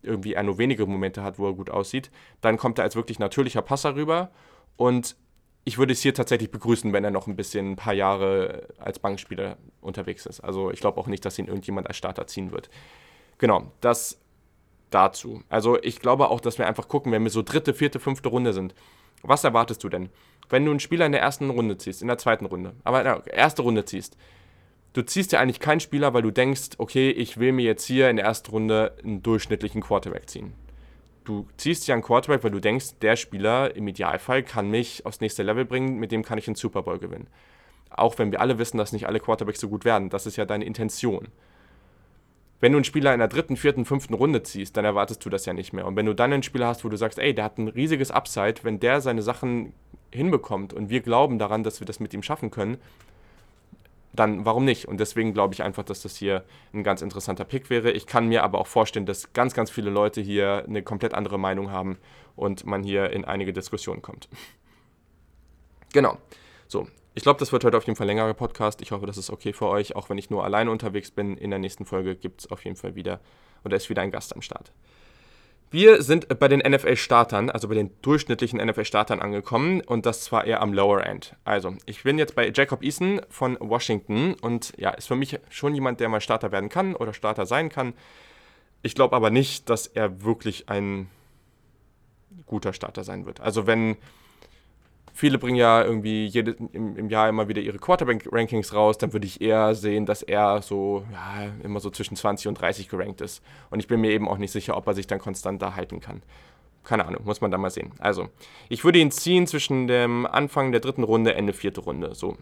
[0.01, 2.09] irgendwie er nur wenige Momente hat, wo er gut aussieht,
[2.41, 4.31] dann kommt er als wirklich natürlicher Passer rüber
[4.77, 5.15] und
[5.63, 8.97] ich würde es hier tatsächlich begrüßen, wenn er noch ein bisschen ein paar Jahre als
[8.97, 10.39] Bankspieler unterwegs ist.
[10.39, 12.71] Also ich glaube auch nicht, dass ihn irgendjemand als Starter ziehen wird.
[13.37, 14.19] Genau, das
[14.91, 15.43] dazu.
[15.49, 18.53] Also ich glaube auch, dass wir einfach gucken, wenn wir so dritte, vierte, fünfte Runde
[18.53, 18.75] sind.
[19.23, 20.09] Was erwartest du denn?
[20.51, 23.05] wenn du einen Spieler in der ersten Runde ziehst, in der zweiten Runde, aber in
[23.05, 24.17] der ersten Runde ziehst,
[24.93, 28.09] du ziehst ja eigentlich keinen Spieler, weil du denkst, okay, ich will mir jetzt hier
[28.09, 30.53] in der ersten Runde einen durchschnittlichen Quarterback ziehen.
[31.23, 35.21] Du ziehst ja einen Quarterback, weil du denkst, der Spieler im Idealfall kann mich aufs
[35.21, 37.27] nächste Level bringen, mit dem kann ich einen Super Bowl gewinnen.
[37.89, 40.09] Auch wenn wir alle wissen, dass nicht alle Quarterbacks so gut werden.
[40.09, 41.27] Das ist ja deine Intention.
[42.61, 45.45] Wenn du einen Spieler in der dritten, vierten, fünften Runde ziehst, dann erwartest du das
[45.45, 45.85] ja nicht mehr.
[45.85, 48.11] Und wenn du dann einen Spieler hast, wo du sagst, ey, der hat ein riesiges
[48.11, 49.73] Upside, wenn der seine Sachen
[50.11, 52.77] hinbekommt und wir glauben daran, dass wir das mit ihm schaffen können,
[54.13, 54.87] dann warum nicht?
[54.87, 56.43] Und deswegen glaube ich einfach, dass das hier
[56.73, 57.91] ein ganz interessanter Pick wäre.
[57.91, 61.39] Ich kann mir aber auch vorstellen, dass ganz, ganz viele Leute hier eine komplett andere
[61.39, 61.97] Meinung haben
[62.35, 64.29] und man hier in einige Diskussionen kommt.
[65.93, 66.17] Genau.
[66.69, 68.81] So, ich glaube, das wird heute auf jeden Fall längerer Podcast.
[68.81, 71.37] Ich hoffe, das ist okay für euch, auch wenn ich nur alleine unterwegs bin.
[71.37, 73.19] In der nächsten Folge gibt es auf jeden Fall wieder,
[73.65, 74.71] oder ist wieder ein Gast am Start.
[75.71, 80.61] Wir sind bei den NFL-Startern, also bei den durchschnittlichen NFL-Startern angekommen und das zwar eher
[80.61, 81.35] am Lower End.
[81.45, 85.73] Also, ich bin jetzt bei Jacob Eason von Washington und ja, ist für mich schon
[85.73, 87.93] jemand, der mal Starter werden kann oder Starter sein kann.
[88.81, 91.09] Ich glaube aber nicht, dass er wirklich ein
[92.45, 93.39] guter Starter sein wird.
[93.39, 93.95] Also, wenn
[95.13, 99.25] viele bringen ja irgendwie jede, im, im Jahr immer wieder ihre Quarterback-Rankings raus, dann würde
[99.25, 103.43] ich eher sehen, dass er so, ja, immer so zwischen 20 und 30 gerankt ist.
[103.69, 105.99] Und ich bin mir eben auch nicht sicher, ob er sich dann konstant da halten
[105.99, 106.21] kann.
[106.83, 107.91] Keine Ahnung, muss man da mal sehen.
[107.99, 108.29] Also,
[108.69, 112.37] ich würde ihn ziehen zwischen dem Anfang der dritten Runde, Ende vierte Runde, so.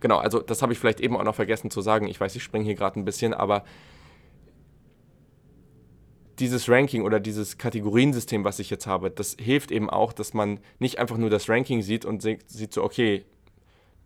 [0.00, 2.08] Genau, also das habe ich vielleicht eben auch noch vergessen zu sagen.
[2.08, 3.62] Ich weiß, ich springe hier gerade ein bisschen, aber
[6.38, 10.60] dieses Ranking oder dieses Kategoriensystem, was ich jetzt habe, das hilft eben auch, dass man
[10.78, 13.24] nicht einfach nur das Ranking sieht und sieht so, okay,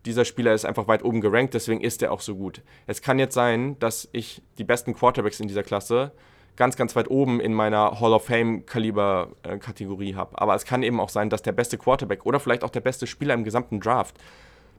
[0.05, 2.61] dieser Spieler ist einfach weit oben gerankt, deswegen ist er auch so gut.
[2.85, 6.11] Es kann jetzt sein, dass ich die besten Quarterbacks in dieser Klasse
[6.55, 10.39] ganz, ganz weit oben in meiner Hall of Fame-Kaliber-Kategorie habe.
[10.41, 13.05] Aber es kann eben auch sein, dass der beste Quarterback oder vielleicht auch der beste
[13.05, 14.15] Spieler im gesamten Draft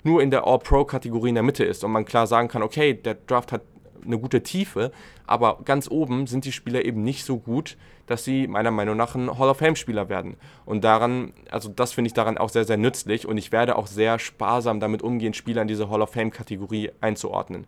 [0.02, 3.14] nur in der All-Pro-Kategorie in der Mitte ist und man klar sagen kann, okay, der
[3.14, 3.62] Draft hat
[4.04, 4.92] eine gute Tiefe,
[5.26, 7.76] aber ganz oben sind die Spieler eben nicht so gut,
[8.06, 10.36] dass sie meiner Meinung nach ein Hall of Fame-Spieler werden.
[10.64, 13.86] Und daran, also das finde ich daran auch sehr, sehr nützlich und ich werde auch
[13.86, 17.66] sehr sparsam damit umgehen, Spieler in diese Hall of Fame-Kategorie einzuordnen.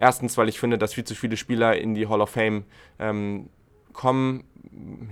[0.00, 2.64] Erstens, weil ich finde, dass viel zu viele Spieler in die Hall of Fame
[2.98, 3.48] ähm,
[3.92, 4.44] kommen,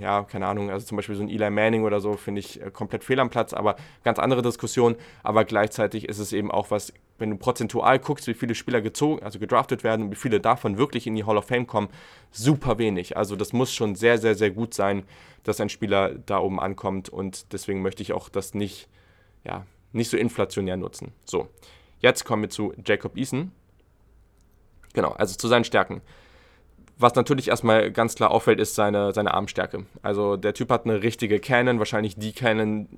[0.01, 2.71] ja, keine Ahnung, also zum Beispiel so ein Eli Manning oder so, finde ich äh,
[2.71, 4.95] komplett fehl am Platz, aber ganz andere Diskussion.
[5.23, 9.23] Aber gleichzeitig ist es eben auch was, wenn du prozentual guckst, wie viele Spieler gezogen,
[9.23, 11.89] also gedraftet werden und wie viele davon wirklich in die Hall of Fame kommen,
[12.31, 13.17] super wenig.
[13.17, 15.05] Also das muss schon sehr, sehr, sehr gut sein,
[15.45, 18.89] dass ein Spieler da oben ankommt und deswegen möchte ich auch das nicht,
[19.45, 21.13] ja, nicht so inflationär nutzen.
[21.25, 21.49] So,
[22.01, 23.53] jetzt kommen wir zu Jacob Eason.
[24.93, 26.03] Genau, also zu seinen Stärken.
[26.99, 29.85] Was natürlich erstmal ganz klar auffällt, ist seine, seine Armstärke.
[30.01, 32.89] Also der Typ hat eine richtige Cannon, wahrscheinlich die Cannon,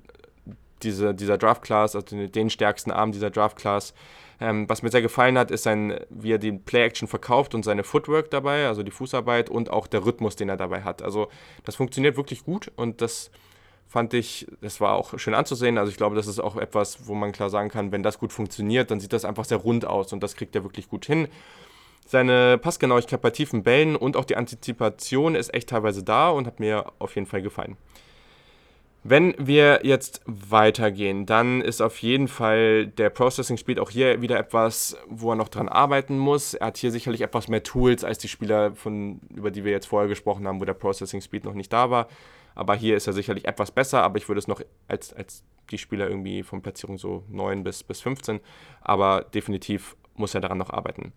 [0.83, 3.93] diese, dieser Draft-Class, also den stärksten Arm dieser Draft-Class.
[4.41, 7.83] Ähm, was mir sehr gefallen hat, ist sein, wie er die Play-Action verkauft und seine
[7.83, 11.01] Footwork dabei, also die Fußarbeit und auch der Rhythmus, den er dabei hat.
[11.01, 11.27] Also
[11.65, 13.31] das funktioniert wirklich gut und das
[13.89, 15.77] fand ich, das war auch schön anzusehen.
[15.77, 18.31] Also ich glaube, das ist auch etwas, wo man klar sagen kann, wenn das gut
[18.31, 21.27] funktioniert, dann sieht das einfach sehr rund aus und das kriegt er wirklich gut hin.
[22.05, 26.59] Seine Passgenauigkeit bei tiefen Bällen und auch die Antizipation ist echt teilweise da und hat
[26.59, 27.77] mir auf jeden Fall gefallen.
[29.03, 34.37] Wenn wir jetzt weitergehen, dann ist auf jeden Fall der Processing Speed auch hier wieder
[34.37, 36.53] etwas, wo er noch dran arbeiten muss.
[36.53, 39.87] Er hat hier sicherlich etwas mehr Tools als die Spieler, von, über die wir jetzt
[39.87, 42.07] vorher gesprochen haben, wo der Processing Speed noch nicht da war.
[42.55, 45.77] Aber hier ist er sicherlich etwas besser, aber ich würde es noch als, als die
[45.77, 48.41] Spieler irgendwie von Platzierung so 9 bis, bis 15.
[48.81, 51.13] Aber definitiv muss er daran noch arbeiten.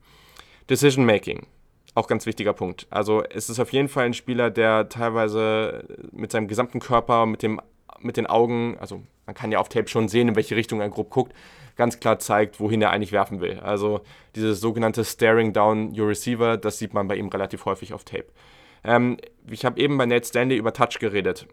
[0.70, 1.48] Decision Making.
[1.94, 2.86] Auch ganz wichtiger Punkt.
[2.90, 7.42] Also es ist auf jeden Fall ein Spieler, der teilweise mit seinem gesamten Körper, mit
[7.42, 7.60] dem
[8.00, 10.88] mit den Augen, also man kann ja auf Tape schon sehen, in welche Richtung er
[10.88, 11.32] grob guckt,
[11.76, 13.60] ganz klar zeigt, wohin er eigentlich werfen will.
[13.60, 14.00] Also
[14.34, 18.26] dieses sogenannte Staring Down Your Receiver, das sieht man bei ihm relativ häufig auf Tape.
[18.84, 19.16] Ähm,
[19.50, 21.46] ich habe eben bei Nate Stanley über Touch geredet.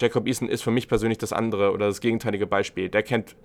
[0.00, 2.88] Jacob Eason ist für mich persönlich das andere oder das gegenteilige Beispiel.
[2.88, 3.36] Der kennt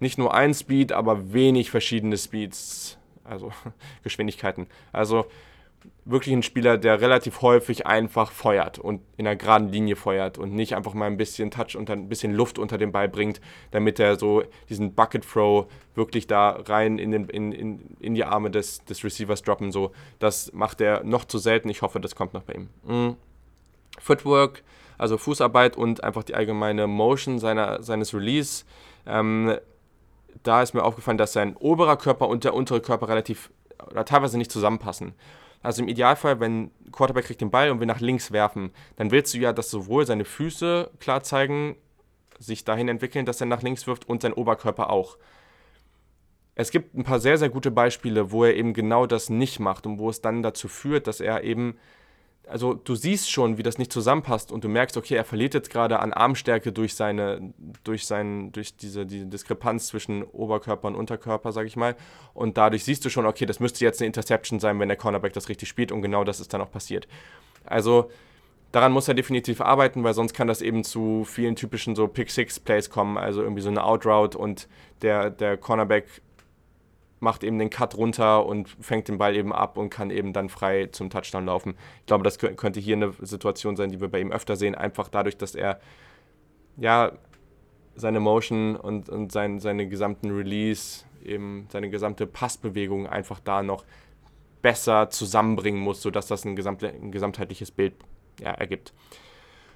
[0.00, 3.52] nicht nur einen Speed, aber wenig verschiedene Speeds, also
[4.02, 4.66] Geschwindigkeiten.
[4.92, 5.26] Also
[6.04, 10.54] wirklich ein Spieler, der relativ häufig einfach feuert und in einer geraden Linie feuert und
[10.54, 13.98] nicht einfach mal ein bisschen Touch und ein bisschen Luft unter den Ball bringt, damit
[14.00, 18.50] er so diesen Bucket Throw wirklich da rein in, den, in, in, in die Arme
[18.50, 19.72] des, des Receivers droppen.
[19.72, 21.68] So, das macht er noch zu selten.
[21.68, 22.68] Ich hoffe, das kommt noch bei ihm.
[22.86, 23.16] Mhm.
[23.98, 24.62] Footwork,
[24.98, 28.64] also Fußarbeit und einfach die allgemeine Motion seiner, seines Release.
[29.06, 29.56] Ähm,
[30.42, 33.50] da ist mir aufgefallen, dass sein oberer Körper und der untere Körper relativ
[33.90, 35.14] oder teilweise nicht zusammenpassen.
[35.62, 39.34] Also im Idealfall, wenn Quarterback kriegt den Ball und will nach links werfen, dann willst
[39.34, 41.76] du ja, dass sowohl seine Füße klar zeigen,
[42.38, 45.18] sich dahin entwickeln, dass er nach links wirft und sein Oberkörper auch.
[46.54, 49.86] Es gibt ein paar sehr, sehr gute Beispiele, wo er eben genau das nicht macht
[49.86, 51.76] und wo es dann dazu führt, dass er eben
[52.50, 55.70] also du siehst schon, wie das nicht zusammenpasst und du merkst, okay, er verliert jetzt
[55.70, 57.52] gerade an Armstärke durch seine,
[57.84, 61.94] durch sein, durch diese, diese Diskrepanz zwischen Oberkörper und Unterkörper, sag ich mal.
[62.34, 65.32] Und dadurch siehst du schon, okay, das müsste jetzt eine Interception sein, wenn der Cornerback
[65.32, 67.06] das richtig spielt und genau das ist dann auch passiert.
[67.64, 68.10] Also
[68.72, 72.90] daran muss er definitiv arbeiten, weil sonst kann das eben zu vielen typischen so Pick-Six-Plays
[72.90, 74.68] kommen, also irgendwie so eine Outroute und
[75.02, 76.20] der, der Cornerback
[77.20, 80.48] macht eben den Cut runter und fängt den Ball eben ab und kann eben dann
[80.48, 81.74] frei zum Touchdown laufen.
[82.00, 85.08] Ich glaube, das könnte hier eine Situation sein, die wir bei ihm öfter sehen, einfach
[85.08, 85.80] dadurch, dass er
[86.76, 87.12] ja
[87.94, 93.84] seine Motion und, und sein, seine gesamten Release, eben seine gesamte Passbewegung einfach da noch
[94.62, 97.94] besser zusammenbringen muss, sodass das ein, gesamt, ein gesamtheitliches Bild
[98.40, 98.92] ja, ergibt.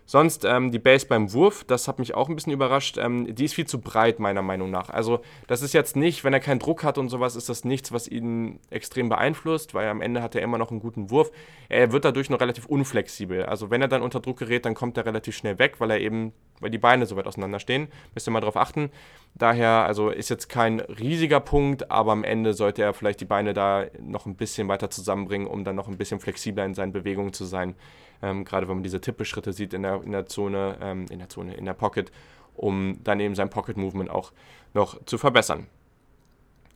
[0.07, 2.99] Sonst ähm, die Base beim Wurf, das hat mich auch ein bisschen überrascht.
[2.99, 4.91] Ähm, die ist viel zu breit, meiner Meinung nach.
[4.91, 7.91] Also, das ist jetzt nicht, wenn er keinen Druck hat und sowas, ist das nichts,
[7.91, 11.31] was ihn extrem beeinflusst, weil am Ende hat er immer noch einen guten Wurf.
[11.71, 13.47] Er wird dadurch noch relativ unflexibel.
[13.47, 16.01] Also, wenn er dann unter Druck gerät, dann kommt er relativ schnell weg, weil er
[16.01, 17.89] eben, weil die Beine so weit auseinander stehen.
[18.15, 18.91] Müsst ihr mal drauf achten.
[19.35, 23.55] Daher, also ist jetzt kein riesiger Punkt, aber am Ende sollte er vielleicht die Beine
[23.55, 27.33] da noch ein bisschen weiter zusammenbringen, um dann noch ein bisschen flexibler in seinen Bewegungen
[27.33, 27.75] zu sein
[28.23, 31.29] ähm, gerade wenn man diese Tippe-Schritte sieht in der, in der Zone, ähm, in der
[31.29, 32.11] Zone, in der Pocket,
[32.55, 34.33] um dann eben sein Pocket-Movement auch
[34.73, 35.67] noch zu verbessern.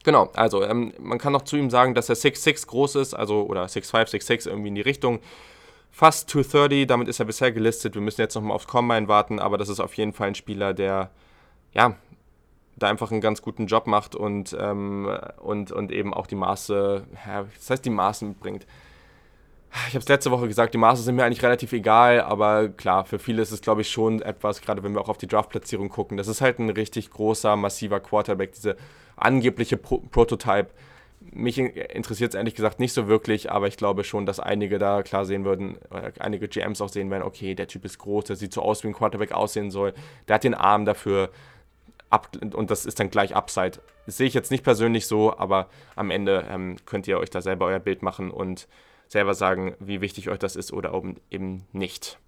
[0.05, 3.47] Genau, also ähm, man kann noch zu ihm sagen, dass er 6'6 groß ist, also
[3.47, 5.21] oder 6'5, 6'6 irgendwie in die Richtung.
[5.91, 7.95] Fast 230, damit ist er bisher gelistet.
[7.95, 10.73] Wir müssen jetzt nochmal aufs Combine warten, aber das ist auf jeden Fall ein Spieler,
[10.75, 11.11] der
[11.73, 11.97] ja,
[12.77, 17.07] da einfach einen ganz guten Job macht und, ähm, und, und eben auch die Maße,
[17.27, 18.67] ja, das heißt die Maße mitbringt
[19.89, 23.05] ich habe es letzte Woche gesagt, die Maße sind mir eigentlich relativ egal, aber klar,
[23.05, 25.89] für viele ist es, glaube ich, schon etwas, gerade wenn wir auch auf die Draft-Platzierung
[25.89, 26.17] gucken.
[26.17, 28.77] Das ist halt ein richtig großer, massiver Quarterback, diese
[29.17, 30.69] angebliche Pro Prototype.
[31.21, 35.03] Mich interessiert es ehrlich gesagt nicht so wirklich, aber ich glaube schon, dass einige da
[35.03, 35.77] klar sehen würden,
[36.21, 38.89] einige GMs auch sehen werden, okay, der Typ ist groß, der sieht so aus, wie
[38.89, 39.93] ein Quarterback aussehen soll,
[40.29, 41.31] der hat den Arm dafür,
[42.11, 43.81] Ab und das ist dann gleich Upside.
[44.07, 47.43] Das sehe ich jetzt nicht persönlich so, aber am Ende ähm, könnt ihr euch da
[47.43, 48.67] selber euer Bild machen und
[49.09, 50.93] selber sagen, wie wichtig euch das ist oder
[51.31, 52.19] eben nicht.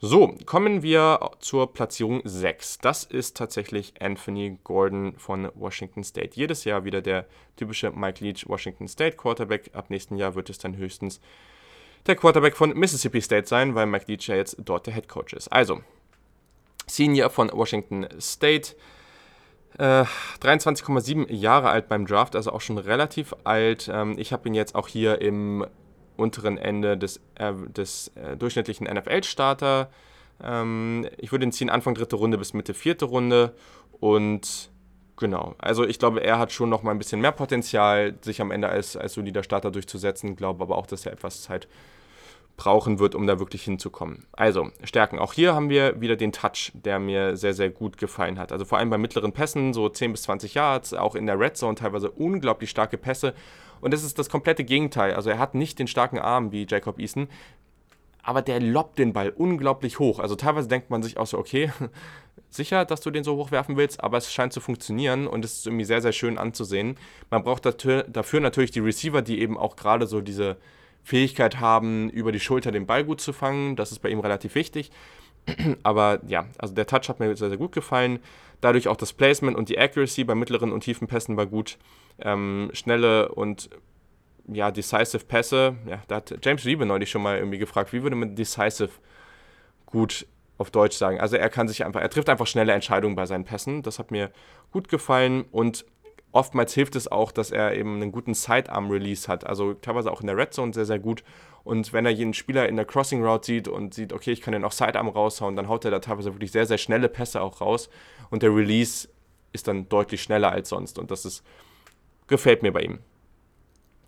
[0.00, 2.78] So, kommen wir zur Platzierung 6.
[2.78, 6.32] Das ist tatsächlich Anthony Gordon von Washington State.
[6.34, 9.70] Jedes Jahr wieder der typische Mike Leach Washington State Quarterback.
[9.72, 11.20] Ab nächsten Jahr wird es dann höchstens
[12.06, 15.32] der Quarterback von Mississippi State sein, weil Mike Leach ja jetzt dort der Head Coach
[15.32, 15.48] ist.
[15.48, 15.80] Also,
[16.86, 18.74] Senior von Washington State.
[19.78, 20.04] Äh,
[20.42, 23.90] 23,7 Jahre alt beim Draft, also auch schon relativ alt.
[23.92, 25.66] Ähm, ich habe ihn jetzt auch hier im
[26.16, 29.90] unteren Ende des, äh, des äh, durchschnittlichen NFL-Starter.
[30.42, 33.54] Ähm, ich würde ihn ziehen Anfang dritte Runde bis Mitte vierte Runde.
[34.00, 34.70] Und
[35.16, 38.50] genau, also ich glaube, er hat schon noch mal ein bisschen mehr Potenzial, sich am
[38.50, 40.36] Ende als, als solider Starter durchzusetzen.
[40.36, 41.68] Glaube aber auch, dass er etwas Zeit
[42.56, 44.26] brauchen wird, um da wirklich hinzukommen.
[44.32, 45.18] Also, Stärken.
[45.18, 48.52] Auch hier haben wir wieder den Touch, der mir sehr, sehr gut gefallen hat.
[48.52, 51.56] Also vor allem bei mittleren Pässen, so 10 bis 20 Yards, auch in der Red
[51.56, 53.34] Zone teilweise unglaublich starke Pässe.
[53.84, 55.12] Und das ist das komplette Gegenteil.
[55.12, 57.28] Also er hat nicht den starken Arm wie Jacob Eason,
[58.22, 60.20] aber der lobt den Ball unglaublich hoch.
[60.20, 61.70] Also teilweise denkt man sich auch so, okay,
[62.48, 65.58] sicher, dass du den so hoch werfen willst, aber es scheint zu funktionieren und es
[65.58, 66.96] ist irgendwie sehr, sehr schön anzusehen.
[67.28, 70.56] Man braucht dafür natürlich die Receiver, die eben auch gerade so diese
[71.02, 73.76] Fähigkeit haben, über die Schulter den Ball gut zu fangen.
[73.76, 74.92] Das ist bei ihm relativ wichtig.
[75.82, 78.20] Aber ja, also der Touch hat mir sehr, sehr gut gefallen.
[78.60, 81.78] Dadurch auch das Placement und die Accuracy bei mittleren und tiefen Pässen war gut.
[82.18, 83.70] Ähm, schnelle und
[84.46, 85.76] ja, decisive Pässe.
[85.86, 88.90] Ja, da hat James Wiebe neulich schon mal irgendwie gefragt, wie würde man decisive
[89.86, 90.26] gut
[90.58, 91.20] auf Deutsch sagen.
[91.20, 93.82] Also er kann sich einfach, er trifft einfach schnelle Entscheidungen bei seinen Pässen.
[93.82, 94.30] Das hat mir
[94.70, 95.84] gut gefallen und
[96.34, 99.46] oftmals hilft es auch, dass er eben einen guten Sidearm-Release hat.
[99.46, 101.22] Also teilweise auch in der Red Zone sehr, sehr gut.
[101.62, 104.52] Und wenn er jeden Spieler in der Crossing Route sieht und sieht, okay, ich kann
[104.52, 107.60] den auch Sidearm raushauen, dann haut er da teilweise wirklich sehr, sehr schnelle Pässe auch
[107.60, 107.88] raus.
[108.30, 109.08] Und der Release
[109.52, 110.98] ist dann deutlich schneller als sonst.
[110.98, 111.44] Und das ist,
[112.26, 112.98] gefällt mir bei ihm.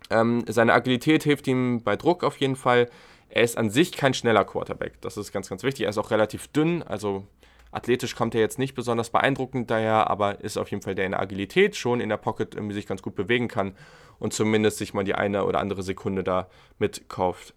[0.09, 2.89] Ähm, seine Agilität hilft ihm bei Druck auf jeden Fall.
[3.29, 4.99] Er ist an sich kein schneller Quarterback.
[5.01, 5.85] Das ist ganz, ganz wichtig.
[5.85, 7.25] Er ist auch relativ dünn, also
[7.71, 11.11] Athletisch kommt er jetzt nicht besonders beeindruckend daher, aber ist auf jeden Fall der in
[11.11, 13.75] der Agilität schon in der Pocket irgendwie sich ganz gut bewegen kann
[14.19, 16.49] und zumindest sich mal die eine oder andere Sekunde da
[16.79, 17.53] mitkauft.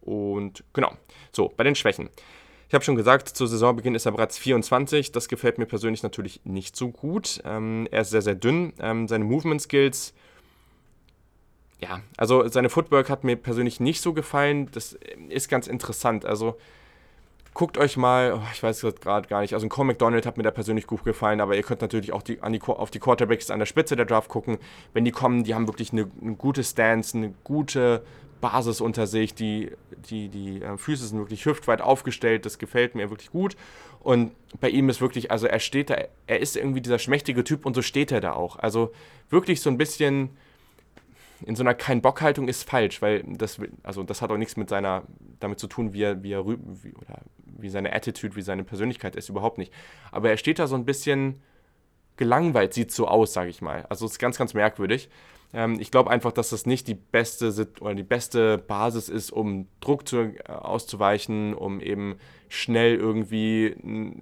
[0.00, 0.92] Und genau,
[1.32, 2.08] so, bei den Schwächen.
[2.68, 5.10] Ich habe schon gesagt, zu Saisonbeginn ist er bereits 24.
[5.12, 7.42] Das gefällt mir persönlich natürlich nicht so gut.
[7.44, 8.72] Ähm, er ist sehr, sehr dünn.
[8.78, 10.14] Ähm, seine Movement Skills,
[11.80, 14.70] ja, also seine Footwork hat mir persönlich nicht so gefallen.
[14.70, 14.96] Das
[15.28, 16.24] ist ganz interessant.
[16.24, 16.58] Also
[17.54, 20.42] guckt euch mal, oh, ich weiß gerade gar nicht, also ein Cole McDonald hat mir
[20.42, 23.58] da persönlich gut gefallen, aber ihr könnt natürlich auch die, die, auf die Quarterbacks an
[23.58, 24.58] der Spitze der Draft gucken.
[24.92, 28.02] Wenn die kommen, die haben wirklich eine, eine gute Stance, eine gute
[28.40, 29.72] Basis unter sich, die,
[30.08, 33.56] die, die äh, Füße sind wirklich hüftweit aufgestellt, das gefällt mir wirklich gut.
[34.00, 35.96] Und bei ihm ist wirklich, also er steht da,
[36.26, 38.58] er ist irgendwie dieser schmächtige Typ und so steht er da auch.
[38.58, 38.92] Also
[39.28, 40.30] wirklich so ein bisschen
[41.42, 44.56] in so einer kein Bock Haltung ist falsch, weil das also das hat auch nichts
[44.56, 45.04] mit seiner
[45.38, 49.16] damit zu tun, wie er wie er wie, oder wie seine Attitude, wie seine Persönlichkeit
[49.16, 49.72] ist überhaupt nicht.
[50.12, 51.42] Aber er steht da so ein bisschen
[52.16, 53.86] gelangweilt, sieht so aus, sage ich mal.
[53.88, 55.08] Also es ist ganz ganz merkwürdig.
[55.52, 59.66] Ähm, ich glaube einfach, dass das nicht die beste oder die beste Basis ist, um
[59.80, 62.16] Druck zu, äh, auszuweichen, um eben
[62.48, 63.76] schnell irgendwie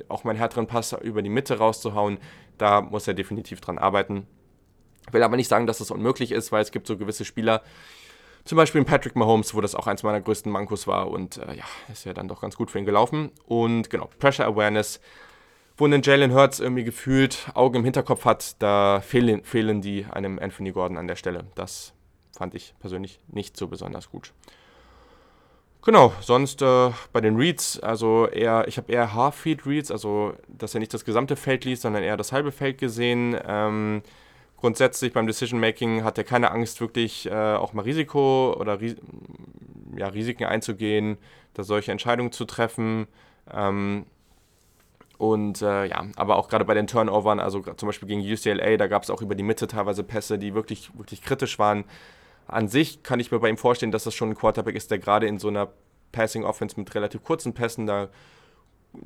[0.09, 2.19] auch meinen härteren Pass über die Mitte rauszuhauen.
[2.57, 4.27] Da muss er definitiv dran arbeiten.
[5.13, 7.63] Will aber nicht sagen, dass das unmöglich ist, weil es gibt so gewisse Spieler,
[8.45, 11.65] zum Beispiel Patrick Mahomes, wo das auch eins meiner größten Mankos war und äh, ja,
[11.93, 13.31] ist ja dann doch ganz gut für ihn gelaufen.
[13.47, 15.01] Und genau, Pressure Awareness,
[15.77, 20.39] wo ein Jalen Hurts irgendwie gefühlt Augen im Hinterkopf hat, da fehlen, fehlen die einem
[20.39, 21.45] Anthony Gordon an der Stelle.
[21.57, 21.93] Das
[22.37, 24.33] fand ich persönlich nicht so besonders gut.
[25.83, 30.81] Genau, sonst äh, bei den Reads, also eher, ich habe eher Half-Feed-Reads, also dass er
[30.81, 33.39] nicht das gesamte Feld liest, sondern eher das halbe Feld gesehen.
[33.47, 34.03] Ähm,
[34.59, 38.97] grundsätzlich beim Decision Making hat er keine Angst, wirklich äh, auch mal Risiko oder Ris
[39.97, 41.19] ja, Risiken einzugehen,
[41.55, 43.07] da solche Entscheidungen zu treffen.
[43.53, 44.07] Ähm,
[45.17, 48.87] und äh, ja, aber auch gerade bei den Turnovern, also zum Beispiel gegen UCLA, da
[48.87, 51.85] gab es auch über die Mitte teilweise Pässe, die wirklich, wirklich kritisch waren.
[52.47, 54.99] An sich kann ich mir bei ihm vorstellen, dass das schon ein Quarterback ist, der
[54.99, 55.69] gerade in so einer
[56.13, 58.09] Passing Offense mit relativ kurzen Pässen da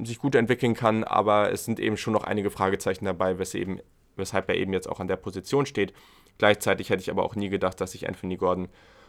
[0.05, 3.80] sich gut entwickeln kann, aber es sind eben schon noch einige Fragezeichen dabei, weshalb eben
[4.16, 5.92] weshalb er eben jetzt auch an der Position steht.
[6.38, 8.68] Gleichzeitig hätte ich aber auch nie gedacht, dass ich Anthony Gordon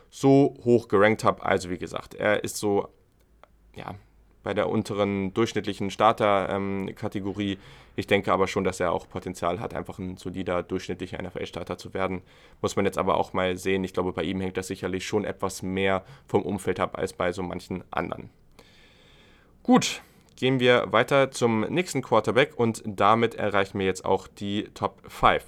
[0.10, 1.44] so hoch gerankt habe.
[1.44, 2.88] Also wie gesagt, er ist so,
[3.76, 3.96] ja,
[4.44, 7.54] bei der unteren durchschnittlichen Starter-Kategorie.
[7.54, 7.60] Ähm,
[7.96, 11.94] ich denke aber schon, dass er auch Potenzial hat, einfach ein solider, durchschnittlicher NFL-Starter zu
[11.94, 12.22] werden.
[12.62, 13.84] Muss man jetzt aber auch mal sehen.
[13.84, 17.32] Ich glaube, bei ihm hängt das sicherlich schon etwas mehr vom Umfeld ab als bei
[17.32, 18.30] so manchen anderen.
[19.64, 20.02] Gut,
[20.36, 25.44] gehen wir weiter zum nächsten Quarterback und damit erreichen wir jetzt auch die Top 5.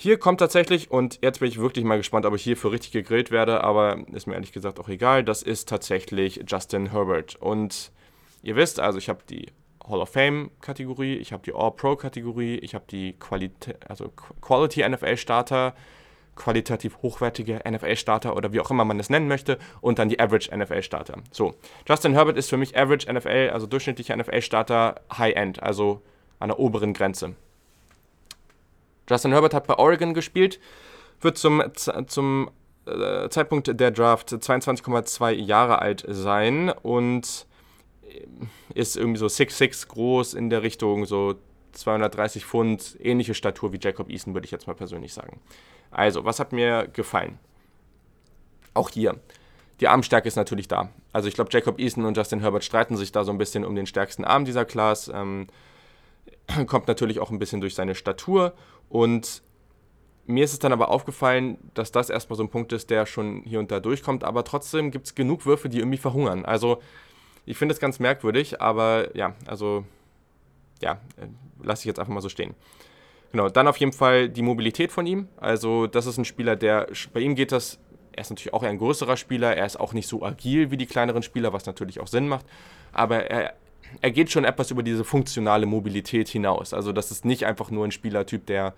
[0.00, 3.32] Hier kommt tatsächlich, und jetzt bin ich wirklich mal gespannt, ob ich hierfür richtig gegrillt
[3.32, 7.34] werde, aber ist mir ehrlich gesagt auch egal, das ist tatsächlich Justin Herbert.
[7.34, 7.90] Und
[8.42, 9.46] ihr wisst, also ich habe die
[9.88, 13.16] Hall of Fame Kategorie, ich habe die All Pro Kategorie, ich habe die
[13.88, 15.74] also Quality NFL Starter
[16.38, 20.56] qualitativ hochwertige NFL-Starter oder wie auch immer man es nennen möchte und dann die Average
[20.56, 21.16] NFL-Starter.
[21.30, 21.54] So,
[21.86, 26.00] Justin Herbert ist für mich Average NFL, also durchschnittlicher NFL-Starter High-End, also
[26.38, 27.34] an der oberen Grenze.
[29.10, 30.60] Justin Herbert hat bei Oregon gespielt,
[31.20, 31.62] wird zum,
[32.06, 32.50] zum
[32.86, 37.46] äh, Zeitpunkt der Draft 22,2 Jahre alt sein und
[38.74, 41.34] ist irgendwie so 6'6 groß in der Richtung, so
[41.72, 45.40] 230 Pfund, ähnliche Statur wie Jacob Eason, würde ich jetzt mal persönlich sagen.
[45.90, 47.38] Also, was hat mir gefallen?
[48.74, 49.18] Auch hier.
[49.80, 50.90] Die Armstärke ist natürlich da.
[51.12, 53.74] Also ich glaube, Jacob Eason und Justin Herbert streiten sich da so ein bisschen um
[53.74, 55.10] den stärksten Arm dieser Class.
[55.12, 55.46] Ähm,
[56.66, 58.54] kommt natürlich auch ein bisschen durch seine Statur.
[58.88, 59.42] Und
[60.26, 63.42] mir ist es dann aber aufgefallen, dass das erstmal so ein Punkt ist, der schon
[63.44, 64.24] hier und da durchkommt.
[64.24, 66.44] Aber trotzdem gibt es genug Würfe, die irgendwie verhungern.
[66.44, 66.82] Also
[67.46, 69.84] ich finde es ganz merkwürdig, aber ja, also
[70.82, 71.26] ja, äh,
[71.62, 72.54] lasse ich jetzt einfach mal so stehen.
[73.30, 75.28] Genau, dann auf jeden Fall die Mobilität von ihm.
[75.36, 77.78] Also das ist ein Spieler, der, bei ihm geht das,
[78.12, 80.86] er ist natürlich auch ein größerer Spieler, er ist auch nicht so agil wie die
[80.86, 82.46] kleineren Spieler, was natürlich auch Sinn macht,
[82.92, 83.54] aber er,
[84.00, 86.72] er geht schon etwas über diese funktionale Mobilität hinaus.
[86.72, 88.74] Also das ist nicht einfach nur ein Spielertyp, der,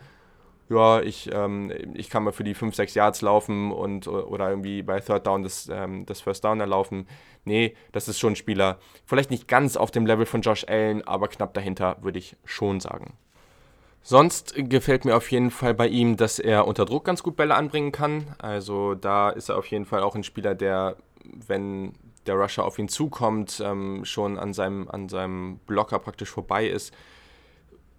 [0.69, 4.83] ja, ich, ähm, ich kann mal für die 5, 6 Yards laufen und oder irgendwie
[4.83, 7.07] bei Third Down das, ähm, das First Down erlaufen.
[7.45, 11.07] Nee, das ist schon ein Spieler, vielleicht nicht ganz auf dem Level von Josh Allen,
[11.07, 13.15] aber knapp dahinter, würde ich schon sagen.
[14.03, 17.55] Sonst gefällt mir auf jeden Fall bei ihm, dass er unter Druck ganz gut Bälle
[17.55, 18.35] anbringen kann.
[18.39, 20.97] Also da ist er auf jeden Fall auch ein Spieler, der,
[21.47, 21.93] wenn
[22.27, 26.95] der Rusher auf ihn zukommt, ähm, schon an seinem, an seinem Blocker praktisch vorbei ist.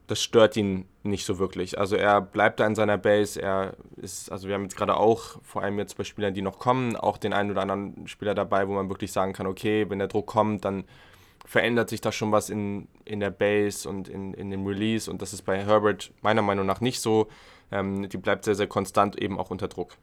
[0.08, 1.80] Das stört ihn nicht so wirklich.
[1.80, 3.42] Also er bleibt da in seiner Base.
[3.42, 6.60] Er ist, also wir haben jetzt gerade auch, vor allem jetzt bei Spielern, die noch
[6.60, 10.00] kommen, auch den einen oder anderen Spieler dabei, wo man wirklich sagen kann, okay, wenn
[10.00, 10.84] der Druck kommt, dann
[11.46, 15.22] verändert sich da schon was in, in der Base und in, in dem Release und
[15.22, 17.28] das ist bei Herbert meiner Meinung nach nicht so.
[17.72, 19.98] Ähm, die bleibt sehr, sehr konstant eben auch unter Druck.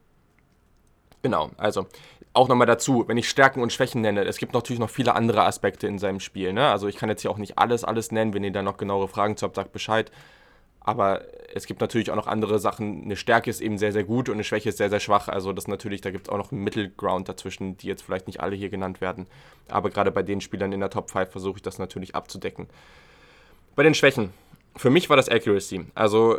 [1.23, 1.87] Genau, also
[2.33, 5.45] auch nochmal dazu, wenn ich Stärken und Schwächen nenne, es gibt natürlich noch viele andere
[5.45, 6.53] Aspekte in seinem Spiel.
[6.53, 6.69] Ne?
[6.69, 9.09] Also ich kann jetzt hier auch nicht alles, alles nennen, wenn ihr da noch genauere
[9.09, 10.13] Fragen zu habt, sagt Bescheid.
[10.89, 11.21] Aber
[11.53, 13.03] es gibt natürlich auch noch andere Sachen.
[13.05, 15.29] Eine Stärke ist eben sehr, sehr gut und eine Schwäche ist sehr, sehr schwach.
[15.29, 18.41] Also das natürlich, da gibt es auch noch einen Middle-Ground dazwischen, die jetzt vielleicht nicht
[18.41, 19.27] alle hier genannt werden.
[19.69, 22.69] Aber gerade bei den Spielern in der Top 5 versuche ich das natürlich abzudecken.
[23.77, 24.33] Bei den Schwächen.
[24.77, 25.85] Für mich war das Accuracy.
[25.95, 26.39] Also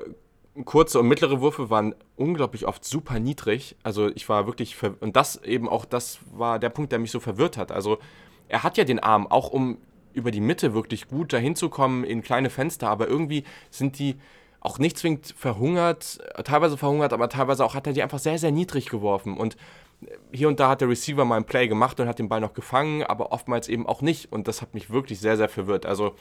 [0.65, 3.75] kurze und mittlere Würfe waren unglaublich oft super niedrig.
[3.83, 7.19] Also ich war wirklich, und das eben auch, das war der Punkt, der mich so
[7.19, 7.71] verwirrt hat.
[7.71, 7.99] Also
[8.47, 9.77] er hat ja den Arm, auch um
[10.13, 14.15] über die Mitte wirklich gut dahin zu kommen in kleine Fenster, aber irgendwie sind die
[14.61, 18.51] auch nicht zwingend verhungert, teilweise verhungert, aber teilweise auch hat er die einfach sehr, sehr
[18.51, 19.37] niedrig geworfen.
[19.37, 19.55] Und
[20.31, 22.53] hier und da hat der Receiver mal ein Play gemacht und hat den Ball noch
[22.53, 24.31] gefangen, aber oftmals eben auch nicht.
[24.31, 25.85] Und das hat mich wirklich sehr, sehr verwirrt.
[25.85, 26.15] Also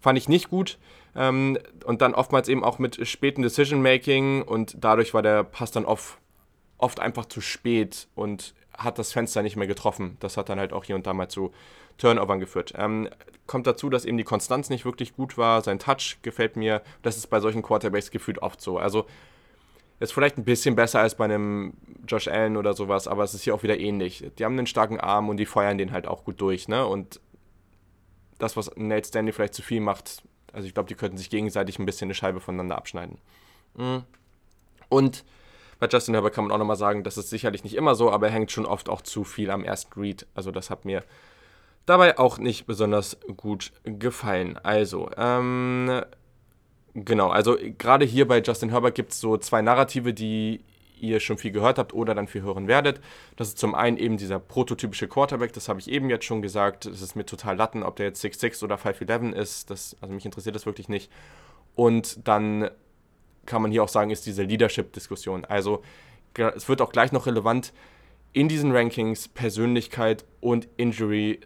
[0.00, 0.78] fand ich nicht gut.
[1.16, 5.84] Ähm, und dann oftmals eben auch mit späten Decision-Making und dadurch war der Pass dann
[5.84, 6.18] oft,
[6.78, 10.16] oft einfach zu spät und hat das Fenster nicht mehr getroffen.
[10.20, 11.52] Das hat dann halt auch hier und da mal zu
[11.98, 12.72] Turnovern geführt.
[12.76, 13.08] Ähm,
[13.46, 15.62] kommt dazu, dass eben die Konstanz nicht wirklich gut war.
[15.62, 16.82] Sein Touch gefällt mir.
[17.02, 18.78] Das ist bei solchen Quarterbacks gefühlt oft so.
[18.78, 19.06] Also
[20.00, 21.74] ist vielleicht ein bisschen besser als bei einem
[22.06, 24.24] Josh Allen oder sowas, aber es ist hier auch wieder ähnlich.
[24.38, 26.68] Die haben einen starken Arm und die feuern den halt auch gut durch.
[26.68, 26.86] Ne?
[26.86, 27.20] Und
[28.38, 30.22] das, was Nate Stanley vielleicht zu viel macht,
[30.52, 33.18] also ich glaube, die könnten sich gegenseitig ein bisschen eine Scheibe voneinander abschneiden.
[33.74, 34.04] Mhm.
[34.88, 35.24] Und
[35.80, 38.28] bei Justin Herbert kann man auch nochmal sagen, das ist sicherlich nicht immer so, aber
[38.28, 40.26] er hängt schon oft auch zu viel am ersten Read.
[40.34, 41.02] Also das hat mir
[41.88, 44.58] dabei auch nicht besonders gut gefallen.
[44.62, 46.02] Also, ähm,
[46.94, 50.64] genau, also gerade hier bei Justin Herbert gibt es so zwei Narrative, die
[51.00, 53.00] ihr schon viel gehört habt oder dann viel hören werdet.
[53.36, 56.86] Das ist zum einen eben dieser prototypische Quarterback, das habe ich eben jetzt schon gesagt.
[56.86, 59.70] Das ist mir total Latten, ob der jetzt 6'6 oder 5'11 ist.
[59.70, 61.10] Das, also mich interessiert das wirklich nicht.
[61.74, 62.70] Und dann
[63.46, 65.44] kann man hier auch sagen, ist diese Leadership-Diskussion.
[65.44, 65.82] Also
[66.36, 67.72] es wird auch gleich noch relevant,
[68.32, 71.40] in diesen Rankings Persönlichkeit und Injury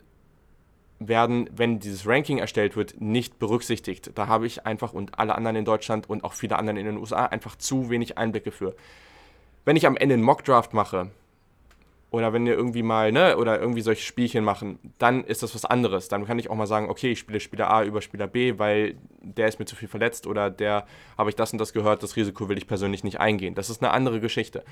[1.08, 4.10] werden, wenn dieses Ranking erstellt wird, nicht berücksichtigt.
[4.14, 6.96] Da habe ich einfach und alle anderen in Deutschland und auch viele anderen in den
[6.96, 8.74] USA einfach zu wenig Einblicke für.
[9.64, 11.10] Wenn ich am Ende einen Mockdraft mache,
[12.12, 15.64] oder wenn wir irgendwie mal, ne, oder irgendwie solche Spielchen machen, dann ist das was
[15.64, 16.08] anderes.
[16.08, 18.96] Dann kann ich auch mal sagen, okay, ich spiele Spieler A über Spieler B, weil
[19.22, 20.86] der ist mir zu viel verletzt oder der
[21.16, 23.54] habe ich das und das gehört, das Risiko will ich persönlich nicht eingehen.
[23.54, 24.62] Das ist eine andere Geschichte.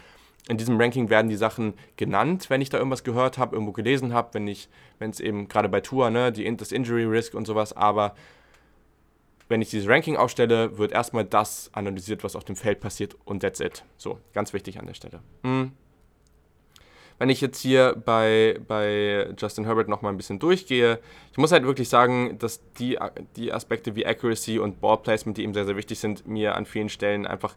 [0.49, 4.12] In diesem Ranking werden die Sachen genannt, wenn ich da irgendwas gehört habe, irgendwo gelesen
[4.12, 4.68] habe, wenn ich,
[4.99, 8.14] wenn es eben gerade bei Tour, ne, die, das Injury Risk und sowas, aber
[9.49, 13.41] wenn ich dieses Ranking aufstelle, wird erstmal das analysiert, was auf dem Feld passiert und
[13.41, 13.82] that's it.
[13.97, 15.20] So, ganz wichtig an der Stelle.
[15.43, 15.72] Mhm
[17.21, 20.99] wenn ich jetzt hier bei, bei Justin Herbert nochmal ein bisschen durchgehe,
[21.31, 22.99] ich muss halt wirklich sagen, dass die,
[23.37, 26.89] die Aspekte wie Accuracy und Ballplacement, die ihm sehr, sehr wichtig sind, mir an vielen
[26.89, 27.57] Stellen einfach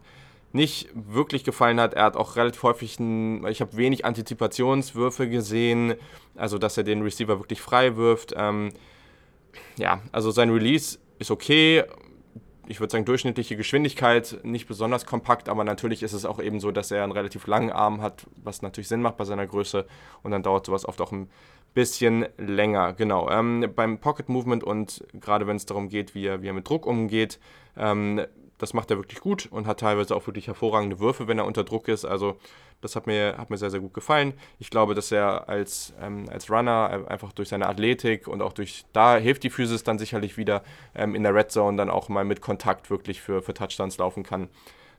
[0.52, 1.94] nicht wirklich gefallen hat.
[1.94, 5.94] Er hat auch relativ häufig, ein, ich habe wenig Antizipationswürfe gesehen,
[6.36, 8.34] also dass er den Receiver wirklich frei wirft.
[8.36, 8.68] Ähm,
[9.78, 11.84] ja, also sein Release ist okay,
[12.66, 16.70] ich würde sagen, durchschnittliche Geschwindigkeit, nicht besonders kompakt, aber natürlich ist es auch eben so,
[16.70, 19.86] dass er einen relativ langen Arm hat, was natürlich Sinn macht bei seiner Größe
[20.22, 21.28] und dann dauert sowas oft auch ein
[21.74, 22.92] bisschen länger.
[22.92, 26.52] Genau, ähm, beim Pocket Movement und gerade wenn es darum geht, wie er, wie er
[26.52, 27.38] mit Druck umgeht,
[27.76, 28.24] ähm,
[28.64, 31.64] das macht er wirklich gut und hat teilweise auch wirklich hervorragende Würfe, wenn er unter
[31.64, 32.06] Druck ist.
[32.06, 32.38] Also
[32.80, 34.32] das hat mir, hat mir sehr, sehr gut gefallen.
[34.58, 38.86] Ich glaube, dass er als, ähm, als Runner einfach durch seine Athletik und auch durch,
[38.94, 40.62] da hilft die Physis dann sicherlich wieder
[40.94, 44.22] ähm, in der Red Zone dann auch mal mit Kontakt wirklich für, für Touchdowns laufen
[44.22, 44.48] kann.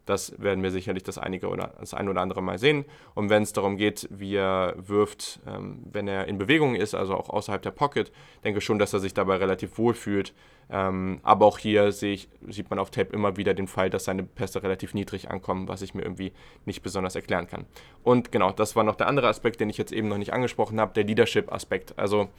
[0.06, 2.86] Das werden wir sicherlich das, einige oder, das ein oder andere Mal sehen.
[3.16, 7.16] Und wenn es darum geht, wie er wirft, ähm, wenn er in Bewegung ist, also
[7.16, 8.12] auch außerhalb der Pocket,
[8.44, 10.34] denke schon, dass er sich dabei relativ wohl fühlt.
[10.70, 14.24] Ähm, aber auch hier ich, sieht man auf Tape immer wieder den Fall, dass seine
[14.24, 16.34] Pässe relativ niedrig ankommen, was ich mir irgendwie
[16.66, 17.66] nicht besonders erklären kann.
[18.04, 20.80] Und genau, das war noch der andere Aspekt, den ich jetzt eben noch nicht angesprochen
[20.80, 21.98] habe, der Leadership-Aspekt.
[21.98, 22.30] Also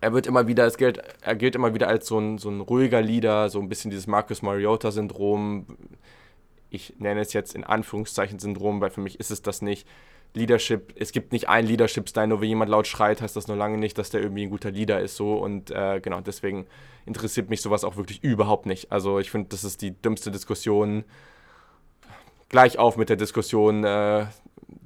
[0.00, 2.60] er wird immer wieder, es gilt, er gilt immer wieder als so ein, so ein
[2.60, 5.66] ruhiger Leader, so ein bisschen dieses Marcus Mariota-Syndrom
[6.70, 9.86] ich nenne es jetzt in Anführungszeichen Syndrom, weil für mich ist es das nicht.
[10.34, 13.78] Leadership, es gibt nicht einen Leadership-Style, nur wenn jemand laut schreit, heißt das noch lange
[13.78, 16.66] nicht, dass der irgendwie ein guter Leader ist so und äh, genau, deswegen
[17.04, 18.92] interessiert mich sowas auch wirklich überhaupt nicht.
[18.92, 21.04] Also ich finde, das ist die dümmste Diskussion.
[22.48, 24.26] Gleich auf mit der Diskussion, äh,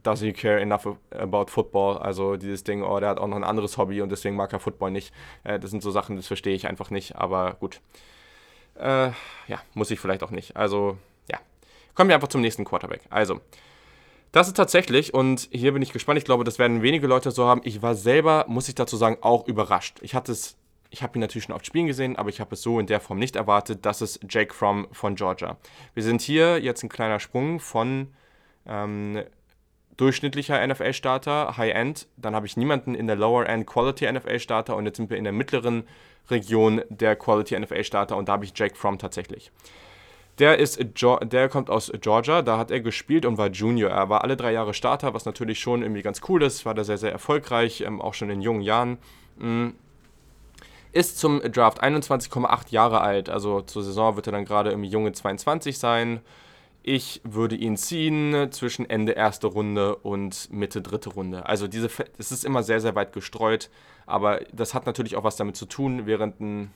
[0.03, 1.99] does he care enough about football?
[1.99, 4.61] Also dieses Ding, oh, der hat auch noch ein anderes Hobby und deswegen mag er
[4.61, 5.13] Football nicht.
[5.45, 7.81] Äh, das sind so Sachen, das verstehe ich einfach nicht, aber gut.
[8.77, 9.11] Äh,
[9.47, 10.57] ja, muss ich vielleicht auch nicht.
[10.57, 10.97] Also
[11.95, 13.03] Kommen wir einfach zum nächsten Quarterback.
[13.11, 13.41] Also,
[14.33, 17.47] das ist tatsächlich, und hier bin ich gespannt, ich glaube, das werden wenige Leute so
[17.47, 17.61] haben.
[17.65, 19.99] Ich war selber, muss ich dazu sagen, auch überrascht.
[20.03, 20.57] Ich hatte es,
[20.91, 22.99] ich habe ihn natürlich schon oft spielen gesehen, aber ich habe es so in der
[22.99, 23.87] Form nicht erwartet.
[23.87, 25.57] Das ist Jake Fromm von Georgia.
[25.95, 28.09] Wir sind hier jetzt ein kleiner Sprung von
[28.67, 29.23] ähm,
[29.97, 32.09] durchschnittlicher NFL-Starter, High-End.
[32.17, 35.33] Dann habe ich niemanden in der Lower-End Quality NFL-Starter und jetzt sind wir in der
[35.33, 35.85] mittleren
[36.29, 39.53] Region der Quality NFL-Starter und da habe ich Jake Fromm tatsächlich.
[40.41, 43.91] Der, ist, der kommt aus Georgia, da hat er gespielt und war Junior.
[43.91, 46.83] Er war alle drei Jahre Starter, was natürlich schon irgendwie ganz cool ist, war da
[46.83, 48.99] sehr, sehr erfolgreich, ähm, auch schon in jungen Jahren.
[49.39, 49.75] Mhm.
[50.93, 55.13] Ist zum Draft 21,8 Jahre alt, also zur Saison wird er dann gerade im junge
[55.13, 56.21] 22 sein.
[56.83, 61.47] Ich würde ihn ziehen zwischen Ende erste Runde und Mitte dritte Runde.
[61.47, 63.71] Also diese, es ist immer sehr, sehr weit gestreut,
[64.07, 66.73] aber das hat natürlich auch was damit zu tun, während ein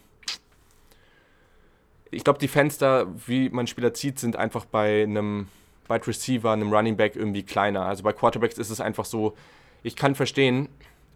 [2.11, 5.49] ich glaube, die Fenster, wie man Spieler zieht, sind einfach bei einem
[5.89, 7.87] Wide Receiver, einem Running Back irgendwie kleiner.
[7.87, 9.35] Also bei Quarterbacks ist es einfach so,
[9.83, 10.69] ich kann verstehen,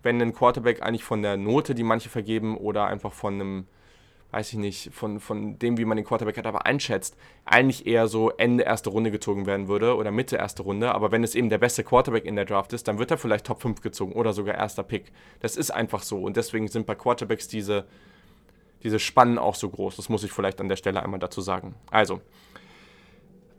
[0.03, 3.67] wenn ein Quarterback eigentlich von der Note, die manche vergeben, oder einfach von einem,
[4.33, 8.09] weiß ich nicht, von, von dem, wie man den Quarterback hat, aber einschätzt, eigentlich eher
[8.09, 10.95] so Ende erste Runde gezogen werden würde oder Mitte erste Runde.
[10.95, 13.47] Aber wenn es eben der beste Quarterback in der Draft ist, dann wird er vielleicht
[13.47, 15.13] Top 5 gezogen oder sogar erster Pick.
[15.41, 16.21] Das ist einfach so.
[16.23, 17.87] Und deswegen sind bei Quarterbacks diese
[18.83, 19.97] diese Spannen auch so groß.
[19.97, 21.75] Das muss ich vielleicht an der Stelle einmal dazu sagen.
[21.91, 22.21] Also,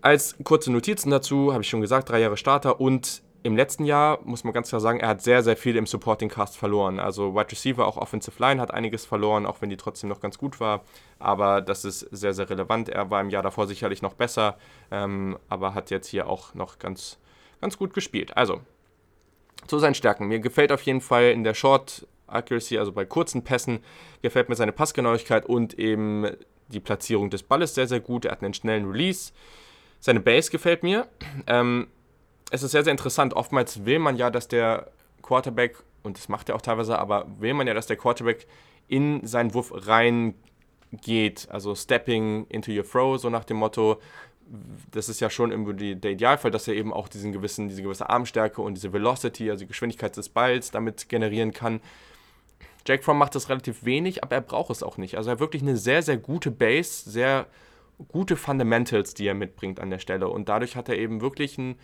[0.02, 4.20] als kurze Notizen dazu, habe ich schon gesagt, drei Jahre Starter und im letzten Jahr
[4.24, 6.98] muss man ganz klar sagen, er hat sehr, sehr viel im Supporting Cast verloren.
[7.00, 10.38] Also Wide Receiver, auch Offensive Line hat einiges verloren, auch wenn die trotzdem noch ganz
[10.38, 10.82] gut war.
[11.20, 12.88] Aber das ist sehr, sehr relevant.
[12.88, 14.58] Er war im Jahr davor sicherlich noch besser,
[14.92, 17.18] ähm, aber hat jetzt hier auch noch ganz,
[17.60, 18.36] ganz gut gespielt.
[18.38, 18.62] Also,
[19.68, 20.28] zu seinen Stärken.
[20.28, 23.80] Mir gefällt auf jeden Fall in der Short Accuracy, also bei kurzen Pässen,
[24.22, 26.28] gefällt mir seine Passgenauigkeit und eben
[26.68, 28.26] die Platzierung des Balles sehr, sehr gut.
[28.26, 29.32] Er hat einen schnellen Release.
[30.00, 31.08] Seine Base gefällt mir.
[31.48, 31.88] Ähm,
[32.52, 33.34] es ist sehr, sehr interessant.
[33.34, 37.54] Oftmals will man ja, dass der Quarterback, und das macht er auch teilweise, aber will
[37.54, 38.46] man ja, dass der Quarterback
[38.88, 41.48] in seinen Wurf reingeht.
[41.50, 44.00] Also Stepping into your throw, so nach dem Motto.
[44.92, 48.10] Das ist ja schon irgendwie der Idealfall, dass er eben auch diesen gewissen, diese gewisse
[48.10, 51.80] Armstärke und diese Velocity, also die Geschwindigkeit des Balls damit generieren kann.
[52.86, 55.16] Jack Fromm macht das relativ wenig, aber er braucht es auch nicht.
[55.18, 57.48] Also er hat wirklich eine sehr, sehr gute Base, sehr
[58.10, 60.28] gute Fundamentals, die er mitbringt an der Stelle.
[60.28, 61.76] Und dadurch hat er eben wirklich einen,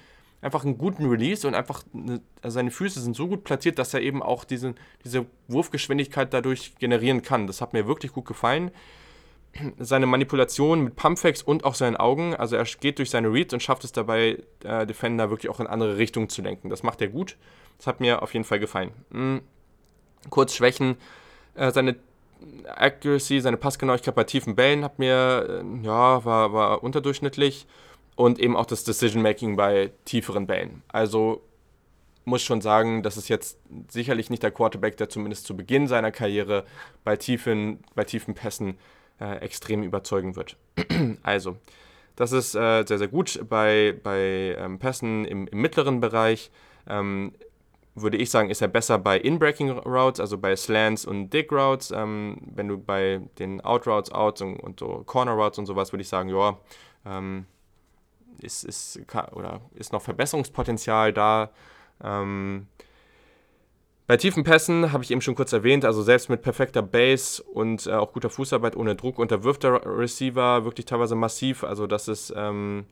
[0.41, 3.93] einfach einen guten Release und einfach eine, also seine Füße sind so gut platziert, dass
[3.93, 4.75] er eben auch diese,
[5.05, 7.47] diese Wurfgeschwindigkeit dadurch generieren kann.
[7.47, 8.71] Das hat mir wirklich gut gefallen.
[9.79, 13.63] Seine Manipulation mit Pumpfacts und auch seinen Augen, also er geht durch seine Reads und
[13.63, 16.69] schafft es dabei, äh, Defender wirklich auch in andere Richtungen zu lenken.
[16.69, 17.35] Das macht er gut.
[17.77, 18.91] Das hat mir auf jeden Fall gefallen.
[19.09, 19.41] Mhm.
[20.29, 20.97] Kurz Schwächen.
[21.55, 21.95] Äh, seine
[22.67, 27.67] Accuracy, seine Passgenauigkeit bei tiefen Bällen hat mir, äh, ja, war, war unterdurchschnittlich.
[28.15, 30.83] Und eben auch das Decision-Making bei tieferen Bällen.
[30.89, 31.41] Also
[32.25, 33.57] muss schon sagen, das ist jetzt
[33.89, 36.65] sicherlich nicht der Quarterback, der zumindest zu Beginn seiner Karriere
[37.03, 38.77] bei tiefen, bei tiefen Pässen
[39.19, 40.55] äh, extrem überzeugen wird.
[41.23, 41.57] also,
[42.15, 46.51] das ist äh, sehr, sehr gut bei, bei ähm, Pässen im, im mittleren Bereich.
[46.87, 47.33] Ähm,
[47.95, 51.91] würde ich sagen, ist er besser bei In-Breaking Routes, also bei Slants und Dig Routes.
[51.91, 55.91] Ähm, wenn du bei den Out Routes, Outs und, und, so Corner Routes und sowas,
[55.91, 56.57] würde ich sagen, ja,
[57.05, 57.45] ähm,
[58.41, 59.01] ist, ist,
[59.33, 61.51] oder ist noch Verbesserungspotenzial da.
[62.03, 62.67] Ähm,
[64.07, 67.85] bei tiefen Pässen habe ich eben schon kurz erwähnt, also selbst mit perfekter Base und
[67.85, 71.63] äh, auch guter Fußarbeit ohne Druck unterwirft der Receiver wirklich teilweise massiv.
[71.63, 72.85] Also das ist, ähm,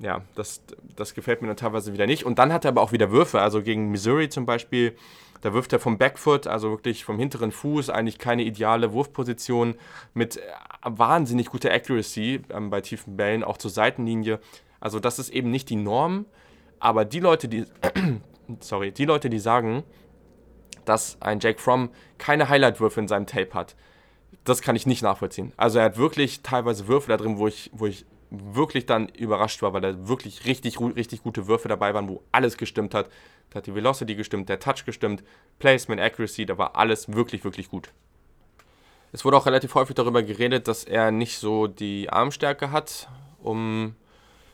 [0.00, 0.62] ja, das,
[0.96, 2.24] das gefällt mir dann teilweise wieder nicht.
[2.24, 4.96] Und dann hat er aber auch wieder Würfe, also gegen Missouri zum Beispiel,
[5.40, 9.74] da wirft er vom Backfoot, also wirklich vom hinteren Fuß, eigentlich keine ideale Wurfposition
[10.14, 10.40] mit äh,
[10.84, 14.40] wahnsinnig guter Accuracy ähm, bei tiefen Bällen, auch zur Seitenlinie.
[14.80, 16.26] Also das ist eben nicht die Norm,
[16.78, 17.66] aber die Leute, die,
[18.60, 19.84] sorry, die Leute, die sagen,
[20.84, 23.76] dass ein Jake Fromm keine Highlight-Würfe in seinem Tape hat,
[24.44, 25.52] das kann ich nicht nachvollziehen.
[25.56, 28.04] Also er hat wirklich teilweise Würfe da drin, wo ich, wo ich
[28.54, 32.56] wirklich dann überrascht war, weil da wirklich richtig, richtig gute Würfe dabei waren, wo alles
[32.56, 33.08] gestimmt hat.
[33.50, 35.22] Da hat die Velocity gestimmt, der Touch gestimmt,
[35.58, 37.90] Placement, Accuracy, da war alles wirklich, wirklich gut.
[39.12, 43.08] Es wurde auch relativ häufig darüber geredet, dass er nicht so die Armstärke hat,
[43.38, 43.94] um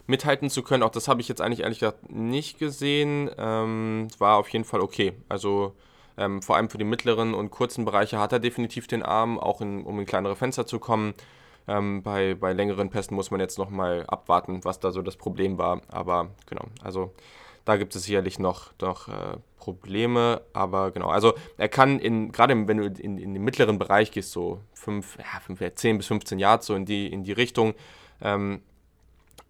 [0.06, 0.82] mithalten zu können.
[0.82, 3.30] Auch das habe ich jetzt eigentlich ehrlich gesagt nicht gesehen.
[3.38, 5.14] Ähm, war auf jeden Fall okay.
[5.30, 5.74] Also
[6.18, 9.62] ähm, vor allem für die mittleren und kurzen Bereiche hat er definitiv den Arm, auch
[9.62, 11.14] in, um in kleinere Fenster zu kommen.
[11.70, 15.56] Ähm, bei, bei längeren Pässen muss man jetzt nochmal abwarten, was da so das Problem
[15.56, 15.82] war.
[15.88, 17.12] Aber genau, also
[17.64, 20.42] da gibt es sicherlich noch, noch äh, Probleme.
[20.52, 24.32] Aber genau, also er kann in, gerade wenn du in, in den mittleren Bereich gehst,
[24.32, 27.74] so 5, ja, 5, 10 bis 15 Yards so in die, in die Richtung,
[28.20, 28.62] ähm,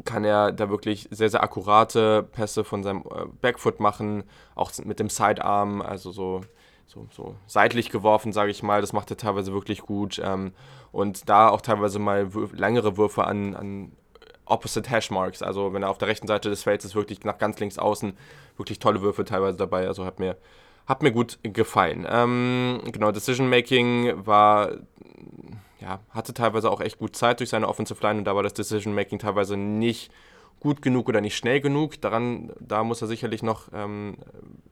[0.05, 5.01] kann er da wirklich sehr, sehr akkurate Pässe von seinem äh, Backfoot machen, auch mit
[5.01, 6.43] dem Sidearm, also so
[6.91, 8.81] so, so seitlich geworfen, sage ich mal.
[8.81, 10.21] Das macht er teilweise wirklich gut.
[10.23, 10.53] Ähm,
[10.91, 13.93] und da auch teilweise mal Würf längere Würfe an, an
[14.45, 15.43] Opposite Hashmarks.
[15.43, 18.15] Also wenn er auf der rechten Seite des Felds ist, wirklich nach ganz links außen,
[18.57, 19.87] wirklich tolle Würfe teilweise dabei.
[19.87, 20.37] Also hat mir,
[20.87, 22.07] hat mir gut gefallen.
[22.11, 24.73] Ähm, genau, Decision Making war,
[25.81, 28.55] ja, hatte teilweise auch echt gut Zeit durch seine Offensive Line und da war das
[28.55, 30.11] Decision Making teilweise nicht
[30.59, 32.01] gut genug oder nicht schnell genug.
[32.01, 34.17] Daran, da muss er sicherlich noch ähm,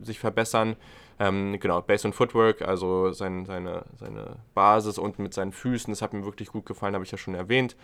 [0.01, 0.77] sich verbessern.
[1.19, 6.03] Ähm, genau, Base und Footwork, also sein, seine, seine Basis und mit seinen Füßen, das
[6.03, 7.77] hat mir wirklich gut gefallen, habe ich ja schon erwähnt.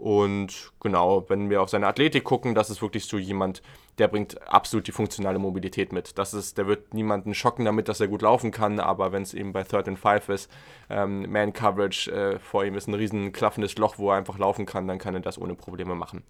[0.00, 3.60] Und genau, wenn wir auf seine Athletik gucken, das ist wirklich so jemand,
[3.98, 6.16] der bringt absolut die funktionale Mobilität mit.
[6.16, 9.34] Das ist, der wird niemanden schocken damit, dass er gut laufen kann, aber wenn es
[9.34, 10.50] eben bei Third and Five ist,
[10.88, 14.64] ähm, Man Coverage äh, vor ihm ist ein riesen klaffendes Loch, wo er einfach laufen
[14.64, 16.22] kann, dann kann er das ohne Probleme machen.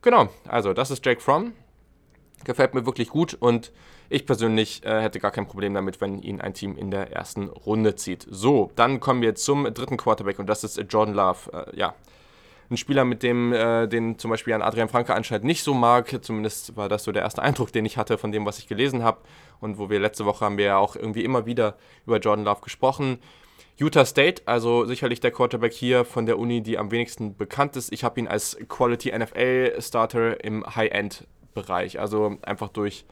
[0.00, 1.52] Genau, also das ist Jake Fromm.
[2.44, 3.72] Gefällt mir wirklich gut und
[4.08, 7.48] ich persönlich äh, hätte gar kein Problem damit, wenn ihn ein Team in der ersten
[7.48, 8.26] Runde zieht.
[8.30, 11.52] So, dann kommen wir zum dritten Quarterback und das ist Jordan Love.
[11.52, 11.94] Äh, ja,
[12.70, 16.24] ein Spieler, mit dem äh, den zum Beispiel an Adrian Franke anscheinend nicht so mag.
[16.24, 19.02] Zumindest war das so der erste Eindruck, den ich hatte von dem, was ich gelesen
[19.02, 19.18] habe.
[19.60, 21.76] Und wo wir letzte Woche haben wir ja auch irgendwie immer wieder
[22.06, 23.18] über Jordan Love gesprochen.
[23.78, 27.92] Utah State, also sicherlich der Quarterback hier von der Uni, die am wenigsten bekannt ist.
[27.92, 32.00] Ich habe ihn als Quality NFL Starter im High-End-Bereich.
[32.00, 33.04] Also einfach durch,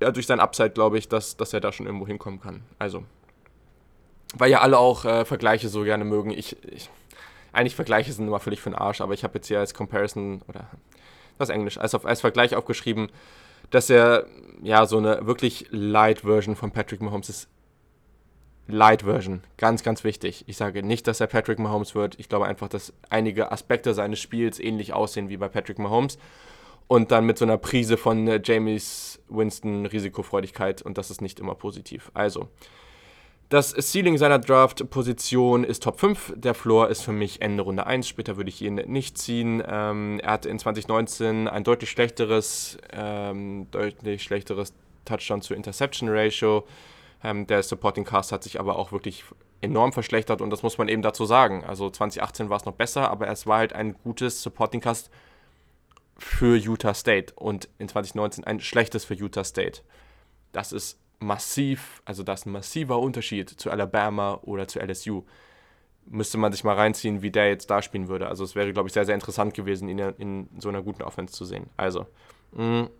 [0.00, 2.62] ja, durch sein Upside glaube ich, dass, dass er da schon irgendwo hinkommen kann.
[2.78, 3.04] Also,
[4.34, 6.30] weil ja alle auch äh, Vergleiche so gerne mögen.
[6.30, 6.90] Ich, ich,
[7.52, 10.42] eigentlich Vergleiche sind immer völlig für den Arsch, aber ich habe jetzt hier als Comparison
[10.48, 10.66] oder
[11.38, 13.08] das Englisch, als, als Vergleich aufgeschrieben,
[13.70, 14.26] dass er
[14.62, 17.48] ja so eine wirklich Light Version von Patrick Mahomes ist
[18.68, 19.42] Light Version.
[19.56, 20.44] Ganz, ganz wichtig.
[20.46, 22.20] Ich sage nicht, dass er Patrick Mahomes wird.
[22.20, 26.18] Ich glaube einfach, dass einige Aspekte seines Spiels ähnlich aussehen wie bei Patrick Mahomes.
[26.88, 30.82] Und dann mit so einer Prise von äh, Jamies Winston Risikofreudigkeit.
[30.82, 32.10] Und das ist nicht immer positiv.
[32.14, 32.48] Also,
[33.50, 36.34] das Ceiling seiner Draft-Position ist Top 5.
[36.36, 38.06] Der Floor ist für mich Ende Runde 1.
[38.06, 39.62] Später würde ich ihn nicht ziehen.
[39.66, 44.74] Ähm, er hat in 2019 ein deutlich schlechteres, ähm, deutlich schlechteres
[45.06, 46.66] Touchdown zu Interception Ratio.
[47.24, 49.24] Ähm, der Supporting Cast hat sich aber auch wirklich
[49.62, 51.64] enorm verschlechtert und das muss man eben dazu sagen.
[51.64, 55.10] Also 2018 war es noch besser, aber es war halt ein gutes Supporting Cast
[56.18, 59.82] für Utah State und in 2019 ein schlechtes für Utah State.
[60.52, 65.24] Das ist massiv, also das ist ein massiver Unterschied zu Alabama oder zu LSU.
[66.06, 68.28] Müsste man sich mal reinziehen, wie der jetzt da spielen würde.
[68.28, 71.34] Also es wäre, glaube ich, sehr, sehr interessant gewesen, ihn in so einer guten Offense
[71.34, 71.68] zu sehen.
[71.76, 72.06] Also,
[72.52, 72.90] mh, mm,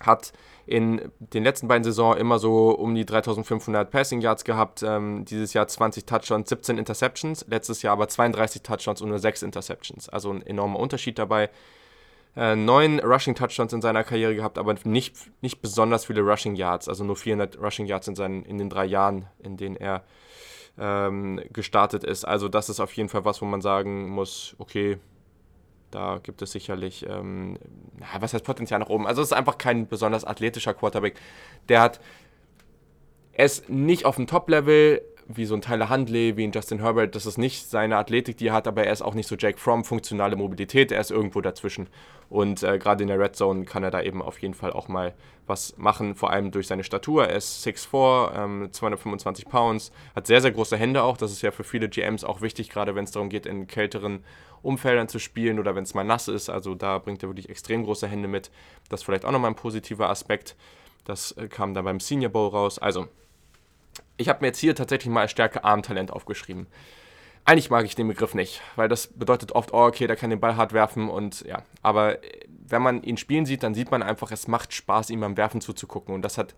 [0.00, 0.32] hat
[0.66, 4.82] in den letzten beiden Saisonen immer so um die 3500 Passing Yards gehabt.
[4.82, 7.44] Ähm, dieses Jahr 20 Touchdowns, 17 Interceptions.
[7.48, 10.08] Letztes Jahr aber 32 Touchdowns und nur 6 Interceptions.
[10.08, 11.50] Also ein enormer Unterschied dabei.
[12.36, 16.88] Äh, neun Rushing Touchdowns in seiner Karriere gehabt, aber nicht, nicht besonders viele Rushing Yards.
[16.88, 20.02] Also nur 400 Rushing Yards in, seinen, in den drei Jahren, in denen er
[20.78, 22.24] ähm, gestartet ist.
[22.24, 24.98] Also das ist auf jeden Fall was, wo man sagen muss, okay,
[25.90, 27.56] Da gibt es sicherlich, ähm,
[28.18, 29.06] was heißt Potenzial nach oben?
[29.06, 31.14] Also es ist einfach kein besonders athletischer Quarterback.
[31.68, 32.00] Der hat
[33.32, 37.14] es nicht auf dem Top-Level, wie so ein Tyler Handley, wie ein Justin Herbert.
[37.14, 39.58] Das ist nicht seine Athletik, die er hat, aber er ist auch nicht so Jake
[39.58, 40.92] Fromm, funktionale Mobilität.
[40.92, 41.88] Er ist irgendwo dazwischen.
[42.28, 44.88] Und äh, gerade in der Red Zone kann er da eben auf jeden Fall auch
[44.88, 45.14] mal
[45.46, 47.28] was machen, vor allem durch seine Statur.
[47.28, 51.16] Er ist 6'4, ähm, 225 Pounds, hat sehr, sehr große Hände auch.
[51.16, 54.24] Das ist ja für viele GMs auch wichtig, gerade wenn es darum geht, in kälteren
[54.62, 56.48] Umfeldern zu spielen oder wenn es mal nass ist.
[56.48, 58.50] Also da bringt er wirklich extrem große Hände mit.
[58.88, 60.56] Das ist vielleicht auch nochmal ein positiver Aspekt.
[61.04, 62.78] Das äh, kam dann beim Senior Bowl raus.
[62.78, 63.08] Also
[64.16, 66.66] ich habe mir jetzt hier tatsächlich mal als Stärke Armtalent aufgeschrieben.
[67.44, 70.40] Eigentlich mag ich den Begriff nicht, weil das bedeutet oft, oh, okay, der kann den
[70.40, 71.62] Ball hart werfen und ja.
[71.82, 72.18] Aber
[72.66, 75.60] wenn man ihn spielen sieht, dann sieht man einfach, es macht Spaß, ihm beim Werfen
[75.60, 76.14] zuzugucken.
[76.14, 76.54] Und das hat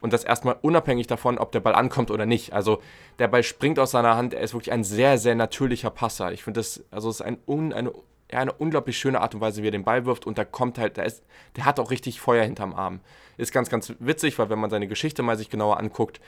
[0.00, 2.52] und das erstmal unabhängig davon, ob der Ball ankommt oder nicht.
[2.52, 2.80] Also
[3.18, 6.32] der Ball springt aus seiner Hand, er ist wirklich ein sehr, sehr natürlicher Passer.
[6.32, 7.92] Ich finde das, also es ist ein, eine,
[8.30, 10.78] ja, eine unglaublich schöne Art und Weise, wie er den Ball wirft und da kommt
[10.78, 11.24] halt, der, ist,
[11.56, 13.00] der hat auch richtig Feuer hinterm Arm.
[13.36, 16.20] Ist ganz, ganz witzig, weil wenn man seine Geschichte mal sich genauer anguckt,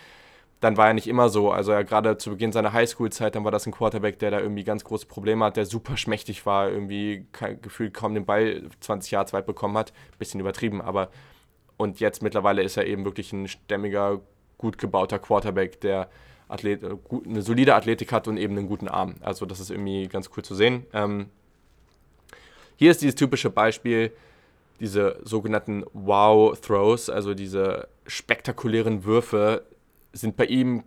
[0.61, 1.50] dann war er nicht immer so.
[1.50, 4.64] Also er gerade zu Beginn seiner Highschool-Zeit, dann war das ein Quarterback, der da irgendwie
[4.64, 7.26] ganz große Probleme hat, der super schmächtig war, irgendwie
[7.62, 9.92] gefühlt kaum den Ball 20 Jahre weit bekommen hat.
[10.18, 11.08] Bisschen übertrieben, aber
[11.78, 14.20] und jetzt mittlerweile ist er eben wirklich ein stämmiger,
[14.58, 16.11] gut gebauter Quarterback, der
[16.46, 19.14] Athlet, äh, eine solide Athletik hat und eben einen guten Arm.
[19.20, 20.84] Also das ist irgendwie ganz cool zu sehen.
[20.92, 21.30] Ähm,
[22.76, 24.12] hier ist dieses typische Beispiel,
[24.78, 29.64] diese sogenannten Wow-Throws, also diese spektakulären Würfe,
[30.12, 30.84] sind bei ihm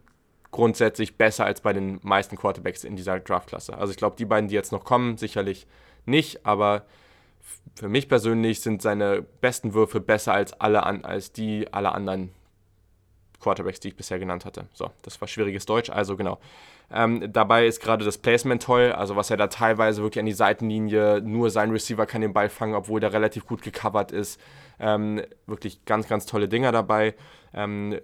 [0.51, 3.77] grundsätzlich besser als bei den meisten Quarterbacks in dieser Draftklasse.
[3.77, 5.67] Also ich glaube, die beiden, die jetzt noch kommen, sicherlich
[6.05, 6.85] nicht, aber
[7.75, 12.31] für mich persönlich sind seine besten Würfe besser als alle an, als die aller anderen
[13.39, 14.67] Quarterbacks, die ich bisher genannt hatte.
[14.73, 16.39] So, das war schwieriges Deutsch, also genau.
[16.91, 20.33] Ähm, dabei ist gerade das Placement toll, also was er da teilweise wirklich an die
[20.33, 24.39] Seitenlinie, nur sein Receiver kann den Ball fangen, obwohl der relativ gut gecovert ist.
[24.79, 27.15] Ähm, wirklich ganz, ganz tolle Dinger dabei.
[27.53, 27.99] Ähm,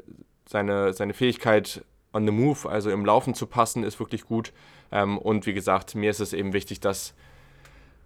[0.50, 4.52] seine, seine Fähigkeit on the move, also im Laufen zu passen, ist wirklich gut.
[4.92, 7.14] Ähm, und wie gesagt, mir ist es eben wichtig, dass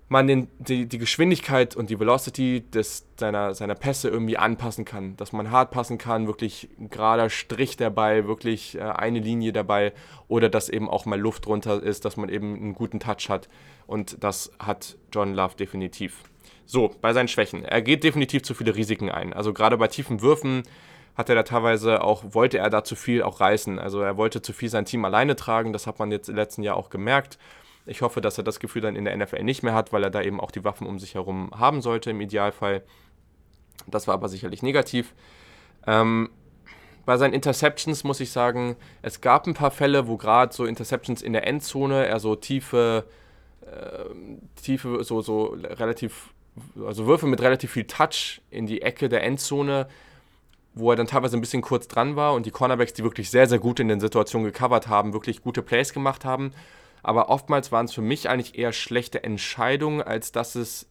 [0.10, 5.16] man den, die, die Geschwindigkeit und die Velocity des, seiner, seiner Pässe irgendwie anpassen kann.
[5.16, 9.94] Dass man hart passen kann, wirklich ein gerader Strich dabei, wirklich äh, eine Linie dabei
[10.28, 13.48] oder dass eben auch mal Luft drunter ist, dass man eben einen guten Touch hat.
[13.88, 16.24] Und das hat John Love definitiv.
[16.66, 17.64] So, bei seinen Schwächen.
[17.64, 19.32] Er geht definitiv zu viele Risiken ein.
[19.32, 20.64] Also gerade bei tiefen Würfen
[21.16, 23.80] hat er da teilweise auch, wollte er da zu viel auch reißen.
[23.80, 26.64] Also er wollte zu viel sein Team alleine tragen, das hat man jetzt im letzten
[26.64, 27.38] Jahr auch gemerkt.
[27.86, 30.10] Ich hoffe, dass er das Gefühl dann in der NFL nicht mehr hat, weil er
[30.10, 32.84] da eben auch die Waffen um sich herum haben sollte im Idealfall.
[33.88, 35.14] Das war aber sicherlich negativ.
[35.86, 36.30] Ähm,
[37.06, 41.22] bei seinen Interceptions muss ich sagen, es gab ein paar Fälle, wo gerade so Interceptions
[41.22, 43.06] in der Endzone, er so tiefe,
[43.62, 44.06] äh,
[44.62, 46.34] tiefe, so, so relativ,
[46.86, 49.88] also Würfe mit relativ viel Touch in die Ecke der Endzone
[50.74, 53.48] wo er dann teilweise ein bisschen kurz dran war und die Cornerbacks, die wirklich sehr,
[53.48, 56.52] sehr gut in den Situationen gecovert haben, wirklich gute Plays gemacht haben.
[57.04, 60.88] Aber oftmals waren es für mich eigentlich eher schlechte Entscheidungen, als dass es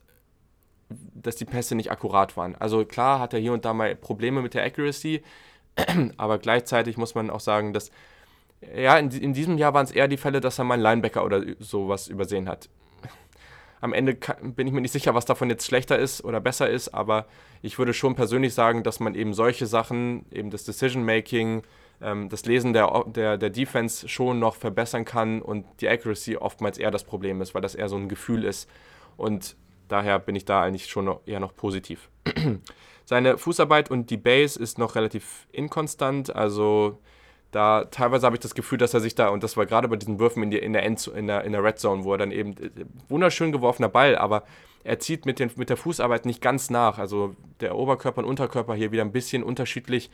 [1.14, 2.54] dass die Pässe nicht akkurat waren.
[2.56, 5.22] Also klar hat er hier und da mal Probleme mit der Accuracy,
[6.18, 7.90] aber gleichzeitig muss man auch sagen, dass
[8.76, 11.24] ja, in, in diesem Jahr waren es eher die Fälle, dass er mal einen Linebacker
[11.24, 12.68] oder sowas übersehen hat
[13.82, 16.94] am Ende bin ich mir nicht sicher, was davon jetzt schlechter ist oder besser ist,
[16.94, 17.26] aber
[17.62, 21.62] ich würde schon persönlich sagen, dass man eben solche Sachen, eben das Decision-Making,
[22.00, 26.78] ähm, das Lesen der, der, der Defense schon noch verbessern kann und die Accuracy oftmals
[26.78, 28.70] eher das Problem ist, weil das eher so ein Gefühl ist.
[29.16, 29.56] Und
[29.88, 32.08] daher bin ich da eigentlich schon noch, eher noch positiv.
[33.04, 37.00] Seine Fußarbeit und die Base ist noch relativ inkonstant, also
[37.52, 39.96] da teilweise habe ich das Gefühl, dass er sich da, und das war gerade bei
[39.96, 42.18] diesen Würfen in, die, in, der, End, in, der, in der Red Zone, wo er
[42.18, 42.70] dann eben, äh,
[43.08, 44.44] wunderschön geworfener Ball, aber
[44.84, 46.98] er zieht mit, den, mit der Fußarbeit nicht ganz nach.
[46.98, 50.10] Also der Oberkörper und Unterkörper hier wieder ein bisschen unterschiedlich,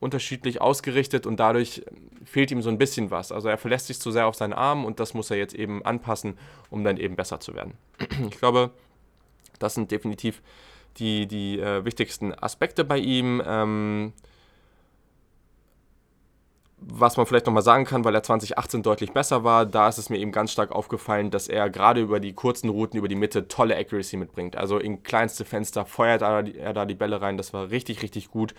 [0.00, 1.84] unterschiedlich ausgerichtet und dadurch
[2.24, 3.30] fehlt ihm so ein bisschen was.
[3.30, 5.84] Also er verlässt sich zu sehr auf seinen Arm und das muss er jetzt eben
[5.84, 6.38] anpassen,
[6.70, 7.74] um dann eben besser zu werden.
[8.30, 8.70] Ich glaube,
[9.58, 10.42] das sind definitiv
[10.96, 13.42] die, die äh, wichtigsten Aspekte bei ihm.
[13.46, 14.12] Ähm,
[16.80, 20.08] was man vielleicht nochmal sagen kann, weil er 2018 deutlich besser war, da ist es
[20.08, 23.48] mir eben ganz stark aufgefallen, dass er gerade über die kurzen Routen, über die Mitte
[23.48, 24.56] tolle Accuracy mitbringt.
[24.56, 28.54] Also in kleinste Fenster feuert er da die Bälle rein, das war richtig, richtig gut.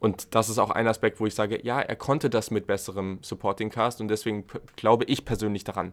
[0.00, 3.20] Und das ist auch ein Aspekt, wo ich sage, ja, er konnte das mit besserem
[3.22, 4.44] Supporting Cast und deswegen
[4.76, 5.92] glaube ich persönlich daran.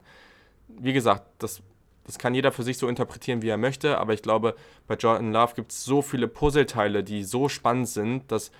[0.67, 1.61] Wie gesagt, das,
[2.05, 4.55] das kann jeder für sich so interpretieren, wie er möchte, aber ich glaube,
[4.87, 8.51] bei Jordan Love gibt es so viele Puzzleteile, die so spannend sind, dass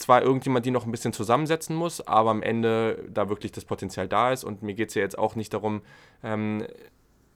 [0.00, 4.08] zwar irgendjemand die noch ein bisschen zusammensetzen muss, aber am Ende da wirklich das Potenzial
[4.08, 4.44] da ist.
[4.44, 5.82] Und mir geht es ja jetzt auch nicht darum,
[6.22, 6.66] ähm,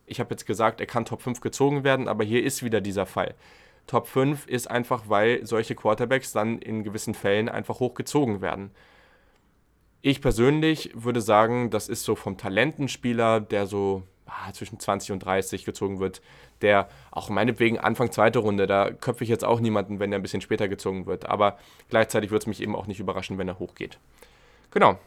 [0.07, 3.07] ich habe jetzt gesagt, er kann Top 5 gezogen werden, aber hier ist wieder dieser
[3.07, 3.35] Fall.
[3.87, 8.71] Top 5 ist einfach, weil solche Quarterbacks dann in gewissen Fällen einfach hochgezogen werden.
[10.03, 15.21] Ich persönlich würde sagen, das ist so vom Talentenspieler, der so ah, zwischen 20 und
[15.21, 16.21] 30 gezogen wird,
[16.65, 20.23] der auch meinetwegen Anfang zweite Runde, da köpfe ich jetzt auch niemanden, wenn er ein
[20.23, 21.27] bisschen später gezogen wird.
[21.27, 21.59] Aber
[21.89, 23.99] gleichzeitig würde es mich eben auch nicht überraschen, wenn er hochgeht.
[24.73, 24.99] Genau.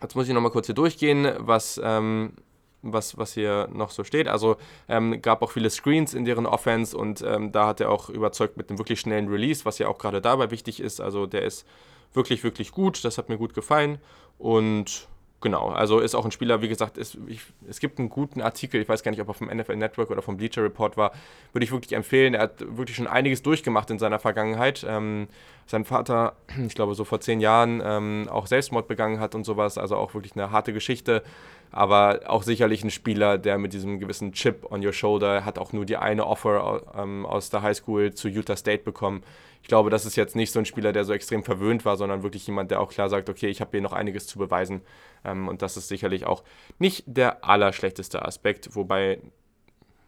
[0.00, 2.34] Jetzt muss ich nochmal kurz hier durchgehen, was ähm,
[2.82, 4.28] was, was hier noch so steht.
[4.28, 4.56] Also
[4.88, 8.56] ähm, gab auch viele Screens in deren Offense und ähm, da hat er auch überzeugt
[8.56, 11.00] mit einem wirklich schnellen Release, was ja auch gerade dabei wichtig ist.
[11.00, 11.66] Also der ist
[12.12, 13.04] wirklich, wirklich gut.
[13.04, 13.98] Das hat mir gut gefallen.
[14.38, 15.08] Und
[15.40, 18.80] Genau, also ist auch ein Spieler, wie gesagt, ist, ich, es gibt einen guten Artikel,
[18.80, 21.12] ich weiß gar nicht, ob er vom NFL Network oder vom Bleacher Report war,
[21.52, 22.34] würde ich wirklich empfehlen.
[22.34, 24.84] Er hat wirklich schon einiges durchgemacht in seiner Vergangenheit.
[24.88, 25.28] Ähm,
[25.66, 26.34] sein Vater,
[26.66, 30.12] ich glaube, so vor zehn Jahren ähm, auch Selbstmord begangen hat und sowas, also auch
[30.12, 31.22] wirklich eine harte Geschichte,
[31.70, 35.72] aber auch sicherlich ein Spieler, der mit diesem gewissen Chip on your shoulder hat auch
[35.72, 39.22] nur die eine Offer ähm, aus der Highschool zu Utah State bekommen
[39.62, 42.22] ich glaube, das ist jetzt nicht so ein Spieler, der so extrem verwöhnt war, sondern
[42.22, 44.82] wirklich jemand, der auch klar sagt, okay, ich habe hier noch einiges zu beweisen.
[45.24, 46.42] Ähm, und das ist sicherlich auch
[46.78, 49.20] nicht der allerschlechteste Aspekt, wobei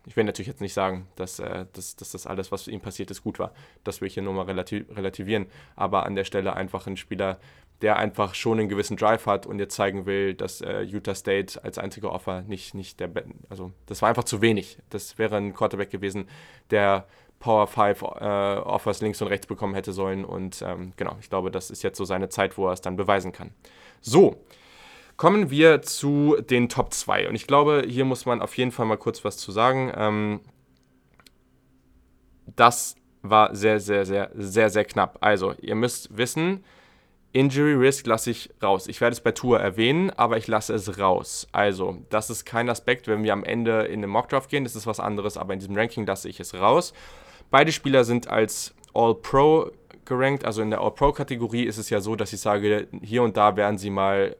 [0.07, 3.11] ich will natürlich jetzt nicht sagen, dass, äh, dass, dass, das alles, was ihm passiert
[3.11, 3.53] ist, gut war.
[3.85, 5.47] Das will ich hier nur mal relativ, relativieren.
[5.77, 7.39] Aber an der Stelle einfach ein Spieler,
[7.83, 11.63] der einfach schon einen gewissen Drive hat und jetzt zeigen will, dass äh, Utah State
[11.63, 13.11] als einziger Offer nicht, nicht der,
[13.49, 14.79] also das war einfach zu wenig.
[14.91, 16.29] Das wäre ein Quarterback gewesen,
[16.71, 17.07] der
[17.41, 20.25] Power 5 äh, Offers links und rechts bekommen hätte sollen.
[20.25, 22.97] Und ähm, genau, ich glaube, das ist jetzt so seine Zeit, wo er es dann
[22.97, 23.51] beweisen kann.
[24.01, 24.45] So,
[25.17, 27.29] kommen wir zu den Top 2.
[27.29, 29.91] Und ich glaube, hier muss man auf jeden Fall mal kurz was zu sagen.
[29.97, 30.41] Ähm,
[32.57, 35.19] das war sehr, sehr, sehr, sehr, sehr knapp.
[35.21, 36.63] Also, ihr müsst wissen,
[37.33, 38.87] Injury Risk lasse ich raus.
[38.87, 41.47] Ich werde es bei Tour erwähnen, aber ich lasse es raus.
[41.53, 44.87] Also, das ist kein Aspekt, wenn wir am Ende in den Mockdraft gehen, das ist
[44.87, 46.93] was anderes, aber in diesem Ranking lasse ich es raus.
[47.51, 49.71] Beide Spieler sind als All-Pro
[50.05, 50.45] gerankt.
[50.45, 53.79] Also in der All-Pro-Kategorie ist es ja so, dass ich sage, hier und da werden
[53.79, 54.37] sie mal,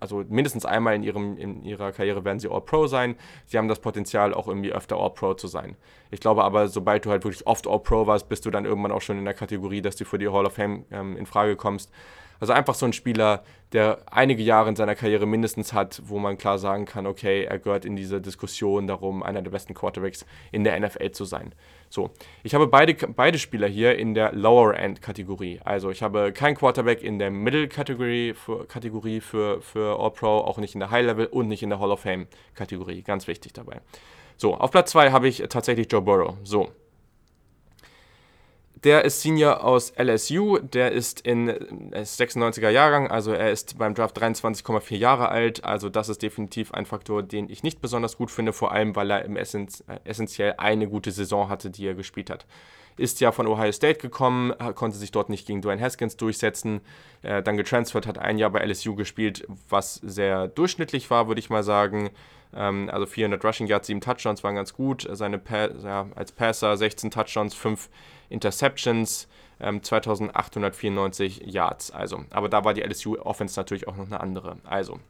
[0.00, 3.16] also mindestens einmal in, ihrem, in ihrer Karriere werden sie All-Pro sein.
[3.46, 5.76] Sie haben das Potenzial, auch irgendwie öfter All-Pro zu sein.
[6.10, 9.02] Ich glaube aber, sobald du halt wirklich oft All-Pro warst, bist du dann irgendwann auch
[9.02, 11.90] schon in der Kategorie, dass du für die Hall of Fame ähm, in Frage kommst.
[12.38, 13.42] Also einfach so ein Spieler,
[13.72, 17.58] der einige Jahre in seiner Karriere mindestens hat, wo man klar sagen kann, okay, er
[17.58, 21.54] gehört in diese Diskussion darum, einer der besten Quarterbacks in der NFL zu sein.
[21.88, 22.10] So,
[22.42, 25.60] ich habe beide, beide Spieler hier in der Lower End Kategorie.
[25.64, 30.38] Also ich habe keinen Quarterback in der Middle Kategorie für, Kategorie für, für All Pro,
[30.38, 33.02] auch nicht in der High Level und nicht in der Hall of Fame Kategorie.
[33.02, 33.80] Ganz wichtig dabei.
[34.36, 36.36] So, auf Platz 2 habe ich tatsächlich Joe Burrow.
[36.44, 36.70] So,
[38.86, 43.94] der ist Senior aus LSU, der ist in ist 96er Jahrgang, also er ist beim
[43.94, 45.64] Draft 23,4 Jahre alt.
[45.64, 49.10] Also das ist definitiv ein Faktor, den ich nicht besonders gut finde, vor allem weil
[49.10, 52.46] er im Essenz, äh, essentiell eine gute Saison hatte, die er gespielt hat.
[52.96, 56.80] Ist ja von Ohio State gekommen, konnte sich dort nicht gegen Dwayne Haskins durchsetzen,
[57.22, 61.50] äh, dann getransfert, hat ein Jahr bei LSU gespielt, was sehr durchschnittlich war, würde ich
[61.50, 62.10] mal sagen.
[62.54, 65.08] Ähm, also 400 Rushing Yards, 7 Touchdowns waren ganz gut.
[65.10, 67.88] Seine pa ja, als Passer 16 Touchdowns, 5
[68.28, 69.28] Interceptions,
[69.60, 71.90] ähm, 2894 Yards.
[71.90, 74.58] Also, aber da war die LSU Offense natürlich auch noch eine andere.
[74.64, 75.00] Also,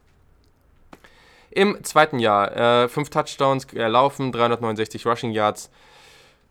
[1.51, 5.69] im zweiten Jahr 5 äh, Touchdowns erlaufen, 369 Rushing Yards.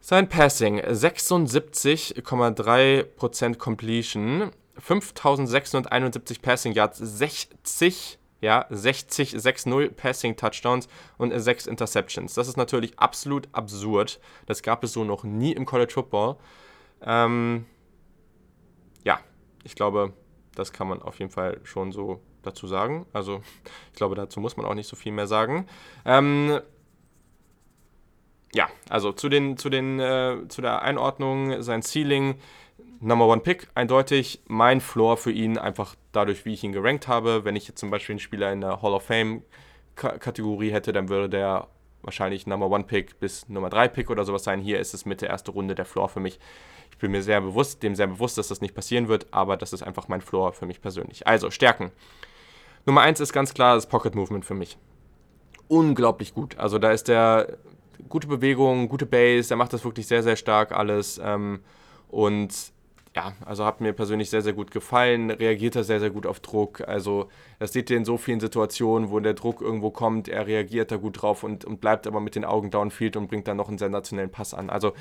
[0.01, 10.89] Sein Passing 76,3% Completion, 5671 Passing Yards, 60 ja, 60, 6-0 Passing Touchdowns
[11.19, 12.35] und 6 Interceptions.
[12.35, 14.21] Das ist natürlich absolut absurd.
[14.47, 16.37] Das gab es so noch nie im College Football.
[17.03, 17.67] Ähm,
[19.05, 19.21] ja,
[19.65, 20.13] ich glaube,
[20.55, 23.07] das kann man auf jeden Fall schon so dazu sagen.
[23.13, 23.43] Also,
[23.93, 25.67] ich glaube, dazu muss man auch nicht so viel mehr sagen.
[26.05, 26.61] Ähm,
[28.55, 32.37] ja, also zu, den, zu, den, äh, zu der Einordnung, sein Ceiling
[33.01, 34.41] Number One Pick, eindeutig.
[34.47, 37.45] Mein Floor für ihn, einfach dadurch, wie ich ihn gerankt habe.
[37.45, 39.43] Wenn ich jetzt zum Beispiel einen Spieler in der Hall of Fame
[39.95, 41.69] Kategorie hätte, dann würde der
[42.03, 44.61] wahrscheinlich Number One Pick bis Nummer 3 Pick oder sowas sein.
[44.61, 46.39] Hier ist es Mitte erste Runde der Floor für mich.
[46.91, 49.73] Ich bin mir sehr bewusst, dem sehr bewusst, dass das nicht passieren wird, aber das
[49.73, 51.27] ist einfach mein Floor für mich persönlich.
[51.27, 51.91] Also, Stärken.
[52.87, 54.79] Nummer 1 ist ganz klar das Pocket Movement für mich.
[55.69, 56.57] Unglaublich gut.
[56.59, 57.59] Also da ist der
[58.09, 61.21] gute Bewegung, gute Base, der macht das wirklich sehr, sehr stark alles.
[61.23, 61.61] Ähm,
[62.09, 62.73] und
[63.17, 66.39] ja, also hat mir persönlich sehr, sehr gut gefallen, reagiert er sehr, sehr gut auf
[66.41, 66.87] Druck.
[66.87, 70.93] Also das seht ihr in so vielen Situationen, wo der Druck irgendwo kommt, er reagiert
[70.93, 73.69] da gut drauf und, und bleibt aber mit den Augen downfield und bringt dann noch
[73.69, 74.69] einen sensationellen Pass an.
[74.69, 74.93] Also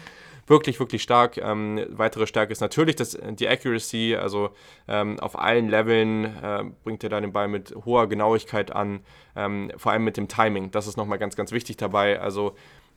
[0.48, 1.38] wirklich, wirklich stark.
[1.38, 4.52] Ähm, weitere Stärke ist natürlich das, die Accuracy, also
[4.88, 9.02] ähm, auf allen Leveln äh, bringt er da den Ball mit hoher Genauigkeit an,
[9.36, 10.72] ähm, vor allem mit dem Timing.
[10.72, 12.22] Das ist nochmal ganz, ganz wichtig dabei.
[12.22, 12.56] Also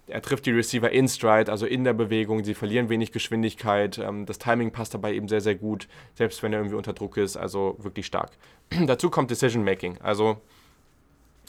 [0.08, 2.44] er trifft die Receiver in Stride, also in der Bewegung.
[2.44, 3.98] Sie verlieren wenig Geschwindigkeit.
[3.98, 7.16] Ähm, das Timing passt dabei eben sehr, sehr gut, selbst wenn er irgendwie unter Druck
[7.16, 7.36] ist.
[7.36, 8.32] Also wirklich stark.
[8.86, 9.98] Dazu kommt Decision Making.
[10.00, 10.40] Also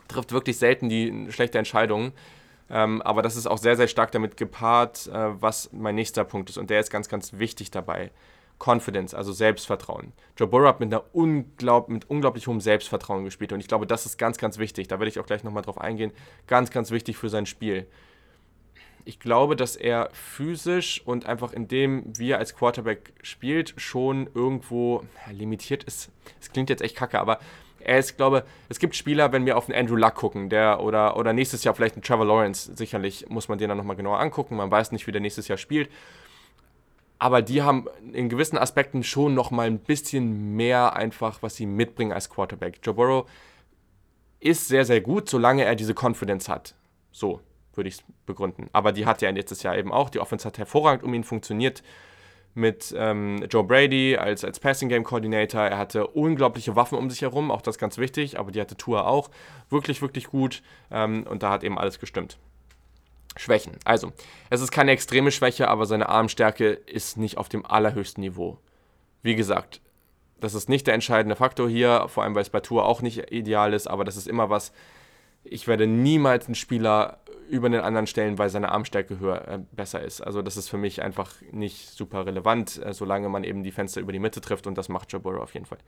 [0.07, 2.13] trifft wirklich selten die schlechte Entscheidungen.
[2.69, 6.49] Ähm, aber das ist auch sehr, sehr stark damit gepaart, äh, was mein nächster Punkt
[6.49, 6.57] ist.
[6.57, 8.11] Und der ist ganz, ganz wichtig dabei.
[8.59, 10.11] Confidence, also Selbstvertrauen.
[10.37, 14.05] Joe Burrow hat mit, einer unglaub, mit unglaublich hohem Selbstvertrauen gespielt und ich glaube, das
[14.05, 14.89] ist ganz, ganz wichtig.
[14.89, 16.11] Da werde ich auch gleich nochmal drauf eingehen.
[16.45, 17.87] Ganz, ganz wichtig für sein Spiel
[19.05, 24.29] ich glaube, dass er physisch und einfach in dem, wie er als Quarterback spielt, schon
[24.33, 26.11] irgendwo limitiert ist.
[26.39, 27.39] Es klingt jetzt echt kacke, aber
[27.79, 31.17] er ist, glaube es gibt Spieler, wenn wir auf einen Andrew Luck gucken, der oder,
[31.17, 34.55] oder nächstes Jahr vielleicht einen Trevor Lawrence, sicherlich muss man den dann nochmal genauer angucken,
[34.55, 35.89] man weiß nicht, wie der nächstes Jahr spielt.
[37.21, 42.13] Aber die haben in gewissen Aspekten schon nochmal ein bisschen mehr einfach, was sie mitbringen
[42.13, 42.79] als Quarterback.
[42.81, 43.29] Joe Burrow
[44.39, 46.75] ist sehr, sehr gut, solange er diese Confidence hat.
[47.11, 47.41] So,
[47.73, 48.69] würde ich es begründen.
[48.73, 50.09] Aber die hat ja letztes Jahr eben auch.
[50.09, 51.83] Die Offense hat hervorragend um ihn funktioniert
[52.55, 55.61] mit ähm, Joe Brady als, als Passing Game Coordinator.
[55.61, 59.07] Er hatte unglaubliche Waffen um sich herum, auch das ganz wichtig, aber die hatte Tour
[59.07, 59.29] auch.
[59.69, 60.61] Wirklich, wirklich gut.
[60.91, 62.37] Ähm, und da hat eben alles gestimmt.
[63.37, 63.77] Schwächen.
[63.85, 64.11] Also,
[64.49, 68.57] es ist keine extreme Schwäche, aber seine Armstärke ist nicht auf dem allerhöchsten Niveau.
[69.21, 69.81] Wie gesagt,
[70.39, 73.31] das ist nicht der entscheidende Faktor hier, vor allem weil es bei Tour auch nicht
[73.31, 74.71] ideal ist, aber das ist immer was,
[75.43, 80.01] ich werde niemals einen Spieler über den anderen stellen, weil seine Armstärke höher äh, besser
[80.01, 80.21] ist.
[80.21, 84.01] Also das ist für mich einfach nicht super relevant, äh, solange man eben die Fenster
[84.01, 85.79] über die Mitte trifft und das macht Joe Burrow auf jeden Fall.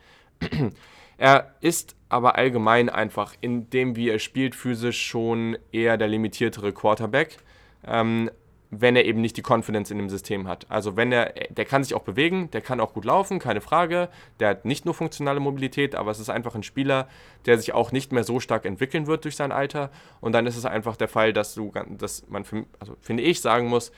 [1.17, 6.73] er ist aber allgemein einfach in dem, wie er spielt, physisch schon eher der limitiertere
[6.73, 7.37] Quarterback.
[7.85, 8.31] Ähm,
[8.73, 10.65] wenn er eben nicht die Confidence in dem System hat.
[10.69, 14.07] Also wenn er, der kann sich auch bewegen, der kann auch gut laufen, keine Frage.
[14.39, 17.09] Der hat nicht nur funktionale Mobilität, aber es ist einfach ein Spieler,
[17.45, 19.91] der sich auch nicht mehr so stark entwickeln wird durch sein Alter.
[20.21, 22.45] Und dann ist es einfach der Fall, dass du, dass man,
[22.79, 23.91] also finde ich, sagen muss,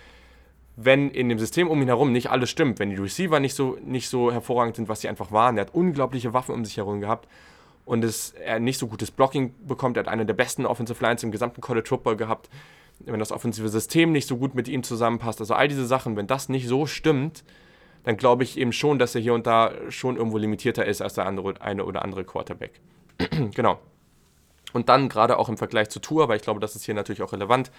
[0.75, 3.77] wenn in dem System um ihn herum nicht alles stimmt, wenn die Receiver nicht so,
[3.85, 6.99] nicht so hervorragend sind, was sie einfach waren, er hat unglaubliche Waffen um sich herum
[6.99, 7.27] gehabt
[7.85, 11.23] und es, er nicht so gutes Blocking bekommt, er hat eine der besten Offensive Lines
[11.23, 12.49] im gesamten College Football gehabt
[13.05, 16.27] wenn das offensive System nicht so gut mit ihm zusammenpasst, also all diese Sachen, wenn
[16.27, 17.43] das nicht so stimmt,
[18.03, 21.13] dann glaube ich eben schon, dass er hier und da schon irgendwo limitierter ist als
[21.13, 22.81] der andere, eine oder andere Quarterback.
[23.53, 23.79] genau.
[24.73, 27.21] Und dann gerade auch im Vergleich zu Tour, weil ich glaube, das ist hier natürlich
[27.21, 27.71] auch relevant,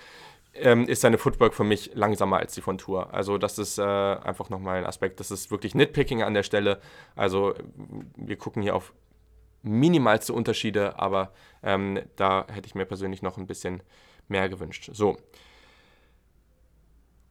[0.55, 3.13] ähm, ist seine Footwork für mich langsamer als die von Tour.
[3.13, 5.19] Also das ist äh, einfach nochmal ein Aspekt.
[5.19, 6.81] Das ist wirklich Nitpicking an der Stelle.
[7.17, 7.55] Also
[8.17, 8.93] wir gucken hier auf
[9.65, 11.33] minimalste Unterschiede, aber
[11.63, 13.83] ähm, da hätte ich mir persönlich noch ein bisschen
[14.29, 14.91] mehr gewünscht.
[14.93, 15.17] So.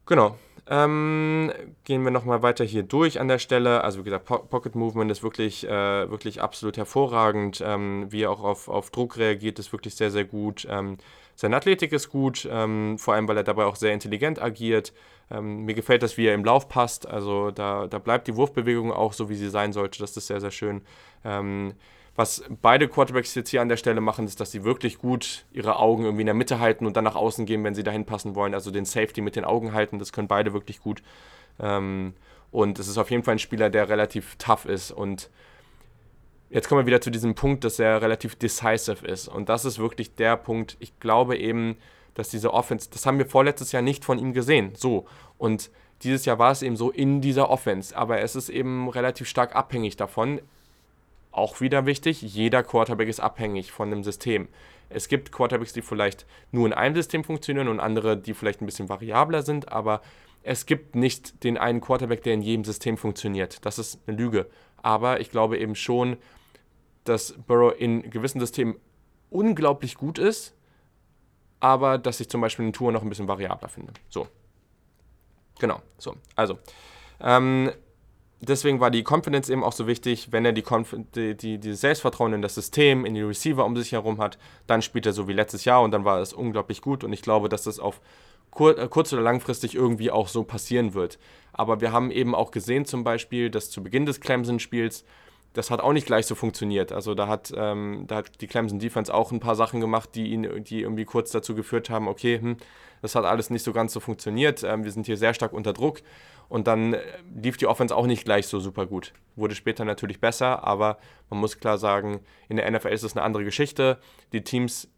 [0.06, 0.36] Genau.
[0.66, 1.52] Ähm,
[1.84, 3.84] gehen wir nochmal weiter hier durch an der Stelle.
[3.84, 7.62] Also wie gesagt, po Pocket Movement ist wirklich, äh, wirklich absolut hervorragend.
[7.64, 10.66] Ähm, wie er auch auf, auf Druck reagiert, ist wirklich sehr, sehr gut.
[10.70, 10.96] Ähm,
[11.36, 14.92] seine Athletik ist gut, ähm, vor allem weil er dabei auch sehr intelligent agiert.
[15.30, 17.06] Ähm, mir gefällt das, wie er im Lauf passt.
[17.06, 19.98] Also da, da bleibt die Wurfbewegung auch so, wie sie sein sollte.
[19.98, 20.82] Das ist sehr, sehr schön.
[22.16, 25.78] Was beide Quarterbacks jetzt hier an der Stelle machen, ist, dass sie wirklich gut ihre
[25.78, 28.36] Augen irgendwie in der Mitte halten und dann nach außen gehen, wenn sie dahin passen
[28.36, 28.54] wollen.
[28.54, 31.02] Also den Safety mit den Augen halten, das können beide wirklich gut.
[31.58, 32.14] Ähm,
[32.52, 34.92] und es ist auf jeden Fall ein Spieler, der relativ tough ist.
[34.92, 35.28] Und
[36.50, 39.26] jetzt kommen wir wieder zu diesem Punkt, dass er relativ decisive ist.
[39.26, 40.76] Und das ist wirklich der Punkt.
[40.78, 41.76] Ich glaube eben,
[42.14, 44.70] dass diese Offense, das haben wir vorletztes Jahr nicht von ihm gesehen.
[44.76, 45.06] So.
[45.36, 45.68] Und
[46.04, 47.96] dieses Jahr war es eben so in dieser Offense.
[47.96, 50.40] Aber es ist eben relativ stark abhängig davon.
[51.34, 54.46] Auch wieder wichtig, jeder Quarterback ist abhängig von dem System.
[54.88, 58.66] Es gibt Quarterbacks, die vielleicht nur in einem System funktionieren und andere, die vielleicht ein
[58.66, 60.00] bisschen variabler sind, aber
[60.44, 63.66] es gibt nicht den einen Quarterback, der in jedem System funktioniert.
[63.66, 64.46] Das ist eine Lüge.
[64.76, 66.18] Aber ich glaube eben schon,
[67.02, 68.76] dass Burrow in gewissen Systemen
[69.30, 70.54] unglaublich gut ist,
[71.58, 73.92] aber dass ich zum Beispiel eine Tour noch ein bisschen variabler finde.
[74.08, 74.28] So.
[75.58, 76.14] Genau, so.
[76.36, 76.60] Also,
[77.20, 77.72] ähm,
[78.44, 80.28] deswegen war die Confidence eben auch so wichtig.
[80.30, 80.64] Wenn er die,
[81.14, 84.82] die, die, die, Selbstvertrauen in das System, in die Receiver um sich herum hat, dann
[84.82, 87.04] spielt er so wie letztes Jahr und dann war es unglaublich gut.
[87.04, 88.00] Und ich glaube, dass das auf
[88.50, 91.18] kur äh, kurz oder langfristig irgendwie auch so passieren wird.
[91.52, 95.04] Aber wir haben eben auch gesehen zum Beispiel, dass zu Beginn des Clemson-Spiels
[95.54, 96.92] das hat auch nicht gleich so funktioniert.
[96.92, 100.32] Also da hat, ähm, da hat die Clemson Defense auch ein paar Sachen gemacht, die
[100.32, 102.56] ihn, die irgendwie kurz dazu geführt haben, okay, hm,
[103.02, 104.64] das hat alles nicht so ganz so funktioniert.
[104.64, 106.00] Ähm, wir sind hier sehr stark unter Druck.
[106.48, 107.00] Und dann äh,
[107.34, 109.12] lief die Offense auch nicht gleich so super gut.
[109.36, 110.98] Wurde später natürlich besser, aber
[111.30, 113.98] man muss klar sagen, in der NFL ist es eine andere Geschichte.
[114.32, 114.88] Die Teams,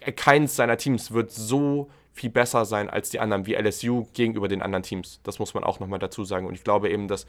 [0.00, 4.48] äh, keins seiner Teams wird so viel besser sein als die anderen, wie LSU gegenüber
[4.48, 5.20] den anderen Teams.
[5.24, 6.46] Das muss man auch nochmal dazu sagen.
[6.46, 7.26] Und ich glaube eben, dass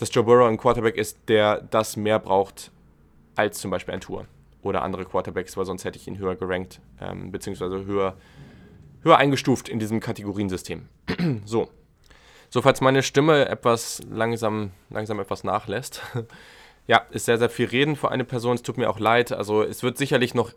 [0.00, 2.72] dass Joe Burrow ein Quarterback ist, der das mehr braucht
[3.36, 4.26] als zum Beispiel ein Tour
[4.62, 8.16] oder andere Quarterbacks, weil sonst hätte ich ihn höher gerankt, ähm, beziehungsweise höher,
[9.02, 10.88] höher eingestuft in diesem Kategoriensystem.
[11.44, 11.68] so.
[12.50, 16.02] So, falls meine Stimme etwas langsam, langsam etwas nachlässt.
[16.86, 18.56] ja, ist sehr, sehr viel Reden für eine Person.
[18.56, 19.32] Es tut mir auch leid.
[19.32, 20.52] Also, es wird sicherlich noch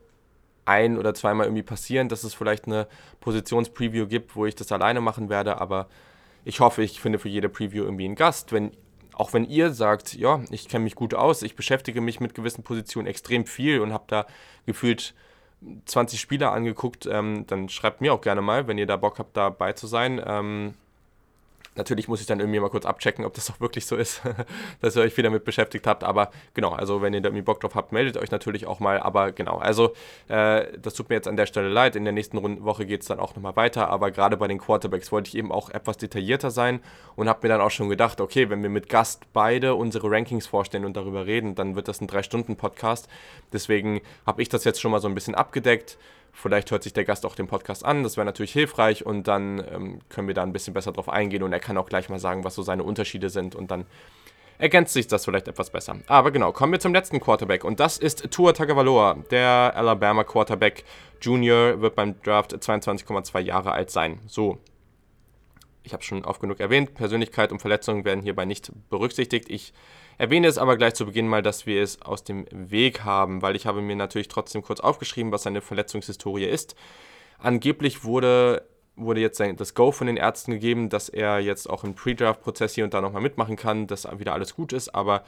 [0.66, 2.88] ein oder zweimal irgendwie passieren, dass es vielleicht eine
[3.20, 5.88] Positionspreview gibt, wo ich das alleine machen werde, aber
[6.46, 8.52] ich hoffe, ich finde für jede Preview irgendwie einen Gast.
[8.52, 8.72] Wenn
[9.14, 12.64] auch wenn ihr sagt, ja, ich kenne mich gut aus, ich beschäftige mich mit gewissen
[12.64, 14.26] Positionen extrem viel und habe da
[14.66, 15.14] gefühlt
[15.86, 19.38] 20 Spieler angeguckt, ähm, dann schreibt mir auch gerne mal, wenn ihr da Bock habt,
[19.38, 20.22] dabei zu sein.
[20.26, 20.74] Ähm,
[21.76, 24.22] Natürlich muss ich dann irgendwie mal kurz abchecken, ob das auch wirklich so ist,
[24.82, 26.04] dass ihr euch viel damit beschäftigt habt.
[26.04, 29.00] Aber genau, also wenn ihr da irgendwie Bock drauf habt, meldet euch natürlich auch mal.
[29.00, 29.94] Aber genau, also
[30.28, 31.96] äh, das tut mir jetzt an der Stelle leid.
[31.96, 33.90] In der nächsten Woche geht es dann auch nochmal weiter.
[33.90, 36.80] Aber gerade bei den Quarterbacks wollte ich eben auch etwas detaillierter sein
[37.16, 40.48] und habe mir dann auch schon gedacht, okay, wenn wir mit Gast beide unsere Rankings
[40.48, 43.08] vorstellen und darüber reden, dann wird das ein Drei-Stunden-Podcast.
[43.52, 45.98] Deswegen habe ich das jetzt schon mal so ein bisschen abgedeckt.
[46.36, 49.64] Vielleicht hört sich der Gast auch den Podcast an, das wäre natürlich hilfreich und dann
[49.72, 52.20] ähm, können wir da ein bisschen besser drauf eingehen und er kann auch gleich mal
[52.20, 53.86] sagen, was so seine Unterschiede sind und dann
[54.58, 55.98] ergänzt sich das vielleicht etwas besser.
[56.08, 60.84] Aber genau, kommen wir zum letzten Quarterback und das ist Tua Tagovailoa, der Alabama Quarterback
[61.22, 64.20] Junior wird beim Draft 22,2 Jahre alt sein.
[64.26, 64.58] So,
[65.84, 69.50] ich habe schon oft genug erwähnt, Persönlichkeit und Verletzungen werden hierbei nicht berücksichtigt.
[69.50, 69.74] Ich
[70.18, 73.56] erwähne es aber gleich zu Beginn mal, dass wir es aus dem Weg haben, weil
[73.56, 76.76] ich habe mir natürlich trotzdem kurz aufgeschrieben, was seine Verletzungshistorie ist.
[77.40, 81.96] Angeblich wurde, wurde jetzt das Go von den Ärzten gegeben, dass er jetzt auch im
[81.96, 85.24] Pre-Draft-Prozess hier und da nochmal mitmachen kann, dass wieder alles gut ist, aber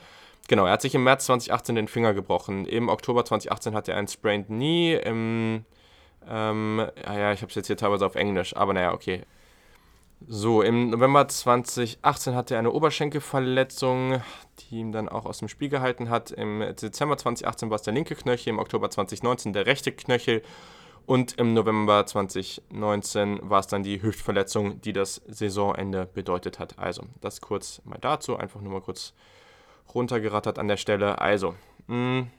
[0.48, 2.64] genau, er hat sich im März 2018 den Finger gebrochen.
[2.66, 5.64] Im Oktober 2018 hatte er ein Sprained Knee, im,
[6.28, 9.22] ähm, ja, ich habe es jetzt hier teilweise auf Englisch, aber naja, okay.
[10.20, 14.22] So, im November 2018 hatte er eine Oberschenkelverletzung,
[14.58, 16.30] die ihn dann auch aus dem Spiel gehalten hat.
[16.30, 20.42] Im Dezember 2018 war es der linke Knöchel, im Oktober 2019 der rechte Knöchel
[21.04, 26.78] und im November 2019 war es dann die Hüftverletzung, die das Saisonende bedeutet hat.
[26.78, 29.12] Also, das kurz mal dazu, einfach nur mal kurz
[29.94, 31.20] runtergerattert an der Stelle.
[31.20, 31.54] Also,
[31.86, 32.30] mh, mm,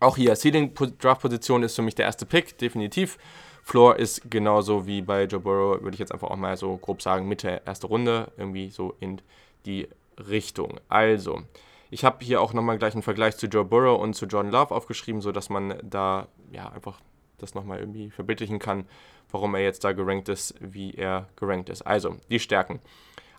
[0.00, 3.18] auch hier, Seeding Draft Position ist für mich der erste Pick, definitiv.
[3.66, 7.02] Floor ist genauso wie bei Joe Burrow, würde ich jetzt einfach auch mal so grob
[7.02, 9.20] sagen, Mitte erste Runde, irgendwie so in
[9.66, 10.78] die Richtung.
[10.88, 11.42] Also,
[11.90, 14.72] ich habe hier auch nochmal gleich einen Vergleich zu Joe Burrow und zu Jordan Love
[14.72, 17.00] aufgeschrieben, sodass man da ja einfach
[17.38, 18.86] das nochmal irgendwie verbildlichen kann,
[19.32, 21.82] warum er jetzt da gerankt ist, wie er gerankt ist.
[21.82, 22.78] Also, die Stärken.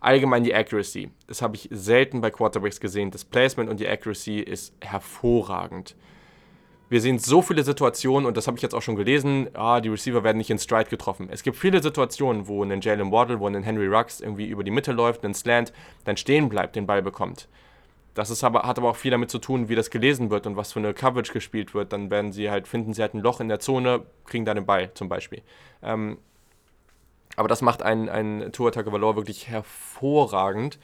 [0.02, 1.10] Allgemein die Accuracy.
[1.28, 3.12] Das habe ich selten bei Quarterbacks gesehen.
[3.12, 5.96] Das Placement und die Accuracy ist hervorragend
[6.90, 9.90] wir sehen so viele Situationen, und das habe ich jetzt auch schon gelesen, ah, die
[9.90, 11.28] Receiver werden nicht in Stride getroffen.
[11.32, 14.72] Es gibt viele Situationen, wo ein Jalen Waddle, wo ein Henry Rux irgendwie über die
[14.72, 15.74] Mitte läuft, ein Slant,
[16.06, 17.50] dann stehen bleibt, den Ball bekommt.
[18.14, 20.56] Das ist aber, hat aber auch viel damit zu tun, wie das gelesen wird und
[20.56, 21.94] was für eine Coverage gespielt wird.
[21.94, 24.66] Dann werden sie halt, finden sie halt ein Loch in der Zone, kriegen da den
[24.66, 25.44] Ball zum Beispiel.
[25.84, 26.18] Ähm,
[27.36, 30.80] aber das macht ein, ein Tua Tagovailoa wirklich hervorragend.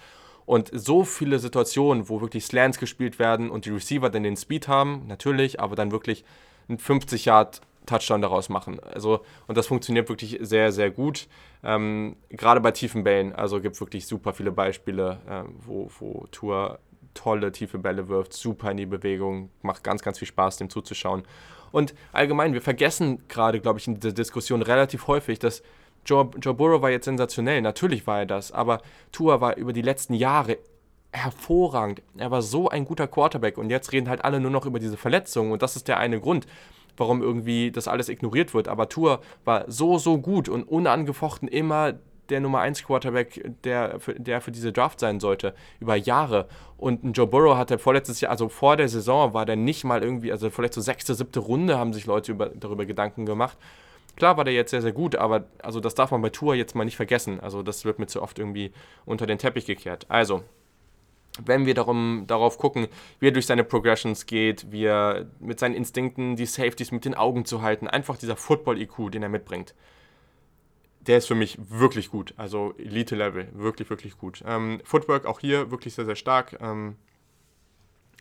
[0.45, 4.67] Und so viele Situationen, wo wirklich Slants gespielt werden und die Receiver dann den Speed
[4.67, 6.23] haben, natürlich, aber dann wirklich
[6.67, 8.79] einen 50 Yard Touchdown daraus machen.
[8.79, 11.27] Also, und das funktioniert wirklich sehr, sehr gut.
[11.63, 16.79] Ähm, gerade bei tiefen Bällen, also gibt wirklich super viele Beispiele, äh, wo, wo Tour
[17.13, 21.23] tolle tiefe Bälle wirft, super in die Bewegung, macht ganz, ganz viel Spaß, dem zuzuschauen.
[21.71, 25.63] Und allgemein, wir vergessen gerade, glaube ich, in der Diskussion relativ häufig, dass
[26.05, 28.81] Joe, Joe Burrow war jetzt sensationell, natürlich war er das, aber
[29.11, 30.57] Tua war über die letzten Jahre
[31.11, 32.01] hervorragend.
[32.17, 34.97] Er war so ein guter Quarterback und jetzt reden halt alle nur noch über diese
[34.97, 36.47] Verletzungen und das ist der eine Grund,
[36.97, 38.67] warum irgendwie das alles ignoriert wird.
[38.67, 41.93] Aber Tua war so, so gut und unangefochten immer
[42.29, 46.47] der Nummer 1 Quarterback, der für, der für diese Draft sein sollte, über Jahre.
[46.77, 50.31] Und Joe Burrow hatte vorletztes Jahr, also vor der Saison, war der nicht mal irgendwie,
[50.31, 53.57] also vielleicht so sechste, siebte Runde haben sich Leute über, darüber Gedanken gemacht.
[54.15, 56.75] Klar war der jetzt sehr, sehr gut, aber also das darf man bei Tour jetzt
[56.75, 57.39] mal nicht vergessen.
[57.39, 58.71] Also das wird mir zu oft irgendwie
[59.05, 60.05] unter den Teppich gekehrt.
[60.09, 60.43] Also,
[61.43, 62.87] wenn wir darum, darauf gucken,
[63.19, 67.15] wie er durch seine Progressions geht, wie er mit seinen Instinkten die Safeties mit den
[67.15, 69.73] Augen zu halten, einfach dieser Football-IQ, den er mitbringt,
[71.01, 72.33] der ist für mich wirklich gut.
[72.37, 74.43] Also Elite-Level, wirklich, wirklich gut.
[74.47, 76.57] Ähm, Footwork auch hier wirklich sehr, sehr stark.
[76.61, 76.97] Ähm,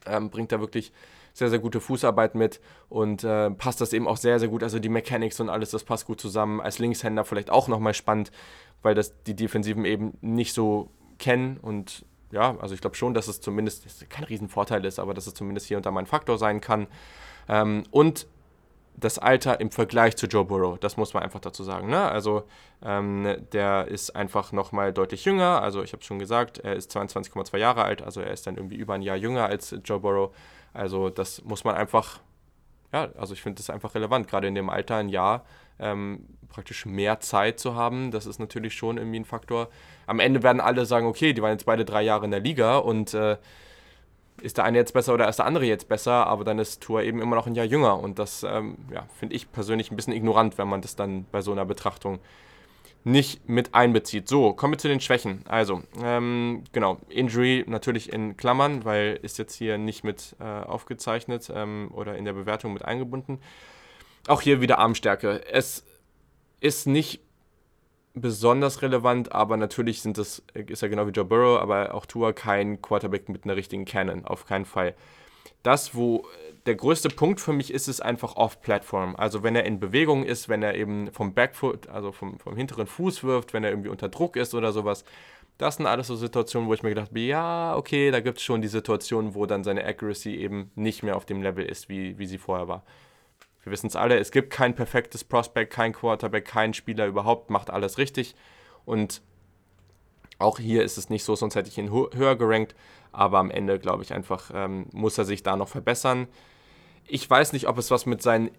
[0.05, 0.93] Ähm, bringt da wirklich
[1.33, 4.63] sehr, sehr gute Fußarbeit mit und äh, passt das eben auch sehr, sehr gut.
[4.63, 6.61] Also die Mechanics und alles, das passt gut zusammen.
[6.61, 8.33] Als Linkshänder vielleicht auch nochmal spannend,
[8.83, 13.29] weil das die Defensiven eben nicht so kennen und ja, also ich glaube schon, dass
[13.29, 16.39] es zumindest kein Riesenvorteil ist, aber dass es zumindest hier und da mal ein Faktor
[16.39, 16.87] sein kann.
[17.49, 18.27] Ähm, und
[18.97, 21.89] das Alter im Vergleich zu Joe Burrow, das muss man einfach dazu sagen.
[21.89, 22.11] Ne?
[22.11, 22.45] Also
[22.83, 26.95] ähm, der ist einfach nochmal deutlich jünger, also ich habe es schon gesagt, er ist
[26.95, 30.35] 22,2 Jahre alt, also er ist dann irgendwie über ein Jahr jünger als Joe Burrow.
[30.73, 32.21] Also das muss man einfach,
[32.93, 35.45] ja, also ich finde das einfach relevant, gerade in dem Alter ein Jahr
[35.79, 39.69] ähm, praktisch mehr Zeit zu haben, das ist natürlich schon irgendwie ein Faktor.
[40.07, 42.77] Am Ende werden alle sagen, okay, die waren jetzt beide drei Jahre in der Liga
[42.77, 43.37] und äh,
[44.41, 47.03] ist der eine jetzt besser oder ist der andere jetzt besser, aber dann ist Tour
[47.03, 50.13] eben immer noch ein Jahr jünger und das ähm, ja, finde ich persönlich ein bisschen
[50.13, 52.19] ignorant, wenn man das dann bei so einer Betrachtung
[53.05, 54.29] nicht mit einbezieht.
[54.29, 55.45] So, kommen wir zu den Schwächen.
[55.49, 61.51] Also, ähm, genau, Injury natürlich in Klammern, weil ist jetzt hier nicht mit äh, aufgezeichnet
[61.55, 63.41] ähm, oder in der Bewertung mit eingebunden.
[64.29, 65.45] Auch hier wieder Armstärke.
[65.51, 65.85] Es
[66.61, 67.21] ist nicht
[68.15, 72.33] besonders relevant, aber natürlich sind das, ist ja genau wie Joe Burrow, aber auch Tua
[72.33, 74.95] kein Quarterback mit einer richtigen Cannon, auf keinen Fall.
[75.63, 76.27] Das, wo
[76.67, 79.17] der größte Punkt für mich ist, ist einfach off-Platform.
[79.17, 82.87] Also wenn er in Bewegung ist, wenn er eben vom Backfoot, also vom, vom hinteren
[82.87, 85.05] Fuß wirft, wenn er irgendwie unter Druck ist oder sowas.
[85.59, 88.45] Das sind alles so Situationen, wo ich mir gedacht habe, ja, okay, da gibt es
[88.45, 92.19] schon die Situationen, wo dann seine Accuracy eben nicht mehr auf dem Level ist, wie,
[92.19, 92.85] wie sie vorher war.
[93.63, 97.71] Wir wissen es alle, es gibt kein perfektes Prospect, kein Quarterback, kein Spieler überhaupt, macht
[97.71, 98.35] alles richtig.
[98.85, 99.23] Und
[100.39, 102.75] auch hier ist es nicht so, sonst hätte ich ihn höher gerankt.
[103.13, 106.29] Aber am Ende, glaube ich, einfach ähm, muss er sich da noch verbessern.
[107.07, 108.51] Ich weiß nicht, ob es was mit seinen,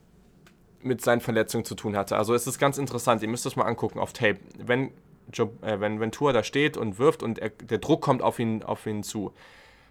[0.81, 2.17] mit seinen Verletzungen zu tun hatte.
[2.17, 4.39] Also es ist ganz interessant, ihr müsst es mal angucken auf Tape.
[4.57, 4.91] Wenn,
[5.31, 8.63] Joe, äh, wenn Ventura da steht und wirft und er, der Druck kommt auf ihn,
[8.63, 9.33] auf ihn zu,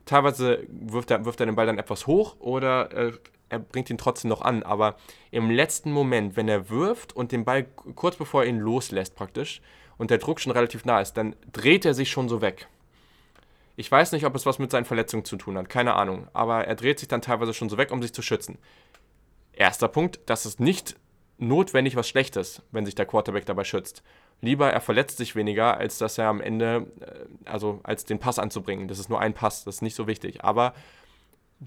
[0.06, 3.12] teilweise wirft er, wirft er den Ball dann etwas hoch oder äh,
[3.48, 4.62] er bringt ihn trotzdem noch an.
[4.62, 4.96] Aber
[5.30, 7.64] im letzten Moment, wenn er wirft und den Ball
[7.94, 9.60] kurz bevor er ihn loslässt praktisch
[9.98, 12.68] und der Druck schon relativ nah ist, dann dreht er sich schon so weg.
[13.82, 16.28] Ich weiß nicht, ob es was mit seinen Verletzungen zu tun hat, keine Ahnung.
[16.34, 18.56] Aber er dreht sich dann teilweise schon so weg, um sich zu schützen.
[19.52, 20.94] Erster Punkt, das ist nicht
[21.38, 24.04] notwendig was Schlechtes, wenn sich der Quarterback dabei schützt.
[24.40, 28.38] Lieber er verletzt sich weniger, als dass er am Ende, äh, also als den Pass
[28.38, 28.86] anzubringen.
[28.86, 30.44] Das ist nur ein Pass, das ist nicht so wichtig.
[30.44, 30.74] Aber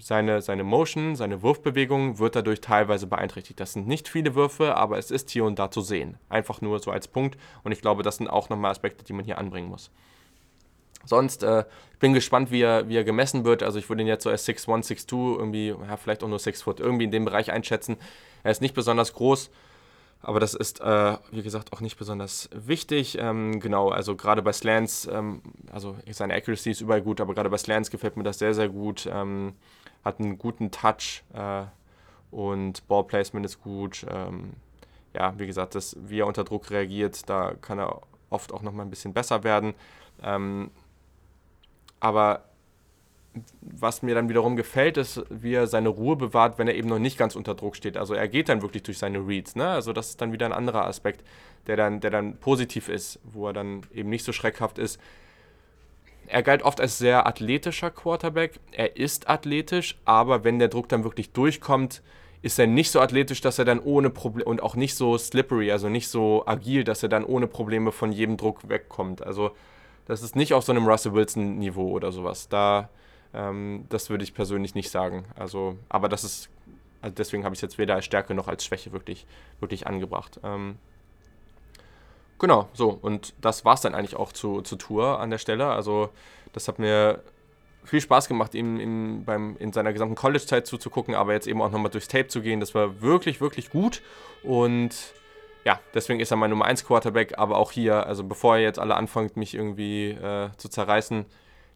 [0.00, 3.60] seine, seine Motion, seine Wurfbewegung wird dadurch teilweise beeinträchtigt.
[3.60, 6.16] Das sind nicht viele Würfe, aber es ist hier und da zu sehen.
[6.30, 7.36] Einfach nur so als Punkt.
[7.62, 9.90] Und ich glaube, das sind auch nochmal Aspekte, die man hier anbringen muss.
[11.06, 11.64] Sonst äh,
[11.98, 13.62] bin gespannt, wie er, wie er gemessen wird.
[13.62, 16.62] Also ich würde ihn jetzt so als 6'1, 6'2, irgendwie, ja, vielleicht auch nur 6
[16.62, 17.96] Foot, irgendwie in dem Bereich einschätzen.
[18.42, 19.50] Er ist nicht besonders groß,
[20.20, 23.16] aber das ist, äh, wie gesagt, auch nicht besonders wichtig.
[23.18, 25.40] Ähm, genau, also gerade bei Slants, ähm,
[25.72, 28.68] also seine Accuracy ist überall gut, aber gerade bei Slants gefällt mir das sehr, sehr
[28.68, 29.08] gut.
[29.10, 29.54] Ähm,
[30.04, 31.64] hat einen guten Touch äh,
[32.30, 34.06] und Ballplacement ist gut.
[34.08, 34.52] Ähm,
[35.14, 38.86] ja, wie gesagt, das, wie er unter Druck reagiert, da kann er oft auch nochmal
[38.86, 39.74] ein bisschen besser werden.
[40.22, 40.70] Ähm,
[42.00, 42.44] aber
[43.60, 46.98] was mir dann wiederum gefällt, ist, wie er seine Ruhe bewahrt, wenn er eben noch
[46.98, 47.96] nicht ganz unter Druck steht.
[47.96, 49.56] Also er geht dann wirklich durch seine Reads.
[49.56, 49.68] Ne?
[49.68, 51.22] Also das ist dann wieder ein anderer Aspekt,
[51.66, 54.98] der dann, der dann positiv ist, wo er dann eben nicht so schreckhaft ist.
[56.28, 58.58] Er galt oft als sehr athletischer Quarterback.
[58.72, 62.02] Er ist athletisch, aber wenn der Druck dann wirklich durchkommt,
[62.42, 65.72] ist er nicht so athletisch, dass er dann ohne Probleme und auch nicht so slippery,
[65.72, 69.24] also nicht so agil, dass er dann ohne Probleme von jedem Druck wegkommt.
[69.24, 69.52] Also
[70.06, 72.48] das ist nicht auf so einem Russell Wilson-Niveau oder sowas.
[72.48, 72.88] Da,
[73.34, 75.24] ähm, das würde ich persönlich nicht sagen.
[75.34, 76.48] Also, aber das ist,
[77.02, 79.26] also deswegen habe ich es jetzt weder als Stärke noch als Schwäche wirklich,
[79.60, 80.40] wirklich angebracht.
[80.42, 80.78] Ähm,
[82.38, 82.96] genau, so.
[83.02, 85.66] Und das war es dann eigentlich auch zu, zu Tour an der Stelle.
[85.66, 86.10] Also,
[86.52, 87.22] das hat mir
[87.84, 91.70] viel Spaß gemacht, ihm in, beim, in seiner gesamten College-Zeit zuzugucken, aber jetzt eben auch
[91.70, 92.60] nochmal durchs Tape zu gehen.
[92.60, 94.02] Das war wirklich, wirklich gut.
[94.42, 95.14] Und
[95.66, 98.78] ja, deswegen ist er mein Nummer 1 Quarterback, aber auch hier, also bevor ihr jetzt
[98.78, 101.26] alle anfangt, mich irgendwie äh, zu zerreißen,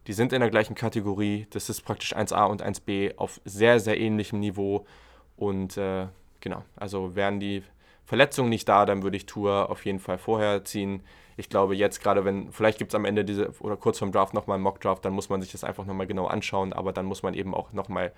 [0.06, 1.48] die sind in der gleichen Kategorie.
[1.50, 4.86] Das ist praktisch 1a und 1b auf sehr, sehr ähnlichem Niveau.
[5.36, 6.06] Und äh,
[6.38, 7.64] genau, also wären die
[8.04, 11.02] Verletzungen nicht da, dann würde ich Tour auf jeden Fall vorher ziehen.
[11.36, 14.34] Ich glaube, jetzt gerade, wenn, vielleicht gibt es am Ende diese oder kurz vorm Draft
[14.34, 17.24] nochmal einen Mock-Draft, dann muss man sich das einfach nochmal genau anschauen, aber dann muss
[17.24, 18.12] man eben auch nochmal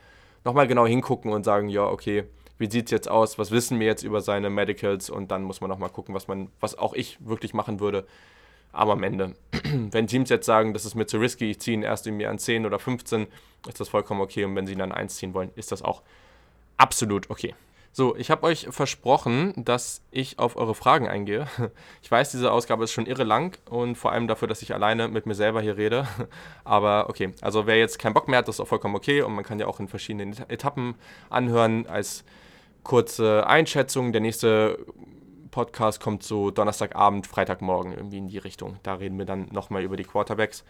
[0.44, 2.24] noch mal genau hingucken und sagen, ja, okay,
[2.58, 5.60] wie sieht es jetzt aus, was wissen wir jetzt über seine Medicals und dann muss
[5.60, 8.06] man nochmal gucken, was man, was auch ich wirklich machen würde.
[8.72, 9.34] Aber am Ende,
[9.90, 12.38] wenn Teams jetzt sagen, das ist mir zu risky, ich ziehe ihn erst irgendwie an
[12.38, 13.26] 10 oder 15,
[13.68, 14.44] ist das vollkommen okay.
[14.44, 16.02] Und wenn sie ihn an 1 ziehen wollen, ist das auch
[16.78, 17.54] absolut okay.
[17.94, 21.46] So, ich habe euch versprochen, dass ich auf eure Fragen eingehe.
[22.02, 25.08] Ich weiß, diese Ausgabe ist schon irre lang und vor allem dafür, dass ich alleine
[25.08, 26.06] mit mir selber hier rede.
[26.64, 29.34] Aber okay, also wer jetzt keinen Bock mehr hat, das ist auch vollkommen okay und
[29.34, 30.94] man kann ja auch in verschiedenen Etappen
[31.28, 32.24] anhören als
[32.84, 34.12] kurze Einschätzung.
[34.12, 34.84] Der nächste
[35.50, 38.78] Podcast kommt so Donnerstagabend, Freitagmorgen irgendwie in die Richtung.
[38.82, 40.64] Da reden wir dann nochmal über die Quarterbacks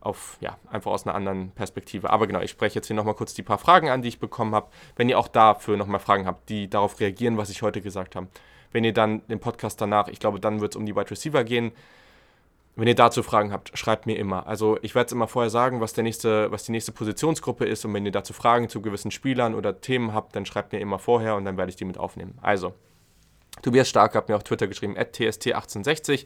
[0.00, 2.10] auf, ja, einfach aus einer anderen Perspektive.
[2.10, 4.54] Aber genau, ich spreche jetzt hier nochmal kurz die paar Fragen an, die ich bekommen
[4.54, 4.68] habe.
[4.96, 8.28] Wenn ihr auch dafür nochmal Fragen habt, die darauf reagieren, was ich heute gesagt habe.
[8.72, 11.44] Wenn ihr dann den Podcast danach, ich glaube, dann wird es um die Wide Receiver
[11.44, 11.72] gehen.
[12.80, 14.46] Wenn ihr dazu Fragen habt, schreibt mir immer.
[14.46, 17.84] Also ich werde es immer vorher sagen, was, der nächste, was die nächste Positionsgruppe ist.
[17.84, 20.98] Und wenn ihr dazu Fragen zu gewissen Spielern oder Themen habt, dann schreibt mir immer
[20.98, 22.38] vorher und dann werde ich die mit aufnehmen.
[22.40, 22.72] Also,
[23.60, 26.24] Tobias Stark hat mir auf Twitter geschrieben, tst1860.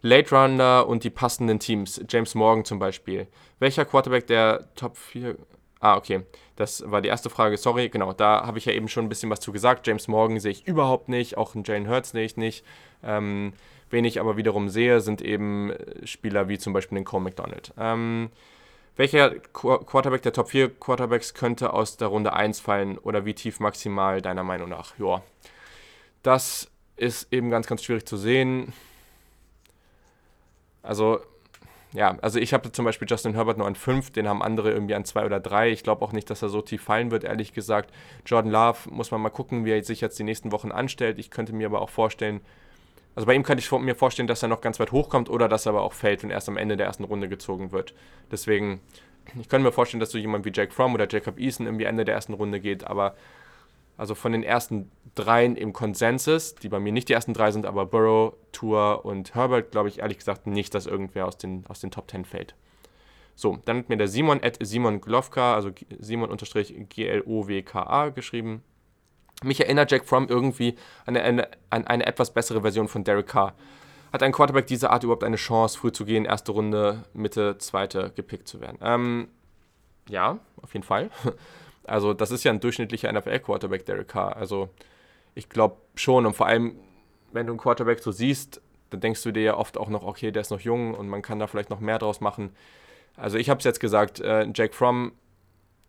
[0.00, 2.00] Late Runner und die passenden Teams.
[2.08, 3.28] James Morgan zum Beispiel.
[3.60, 5.36] Welcher Quarterback der Top 4?
[5.78, 6.22] Ah, okay.
[6.56, 7.56] Das war die erste Frage.
[7.56, 8.12] Sorry, genau.
[8.12, 9.86] Da habe ich ja eben schon ein bisschen was zu gesagt.
[9.86, 11.36] James Morgan sehe ich überhaupt nicht.
[11.36, 12.64] Auch einen Jalen Hurts sehe ich nicht.
[13.04, 13.52] Ähm,
[13.94, 15.72] wen ich aber wiederum sehe, sind eben
[16.04, 17.72] Spieler wie zum Beispiel den Cole McDonald.
[17.78, 18.30] Ähm,
[18.96, 23.34] welcher Qu Quarterback der Top 4 Quarterbacks könnte aus der Runde 1 fallen oder wie
[23.34, 24.98] tief maximal deiner Meinung nach?
[24.98, 25.22] Ja,
[26.22, 28.72] das ist eben ganz, ganz schwierig zu sehen.
[30.82, 31.20] Also,
[31.92, 34.94] ja, also ich habe zum Beispiel Justin Herbert nur an 5, den haben andere irgendwie
[34.94, 35.70] an 2 oder 3.
[35.70, 37.92] Ich glaube auch nicht, dass er so tief fallen wird, ehrlich gesagt.
[38.26, 41.18] Jordan Love muss man mal gucken, wie er sich jetzt die nächsten Wochen anstellt.
[41.18, 42.40] Ich könnte mir aber auch vorstellen,
[43.14, 45.66] also bei ihm könnte ich mir vorstellen, dass er noch ganz weit hochkommt oder dass
[45.66, 47.94] er aber auch fällt und erst am Ende der ersten Runde gezogen wird.
[48.30, 48.80] Deswegen,
[49.40, 52.04] ich könnte mir vorstellen, dass so jemand wie Jake Fromm oder Jacob Eason irgendwie Ende
[52.04, 53.14] der ersten Runde geht, aber
[53.96, 57.64] also von den ersten dreien im Konsensus, die bei mir nicht die ersten drei sind,
[57.64, 61.78] aber Burrow, Tour und Herbert, glaube ich ehrlich gesagt nicht, dass irgendwer aus den, aus
[61.78, 62.56] den Top 10 fällt.
[63.36, 68.62] So, dann hat mir der Simon at Simon Glowka, also Simon-G-L-O-W-K-A geschrieben.
[69.42, 73.54] Mich erinnert Jack Fromm irgendwie an eine, an eine etwas bessere Version von Derek Carr.
[74.12, 78.12] Hat ein Quarterback dieser Art überhaupt eine Chance, früh zu gehen, erste Runde, Mitte, zweite
[78.14, 78.78] gepickt zu werden?
[78.80, 79.28] Ähm,
[80.08, 81.10] ja, auf jeden Fall.
[81.86, 84.36] Also das ist ja ein durchschnittlicher NFL-Quarterback, Derek Carr.
[84.38, 84.70] Also
[85.34, 86.76] ich glaube schon und vor allem,
[87.32, 90.30] wenn du einen Quarterback so siehst, dann denkst du dir ja oft auch noch, okay,
[90.30, 92.56] der ist noch jung und man kann da vielleicht noch mehr draus machen.
[93.16, 95.12] Also ich habe es jetzt gesagt, äh, Jake Fromm,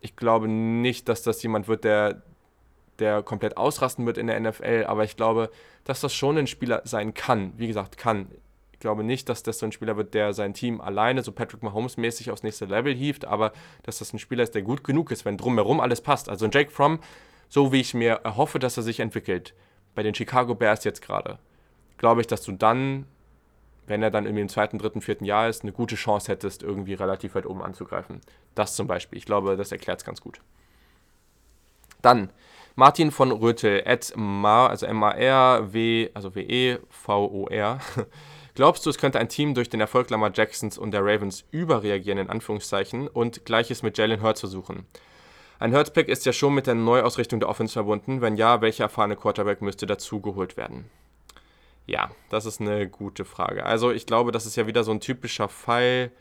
[0.02, 2.22] ich glaube nicht, dass das jemand wird, der,
[3.00, 5.50] der komplett ausrasten wird in der NFL, aber ich glaube,
[5.84, 7.54] dass das schon ein Spieler sein kann.
[7.58, 8.28] Wie gesagt, kann
[8.86, 12.30] glaube nicht, dass das so ein Spieler wird, der sein Team alleine so Patrick Mahomes-mäßig
[12.30, 13.52] aufs nächste Level hieft, aber
[13.82, 16.30] dass das ein Spieler ist, der gut genug ist, wenn drumherum alles passt.
[16.30, 17.00] Also ein Jake Fromm,
[17.50, 19.56] so wie ich mir erhoffe, dass er sich entwickelt,
[19.96, 21.40] bei den Chicago Bears jetzt gerade,
[21.98, 23.08] glaube ich, dass du dann,
[23.88, 26.94] wenn er dann irgendwie im zweiten, dritten, vierten Jahr ist, eine gute Chance hättest, irgendwie
[26.94, 28.22] relativ weit oben anzugreifen.
[28.54, 29.18] Das zum Beispiel.
[29.18, 30.42] Ich glaube, das erklärt es ganz gut.
[32.04, 32.30] Dann
[32.76, 37.80] Martin von Rötel, at Mar, also M-A-R-W, also W-E-V-O-R,
[38.56, 42.20] Glaubst du, es könnte ein Team durch den Erfolg Lamar Jacksons und der Ravens überreagieren,
[42.20, 44.86] in Anführungszeichen, und Gleiches mit Jalen Hurts versuchen?
[45.60, 48.22] Ein Hurts-Pick ist ja schon mit der Neuausrichtung der Offense verbunden.
[48.22, 50.90] Wenn ja, welcher erfahrene Quarterback müsste dazugeholt werden?
[51.86, 53.66] Ja, das ist eine gute Frage.
[53.66, 56.12] Also ich glaube, das ist ja wieder so ein typischer Fall.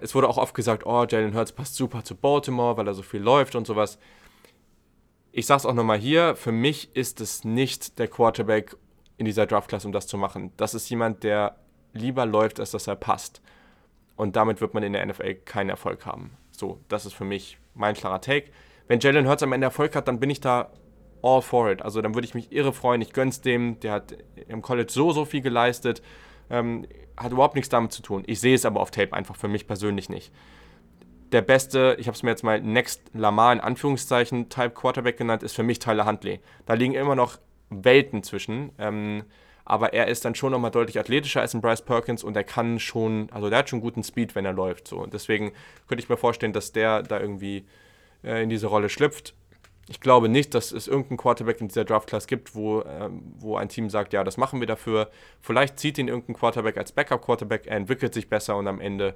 [0.00, 3.02] Es wurde auch oft gesagt, oh, Jalen Hurts passt super zu Baltimore, weil er so
[3.02, 3.98] viel läuft und sowas.
[5.32, 8.76] Ich sage es auch nochmal hier, für mich ist es nicht der Quarterback,
[9.16, 10.52] in dieser Draftklasse, um das zu machen.
[10.56, 11.56] Das ist jemand, der
[11.92, 13.40] lieber läuft, als dass er passt.
[14.16, 16.36] Und damit wird man in der NFL keinen Erfolg haben.
[16.50, 18.50] So, das ist für mich mein klarer Take.
[18.88, 20.70] Wenn Jalen Hurts am Ende Erfolg hat, dann bin ich da
[21.22, 21.82] all for it.
[21.82, 23.00] Also dann würde ich mich irre freuen.
[23.00, 23.78] Ich gönn's dem.
[23.80, 24.16] Der hat
[24.48, 26.02] im College so, so viel geleistet.
[26.50, 26.86] Ähm,
[27.16, 28.24] hat überhaupt nichts damit zu tun.
[28.26, 30.32] Ich sehe es aber auf Tape einfach für mich persönlich nicht.
[31.32, 35.42] Der beste, ich habe es mir jetzt mal Next Lamar in Anführungszeichen Type Quarterback genannt,
[35.42, 36.40] ist für mich Tyler Huntley.
[36.66, 37.38] Da liegen immer noch
[37.70, 38.70] Welten zwischen.
[38.78, 39.24] Ähm,
[39.64, 42.78] aber er ist dann schon nochmal deutlich athletischer als ein Bryce Perkins und er kann
[42.80, 44.88] schon, also der hat schon guten Speed, wenn er läuft.
[44.88, 44.98] So.
[44.98, 45.52] Und deswegen
[45.88, 47.64] könnte ich mir vorstellen, dass der da irgendwie
[48.24, 49.34] äh, in diese Rolle schlüpft.
[49.88, 53.68] Ich glaube nicht, dass es irgendeinen Quarterback in dieser Draft-Class gibt, wo, ähm, wo ein
[53.68, 55.10] Team sagt, ja, das machen wir dafür.
[55.40, 59.14] Vielleicht zieht ihn irgendein Quarterback als Backup-Quarterback, er entwickelt sich besser und am Ende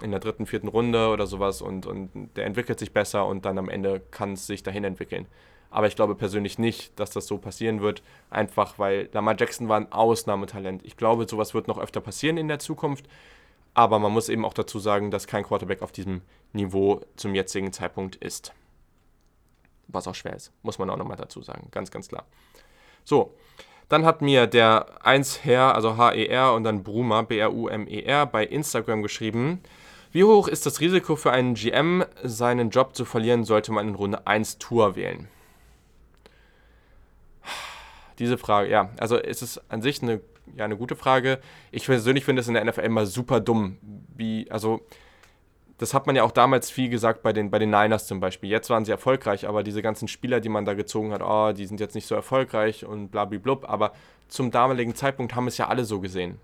[0.00, 3.58] in der dritten, vierten Runde oder sowas und, und der entwickelt sich besser und dann
[3.58, 5.26] am Ende kann es sich dahin entwickeln.
[5.70, 9.78] Aber ich glaube persönlich nicht, dass das so passieren wird, einfach weil Lamar Jackson war
[9.78, 10.84] ein Ausnahmetalent.
[10.84, 13.06] Ich glaube, sowas wird noch öfter passieren in der Zukunft.
[13.74, 16.20] Aber man muss eben auch dazu sagen, dass kein Quarterback auf diesem
[16.52, 18.52] Niveau zum jetzigen Zeitpunkt ist.
[19.88, 21.68] Was auch schwer ist, muss man auch nochmal dazu sagen.
[21.70, 22.26] Ganz, ganz klar.
[23.04, 23.34] So,
[23.88, 29.62] dann hat mir der 1 Herr, also H-E-R und dann Brumer, B-R-U-M-E-R, bei Instagram geschrieben.
[30.12, 33.94] Wie hoch ist das Risiko für einen GM, seinen Job zu verlieren, sollte man in
[33.94, 35.28] Runde 1 Tour wählen?
[38.18, 40.20] diese Frage, ja, also es ist an sich eine,
[40.56, 41.40] ja, eine gute Frage.
[41.70, 43.78] Ich persönlich finde es in der NFL immer super dumm,
[44.16, 44.80] wie, also
[45.78, 48.48] das hat man ja auch damals viel gesagt bei den, bei den Niners zum Beispiel.
[48.48, 51.66] Jetzt waren sie erfolgreich, aber diese ganzen Spieler, die man da gezogen hat, oh, die
[51.66, 53.68] sind jetzt nicht so erfolgreich und blablablub.
[53.68, 53.92] Aber
[54.28, 56.38] zum damaligen Zeitpunkt haben es ja alle so gesehen.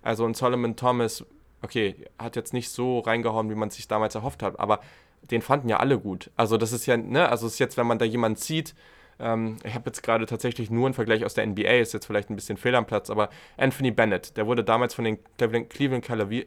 [0.00, 1.26] Also ein Solomon Thomas,
[1.62, 4.80] okay, hat jetzt nicht so reingehauen, wie man sich damals erhofft hat, aber
[5.22, 6.30] den fanden ja alle gut.
[6.36, 8.74] Also das ist ja, ne, also ist jetzt, wenn man da jemanden zieht,
[9.18, 12.30] ähm, ich habe jetzt gerade tatsächlich nur einen Vergleich aus der NBA, ist jetzt vielleicht
[12.30, 16.46] ein bisschen fehl am Platz, aber Anthony Bennett, der wurde damals von den Cleveland Cavaliers,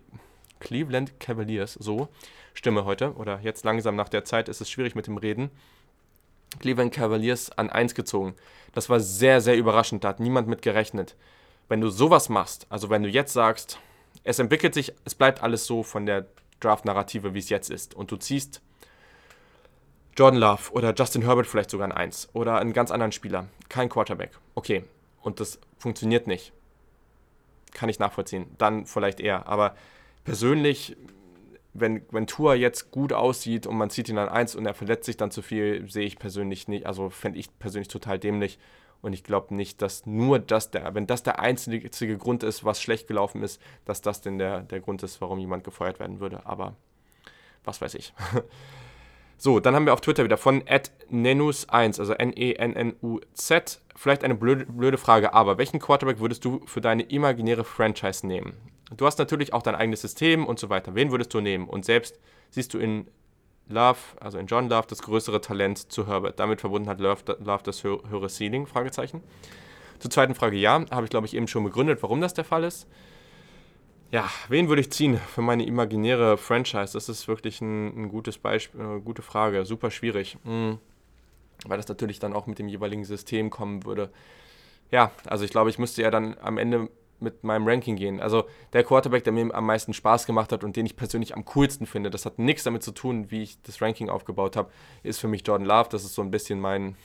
[0.59, 2.09] Cleveland Cavaliers, so,
[2.53, 5.51] Stimme heute, oder jetzt langsam nach der Zeit ist es schwierig mit dem Reden,
[6.59, 8.35] Cleveland Cavaliers an 1 gezogen.
[8.73, 11.15] Das war sehr, sehr überraschend, da hat niemand mit gerechnet.
[11.67, 13.79] Wenn du sowas machst, also wenn du jetzt sagst,
[14.23, 16.25] es entwickelt sich, es bleibt alles so von der
[16.59, 18.61] Draft-Narrative, wie es jetzt ist, und du ziehst
[20.15, 23.89] Jordan Love oder Justin Herbert vielleicht sogar ein 1 oder einen ganz anderen Spieler, kein
[23.89, 24.83] Quarterback, okay,
[25.21, 26.53] und das funktioniert nicht,
[27.71, 29.75] kann ich nachvollziehen, dann vielleicht eher, aber
[30.23, 30.95] persönlich,
[31.73, 35.05] wenn, wenn Tua jetzt gut aussieht und man zieht ihn an 1 und er verletzt
[35.05, 38.59] sich dann zu viel, sehe ich persönlich nicht, also fände ich persönlich total dämlich.
[39.03, 42.81] Und ich glaube nicht, dass nur das der, wenn das der einzige Grund ist, was
[42.81, 46.45] schlecht gelaufen ist, dass das denn der, der Grund ist, warum jemand gefeuert werden würde.
[46.45, 46.75] Aber
[47.63, 48.13] was weiß ich.
[49.35, 53.81] So, dann haben wir auf Twitter wieder von nenus1, also N-E-N-N-U-Z.
[53.93, 58.53] Vielleicht eine blöde, blöde Frage, aber welchen Quarterback würdest du für deine imaginäre Franchise nehmen?
[58.95, 60.95] Du hast natürlich auch dein eigenes System und so weiter.
[60.95, 61.67] Wen würdest du nehmen?
[61.67, 62.21] Und selbst
[62.51, 63.07] siehst du in
[63.69, 66.39] Love, also in John Love, das größere Talent zu Herbert.
[66.39, 68.67] Damit verbunden hat Love, Love das höhere Ceiling?
[68.67, 69.21] Fragezeichen.
[69.99, 72.63] Zur zweiten Frage ja, habe ich glaube ich eben schon begründet, warum das der Fall
[72.63, 72.87] ist.
[74.11, 76.93] Ja, wen würde ich ziehen für meine imaginäre Franchise?
[76.93, 80.37] Das ist wirklich ein, ein gutes Beispiel, eine gute Frage, super schwierig.
[80.43, 80.77] Mhm.
[81.65, 84.11] Weil das natürlich dann auch mit dem jeweiligen System kommen würde.
[84.91, 88.19] Ja, also ich glaube, ich müsste ja dann am Ende mit meinem Ranking gehen.
[88.19, 91.45] Also der Quarterback, der mir am meisten Spaß gemacht hat und den ich persönlich am
[91.45, 94.71] coolsten finde, das hat nichts damit zu tun, wie ich das Ranking aufgebaut habe,
[95.03, 95.89] ist für mich Jordan Love.
[95.89, 96.95] Das ist so ein bisschen mein,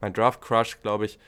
[0.00, 1.18] mein Draft-Crush, glaube ich.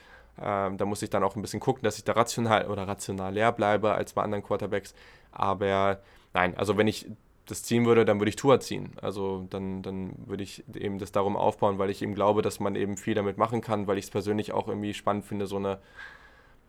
[0.41, 3.33] Ähm, da muss ich dann auch ein bisschen gucken, dass ich da rational oder rational
[3.33, 4.93] leer bleibe als bei anderen Quarterbacks.
[5.31, 5.99] Aber
[6.33, 7.07] nein, also wenn ich
[7.49, 8.91] das ziehen würde, dann würde ich Tour ziehen.
[9.01, 12.75] Also dann, dann würde ich eben das darum aufbauen, weil ich eben glaube, dass man
[12.75, 15.79] eben viel damit machen kann, weil ich es persönlich auch irgendwie spannend finde, so eine,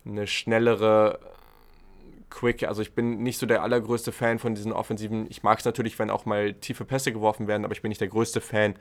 [0.05, 1.19] eine schnellere
[2.31, 2.63] quick.
[2.63, 5.27] Also ich bin nicht so der allergrößte Fan von diesen Offensiven.
[5.29, 8.01] Ich mag es natürlich, wenn auch mal tiefe Pässe geworfen werden, aber ich bin nicht
[8.01, 8.75] der größte Fan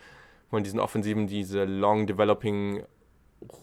[0.49, 2.83] von diesen Offensiven, diese long developing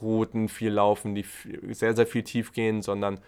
[0.02, 1.26] Routen viel laufen, die
[1.72, 3.20] sehr, sehr viel tief gehen, sondern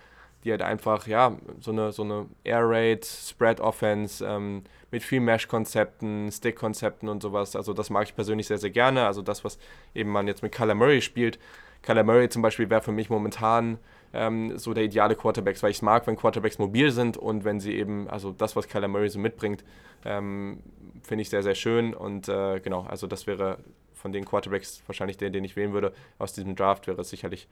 [0.43, 5.19] die halt einfach, ja, so eine, so eine Air Raid, Spread Offense ähm, mit viel
[5.19, 7.55] Mesh-Konzepten, Stick-Konzepten und sowas.
[7.55, 9.05] Also das mag ich persönlich sehr, sehr gerne.
[9.05, 9.59] Also das, was
[9.93, 11.39] eben man jetzt mit Kyler Murray spielt.
[11.81, 13.79] Kyler Murray zum Beispiel wäre für mich momentan
[14.13, 17.59] ähm, so der ideale Quarterback, weil ich es mag, wenn Quarterbacks mobil sind und wenn
[17.59, 19.63] sie eben, also das, was Kyler Murray so mitbringt,
[20.05, 20.61] ähm,
[21.03, 21.93] finde ich sehr, sehr schön.
[21.93, 23.59] Und äh, genau, also das wäre
[23.93, 27.47] von den Quarterbacks wahrscheinlich der, den ich wählen würde aus diesem Draft, wäre es sicherlich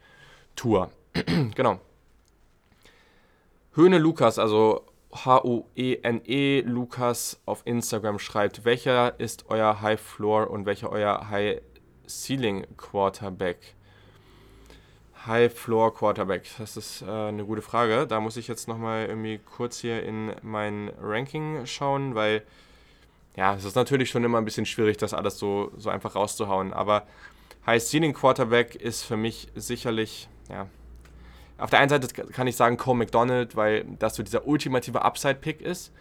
[0.55, 0.91] Tour.
[1.55, 1.79] genau.
[3.73, 10.65] Höhne Lukas, also H-U-E-N-E -E, Lukas auf Instagram schreibt, welcher ist euer High Floor und
[10.65, 11.61] welcher euer High
[12.07, 13.76] Ceiling Quarterback?
[15.27, 18.07] High Floor Quarterback, das ist äh, eine gute Frage.
[18.07, 22.43] Da muss ich jetzt nochmal irgendwie kurz hier in mein Ranking schauen, weil
[23.35, 26.73] ja, es ist natürlich schon immer ein bisschen schwierig, das alles so, so einfach rauszuhauen.
[26.73, 27.05] Aber
[27.65, 30.67] High Ceiling Quarterback ist für mich sicherlich, ja,
[31.57, 35.61] auf der einen Seite kann ich sagen Cole McDonald, weil das so dieser ultimative Upside-Pick
[35.61, 35.91] ist.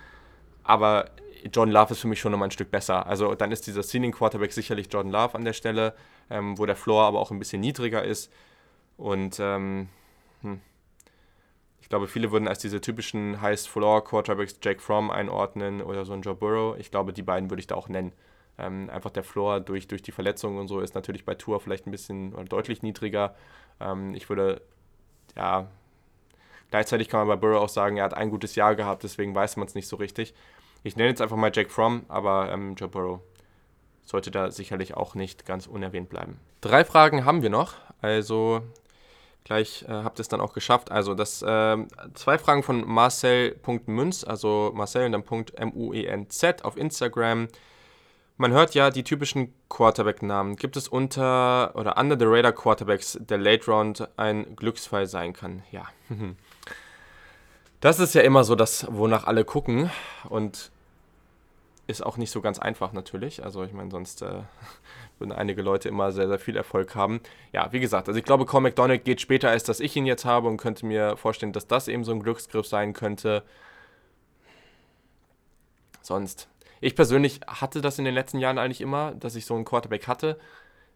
[0.62, 1.10] Aber
[1.52, 3.06] John Love ist für mich schon nochmal ein Stück besser.
[3.06, 5.94] Also dann ist dieser Ceiling Quarterback sicherlich Jordan Love an der Stelle,
[6.30, 8.30] ähm, wo der Floor aber auch ein bisschen niedriger ist.
[8.96, 9.88] Und ähm,
[10.42, 10.60] hm.
[11.80, 16.12] ich glaube, viele würden als diese typischen Highest Floor Quarterbacks Jake Fromm einordnen oder so
[16.12, 16.78] ein Joe Burrow.
[16.78, 18.12] Ich glaube, die beiden würde ich da auch nennen.
[18.58, 21.86] Ähm, einfach der Floor durch, durch die Verletzungen und so ist natürlich bei Tour vielleicht
[21.86, 23.34] ein bisschen oder deutlich niedriger.
[23.80, 24.62] Ähm, ich würde
[25.36, 25.68] ja,
[26.70, 29.56] gleichzeitig kann man bei Burrow auch sagen, er hat ein gutes Jahr gehabt, deswegen weiß
[29.56, 30.34] man es nicht so richtig.
[30.82, 33.20] Ich nenne jetzt einfach mal Jack Fromm, aber ähm, Joe Burrow
[34.04, 36.38] sollte da sicherlich auch nicht ganz unerwähnt bleiben.
[36.60, 38.62] Drei Fragen haben wir noch, also
[39.46, 40.90] gleich äh, habt ihr es dann auch geschafft.
[40.90, 41.76] Also das äh,
[42.14, 47.46] zwei Fragen von Marcel.münz, also Marcel und dann Punkt M-U-E-N-Z auf Instagram.
[48.38, 50.56] Man hört ja die typischen Quarterback-Namen.
[50.56, 55.62] Gibt es unter oder under the radar Quarterbacks der Late Round ein Glücksfall sein kann?
[55.70, 55.86] Ja.
[57.80, 59.90] Das ist ja immer so das, wonach alle gucken.
[60.30, 60.72] Und
[61.86, 63.44] ist auch nicht so ganz einfach natürlich.
[63.44, 64.42] Also ich meine, sonst äh,
[65.18, 67.20] würden einige Leute immer sehr, sehr viel Erfolg haben.
[67.52, 70.24] Ja, wie gesagt, also ich glaube, Cole McDonald geht später, als dass ich ihn jetzt
[70.24, 73.42] habe und könnte mir vorstellen, dass das eben so ein Glücksgriff sein könnte.
[76.02, 76.48] Sonst.
[76.80, 80.06] Ich persönlich hatte das in den letzten Jahren eigentlich immer, dass ich so einen Quarterback
[80.06, 80.38] hatte.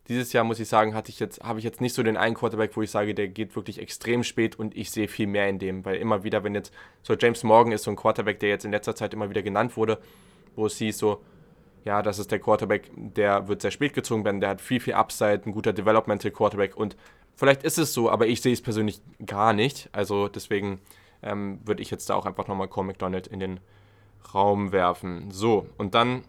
[0.08, 2.34] Dieses Jahr muss ich sagen, hatte ich jetzt, habe ich jetzt nicht so den einen
[2.34, 5.58] Quarterback, wo ich sage, der geht wirklich extrem spät und ich sehe viel mehr in
[5.58, 6.72] dem, weil immer wieder, wenn jetzt
[7.02, 9.76] so James Morgan ist so ein Quarterback, der jetzt in letzter Zeit immer wieder genannt
[9.76, 9.98] wurde,
[10.60, 11.22] wo es hieß so,
[11.84, 14.94] ja, das ist der Quarterback, der wird sehr spät gezogen werden, der hat viel, viel
[14.94, 16.96] Upside, ein guter Developmental Quarterback und
[17.34, 19.88] vielleicht ist es so, aber ich sehe es persönlich gar nicht.
[19.92, 20.80] Also deswegen
[21.22, 23.60] ähm, würde ich jetzt da auch einfach nochmal Cole McDonald in den
[24.34, 25.30] Raum werfen.
[25.30, 26.22] So, und dann,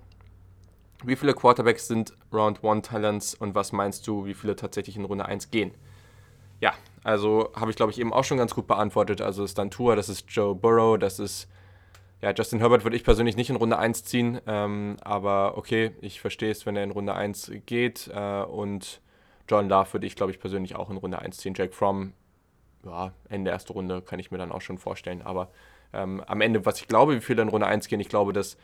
[1.04, 5.06] wie viele Quarterbacks sind Round 1 Talents und was meinst du, wie viele tatsächlich in
[5.06, 5.72] Runde 1 gehen?
[6.62, 9.20] Ja, also habe ich glaube ich eben auch schon ganz gut beantwortet.
[9.20, 11.48] Also ist dann Tour, das ist Joe Burrow, das ist
[12.22, 16.22] ja, Justin Herbert würde ich persönlich nicht in Runde 1 ziehen, ähm, aber okay, ich
[16.22, 18.10] verstehe es, wenn er in Runde 1 geht.
[18.14, 19.02] Äh, und
[19.50, 21.56] John Love würde ich, glaube ich, persönlich auch in Runde 1 ziehen.
[21.56, 22.14] Jake Fromm,
[22.86, 25.24] ja, Ende erste Runde kann ich mir dann auch schon vorstellen.
[25.24, 25.50] Aber
[25.94, 28.56] ähm, am Ende, was ich glaube, wie viele in Runde 1 gehen, ich glaube, dass,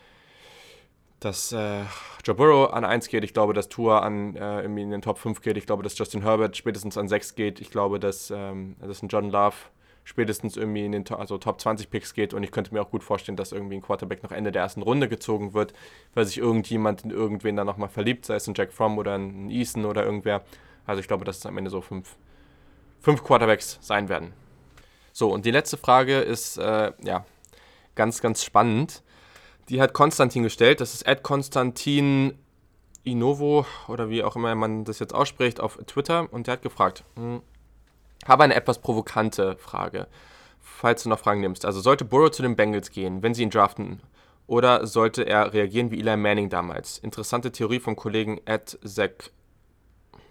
[1.19, 1.81] dass äh,
[2.23, 5.41] Joe Burrow an 1 geht, ich glaube, dass Tour an, äh, in den Top 5
[5.41, 9.01] geht, ich glaube, dass Justin Herbert spätestens an 6 geht, ich glaube, dass, ähm, dass
[9.01, 9.55] ein John Love
[10.07, 12.33] spätestens irgendwie in den also Top 20 Picks geht.
[12.33, 14.81] Und ich könnte mir auch gut vorstellen, dass irgendwie ein Quarterback noch Ende der ersten
[14.81, 15.73] Runde gezogen wird,
[16.13, 19.49] weil sich irgendjemand in irgendwen dann nochmal verliebt, sei es ein Jack Fromm oder ein
[19.49, 20.45] Eason oder irgendwer.
[20.85, 22.15] Also ich glaube, dass es am Ende so fünf,
[23.01, 24.31] fünf Quarterbacks sein werden.
[25.11, 27.25] So, und die letzte Frage ist, äh, ja,
[27.95, 29.03] ganz, ganz spannend.
[29.67, 30.79] Die hat Konstantin gestellt.
[30.79, 32.39] Das ist Ed Konstantin
[33.03, 36.31] Inovo oder wie auch immer man das jetzt ausspricht auf Twitter.
[36.31, 37.41] Und der hat gefragt, hm,
[38.25, 40.07] habe eine etwas provokante Frage,
[40.59, 41.65] falls du noch Fragen nimmst.
[41.65, 44.01] Also sollte Burrow zu den Bengals gehen, wenn sie ihn draften,
[44.47, 46.99] oder sollte er reagieren wie Eli Manning damals?
[46.99, 49.29] Interessante Theorie vom Kollegen Ed Zach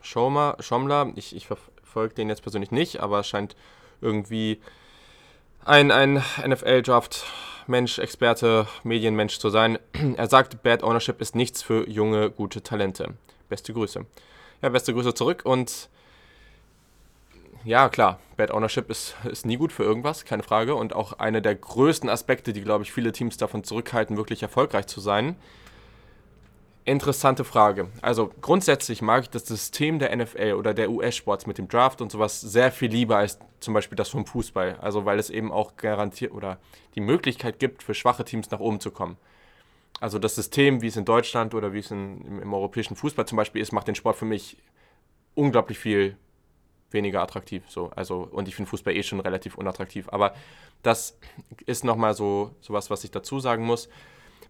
[0.00, 1.12] Schomler.
[1.16, 3.56] Ich, ich verfolge den jetzt persönlich nicht, aber scheint
[4.00, 4.60] irgendwie
[5.64, 9.78] ein, ein NFL-Draft-Mensch, Experte, Medienmensch zu sein.
[10.16, 13.14] Er sagt, Bad Ownership ist nichts für junge, gute Talente.
[13.48, 14.06] Beste Grüße.
[14.62, 15.90] Ja, beste Grüße zurück und
[17.66, 20.76] ja, klar, Bad Ownership ist, ist nie gut für irgendwas, keine Frage.
[20.76, 24.86] Und auch einer der größten Aspekte, die, glaube ich, viele Teams davon zurückhalten, wirklich erfolgreich
[24.86, 25.34] zu sein.
[26.84, 27.88] Interessante Frage.
[28.02, 32.12] Also grundsätzlich mag ich das System der NFL oder der US-Sports mit dem Draft und
[32.12, 34.76] sowas sehr viel lieber als zum Beispiel das vom Fußball.
[34.80, 36.59] Also weil es eben auch garantiert oder
[36.94, 39.16] die Möglichkeit gibt, für schwache Teams nach oben zu kommen.
[39.98, 43.26] Also das System, wie es in Deutschland oder wie es in, im, im europäischen Fußball
[43.26, 44.56] zum Beispiel ist, macht den Sport für mich
[45.34, 46.16] unglaublich viel
[46.97, 47.62] weniger attraktiv.
[47.68, 47.90] So.
[47.94, 50.09] Also, und ich finde Fußball eh schon relativ unattraktiv.
[50.10, 50.35] Aber
[50.82, 51.16] das
[51.66, 53.89] ist nochmal so was, was ich dazu sagen muss.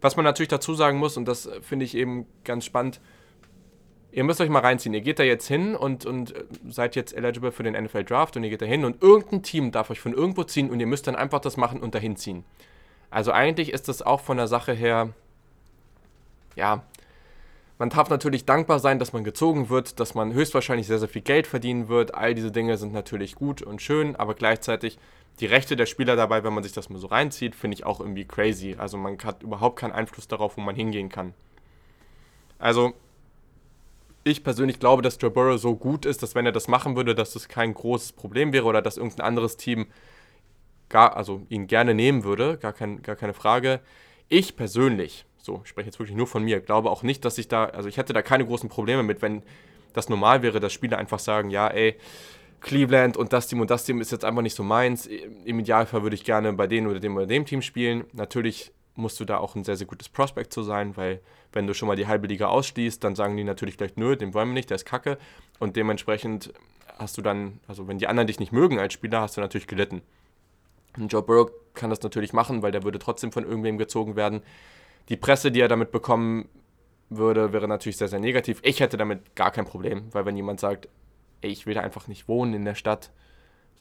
[0.01, 2.99] Was man natürlich dazu sagen muss, und das finde ich eben ganz spannend,
[4.11, 4.93] ihr müsst euch mal reinziehen.
[4.93, 6.33] Ihr geht da jetzt hin und, und
[6.67, 9.71] seid jetzt eligible für den NFL Draft und ihr geht da hin und irgendein Team
[9.71, 12.43] darf euch von irgendwo ziehen und ihr müsst dann einfach das machen und dahin ziehen.
[13.09, 15.13] Also eigentlich ist das auch von der Sache her,
[16.55, 16.83] ja,
[17.79, 21.21] man darf natürlich dankbar sein, dass man gezogen wird, dass man höchstwahrscheinlich sehr, sehr viel
[21.21, 22.15] Geld verdienen wird.
[22.15, 24.97] All diese Dinge sind natürlich gut und schön, aber gleichzeitig
[25.39, 27.99] die Rechte der Spieler dabei, wenn man sich das mal so reinzieht, finde ich auch
[27.99, 28.75] irgendwie crazy.
[28.77, 31.35] Also man hat überhaupt keinen Einfluss darauf, wo man hingehen kann.
[32.57, 32.93] Also
[34.23, 37.13] ich persönlich glaube, dass Joe Burrow so gut ist, dass wenn er das machen würde,
[37.13, 39.85] dass das kein großes Problem wäre oder dass irgendein anderes Team
[40.89, 43.81] gar, also ihn gerne nehmen würde, gar, kein, gar keine Frage.
[44.29, 46.59] Ich persönlich so, ich spreche jetzt wirklich nur von mir.
[46.59, 49.41] Glaube auch nicht, dass ich da, also ich hätte da keine großen Probleme mit, wenn
[49.93, 51.95] das normal wäre, dass Spieler einfach sagen, ja, ey,
[52.59, 55.07] Cleveland und das Team und das Team ist jetzt einfach nicht so meins.
[55.07, 58.03] Im Idealfall würde ich gerne bei denen oder dem oder dem Team spielen.
[58.13, 61.21] Natürlich musst du da auch ein sehr, sehr gutes Prospect zu sein, weil
[61.53, 64.33] wenn du schon mal die halbe Liga ausschließt, dann sagen die natürlich gleich, nö, den
[64.33, 65.17] wollen wir nicht, der ist kacke.
[65.59, 66.51] Und dementsprechend
[66.97, 69.67] hast du dann, also wenn die anderen dich nicht mögen als Spieler, hast du natürlich
[69.67, 70.01] gelitten.
[70.97, 74.41] Und Joe Burrow kann das natürlich machen, weil der würde trotzdem von irgendwem gezogen werden
[75.09, 76.49] die Presse, die er damit bekommen
[77.09, 78.59] würde, wäre natürlich sehr, sehr negativ.
[78.63, 80.89] Ich hätte damit gar kein Problem, weil wenn jemand sagt,
[81.41, 83.11] ey, ich will da einfach nicht wohnen in der Stadt,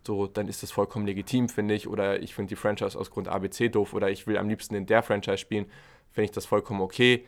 [0.06, 1.88] so, dann ist das vollkommen legitim, finde ich.
[1.88, 4.86] Oder ich finde die Franchise aus Grund ABC doof oder ich will am liebsten in
[4.86, 5.66] der Franchise spielen,
[6.12, 7.26] finde ich das vollkommen okay.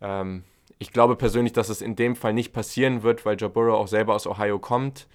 [0.00, 0.44] Ähm,
[0.78, 3.88] ich glaube persönlich, dass es in dem Fall nicht passieren wird, weil Joe Burrow auch
[3.88, 5.08] selber aus Ohio kommt.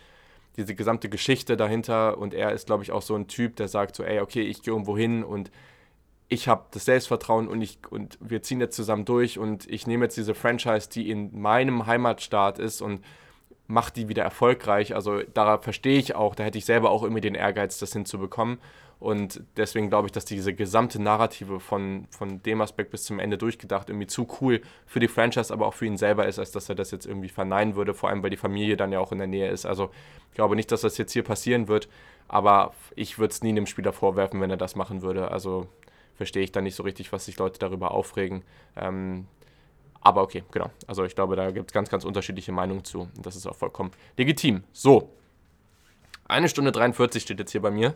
[0.57, 3.95] Diese gesamte Geschichte dahinter und er ist, glaube ich, auch so ein Typ, der sagt
[3.95, 5.51] so, ey, okay, ich gehe irgendwo hin und
[6.29, 10.05] ich habe das Selbstvertrauen und, ich, und wir ziehen jetzt zusammen durch und ich nehme
[10.05, 13.03] jetzt diese Franchise, die in meinem Heimatstaat ist und
[13.67, 14.95] macht die wieder erfolgreich.
[14.95, 18.59] Also da verstehe ich auch, da hätte ich selber auch irgendwie den Ehrgeiz, das hinzubekommen.
[18.99, 23.37] Und deswegen glaube ich, dass diese gesamte Narrative von, von dem Aspekt bis zum Ende
[23.37, 26.67] durchgedacht irgendwie zu cool für die Franchise, aber auch für ihn selber ist, als dass
[26.67, 29.19] er das jetzt irgendwie verneinen würde, vor allem weil die Familie dann ja auch in
[29.19, 29.65] der Nähe ist.
[29.65, 29.91] Also
[30.29, 31.87] ich glaube nicht, dass das jetzt hier passieren wird,
[32.27, 35.29] aber ich würde es nie einem Spieler vorwerfen, wenn er das machen würde.
[35.29, 35.67] Also
[36.18, 38.44] verstehe ich dann nicht so richtig, was sich Leute darüber aufregen.
[38.76, 39.27] Ähm,
[40.02, 40.69] aber okay, genau.
[40.88, 43.02] Also ich glaube, da gibt es ganz, ganz unterschiedliche Meinungen zu.
[43.02, 44.64] Und das ist auch vollkommen legitim.
[44.73, 45.10] So.
[46.27, 47.95] Eine Stunde 43 steht jetzt hier bei mir.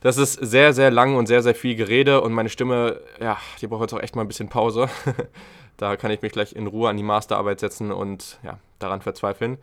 [0.00, 3.66] Das ist sehr, sehr lang und sehr, sehr viel Gerede und meine Stimme, ja, die
[3.66, 4.88] braucht jetzt auch echt mal ein bisschen Pause.
[5.76, 9.58] da kann ich mich gleich in Ruhe an die Masterarbeit setzen und ja, daran verzweifeln.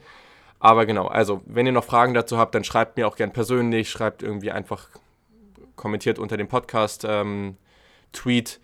[0.60, 3.90] Aber genau, also wenn ihr noch Fragen dazu habt, dann schreibt mir auch gern persönlich,
[3.90, 4.90] schreibt irgendwie einfach,
[5.76, 7.56] kommentiert unter dem Podcast, ähm,
[8.12, 8.60] Tweet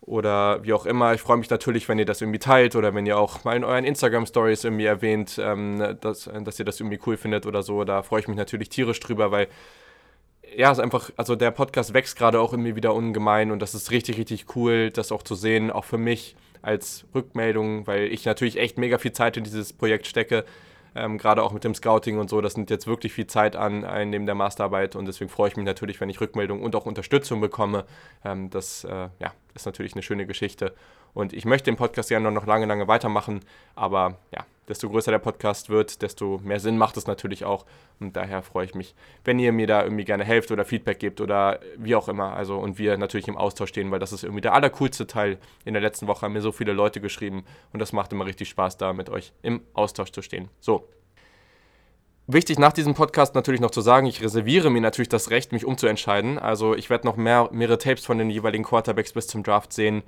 [0.00, 1.14] oder wie auch immer.
[1.14, 3.64] Ich freue mich natürlich, wenn ihr das irgendwie teilt oder wenn ihr auch mal in
[3.64, 7.84] euren Instagram-Stories irgendwie erwähnt, ähm, dass, dass ihr das irgendwie cool findet oder so.
[7.84, 9.48] Da freue ich mich natürlich tierisch drüber, weil
[10.54, 13.74] ja, es ist einfach, also der Podcast wächst gerade auch irgendwie wieder ungemein und das
[13.74, 18.24] ist richtig, richtig cool, das auch zu sehen, auch für mich als Rückmeldung, weil ich
[18.24, 20.44] natürlich echt mega viel Zeit in dieses Projekt stecke,
[20.96, 22.40] ähm, gerade auch mit dem Scouting und so.
[22.40, 25.56] Das nimmt jetzt wirklich viel Zeit an, ein neben der Masterarbeit und deswegen freue ich
[25.56, 27.84] mich natürlich, wenn ich Rückmeldung und auch Unterstützung bekomme.
[28.24, 30.74] Ähm, das äh, ja, ist natürlich eine schöne Geschichte
[31.14, 33.40] und ich möchte den Podcast gerne noch lange, lange weitermachen,
[33.74, 37.64] aber ja, desto größer der Podcast wird, desto mehr Sinn macht es natürlich auch.
[38.00, 38.94] Und daher freue ich mich,
[39.24, 42.34] wenn ihr mir da irgendwie gerne helft oder Feedback gebt oder wie auch immer.
[42.34, 45.38] Also und wir natürlich im Austausch stehen, weil das ist irgendwie der allercoolste Teil.
[45.64, 48.48] In der letzten Woche haben mir so viele Leute geschrieben und das macht immer richtig
[48.48, 50.48] Spaß, da mit euch im Austausch zu stehen.
[50.60, 50.88] So.
[52.28, 55.64] Wichtig nach diesem Podcast natürlich noch zu sagen, ich reserviere mir natürlich das Recht, mich
[55.64, 56.40] umzuentscheiden.
[56.40, 60.02] Also ich werde noch mehr, mehrere Tapes von den jeweiligen Quarterbacks bis zum Draft sehen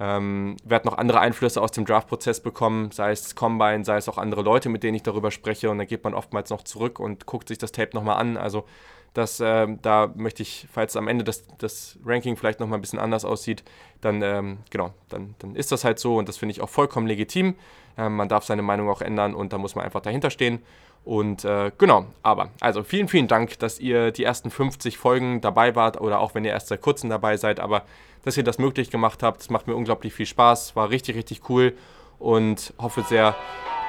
[0.00, 4.16] ähm, werde noch andere Einflüsse aus dem Draft-Prozess bekommen, sei es Combine, sei es auch
[4.16, 5.68] andere Leute, mit denen ich darüber spreche.
[5.70, 8.38] Und dann geht man oftmals noch zurück und guckt sich das Tape nochmal an.
[8.38, 8.64] Also
[9.12, 12.98] das, äh, da möchte ich, falls am Ende das, das Ranking vielleicht nochmal ein bisschen
[12.98, 13.62] anders aussieht,
[14.00, 17.06] dann, ähm, genau, dann, dann ist das halt so und das finde ich auch vollkommen
[17.06, 17.56] legitim.
[17.98, 20.62] Ähm, man darf seine Meinung auch ändern und da muss man einfach dahinter stehen.
[21.04, 25.74] Und äh, genau, aber also vielen, vielen Dank, dass ihr die ersten 50 Folgen dabei
[25.74, 27.84] wart oder auch wenn ihr erst seit kurzem dabei seid, aber
[28.22, 29.40] dass ihr das möglich gemacht habt.
[29.40, 31.74] Es macht mir unglaublich viel Spaß, war richtig, richtig cool
[32.18, 33.34] und hoffe sehr,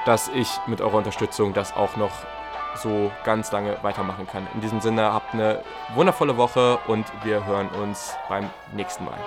[0.06, 2.12] dass ich mit eurer Unterstützung das auch noch
[2.76, 4.46] so ganz lange weitermachen kann.
[4.54, 5.62] In diesem Sinne, habt eine
[5.94, 9.18] wundervolle Woche und wir hören uns beim nächsten Mal.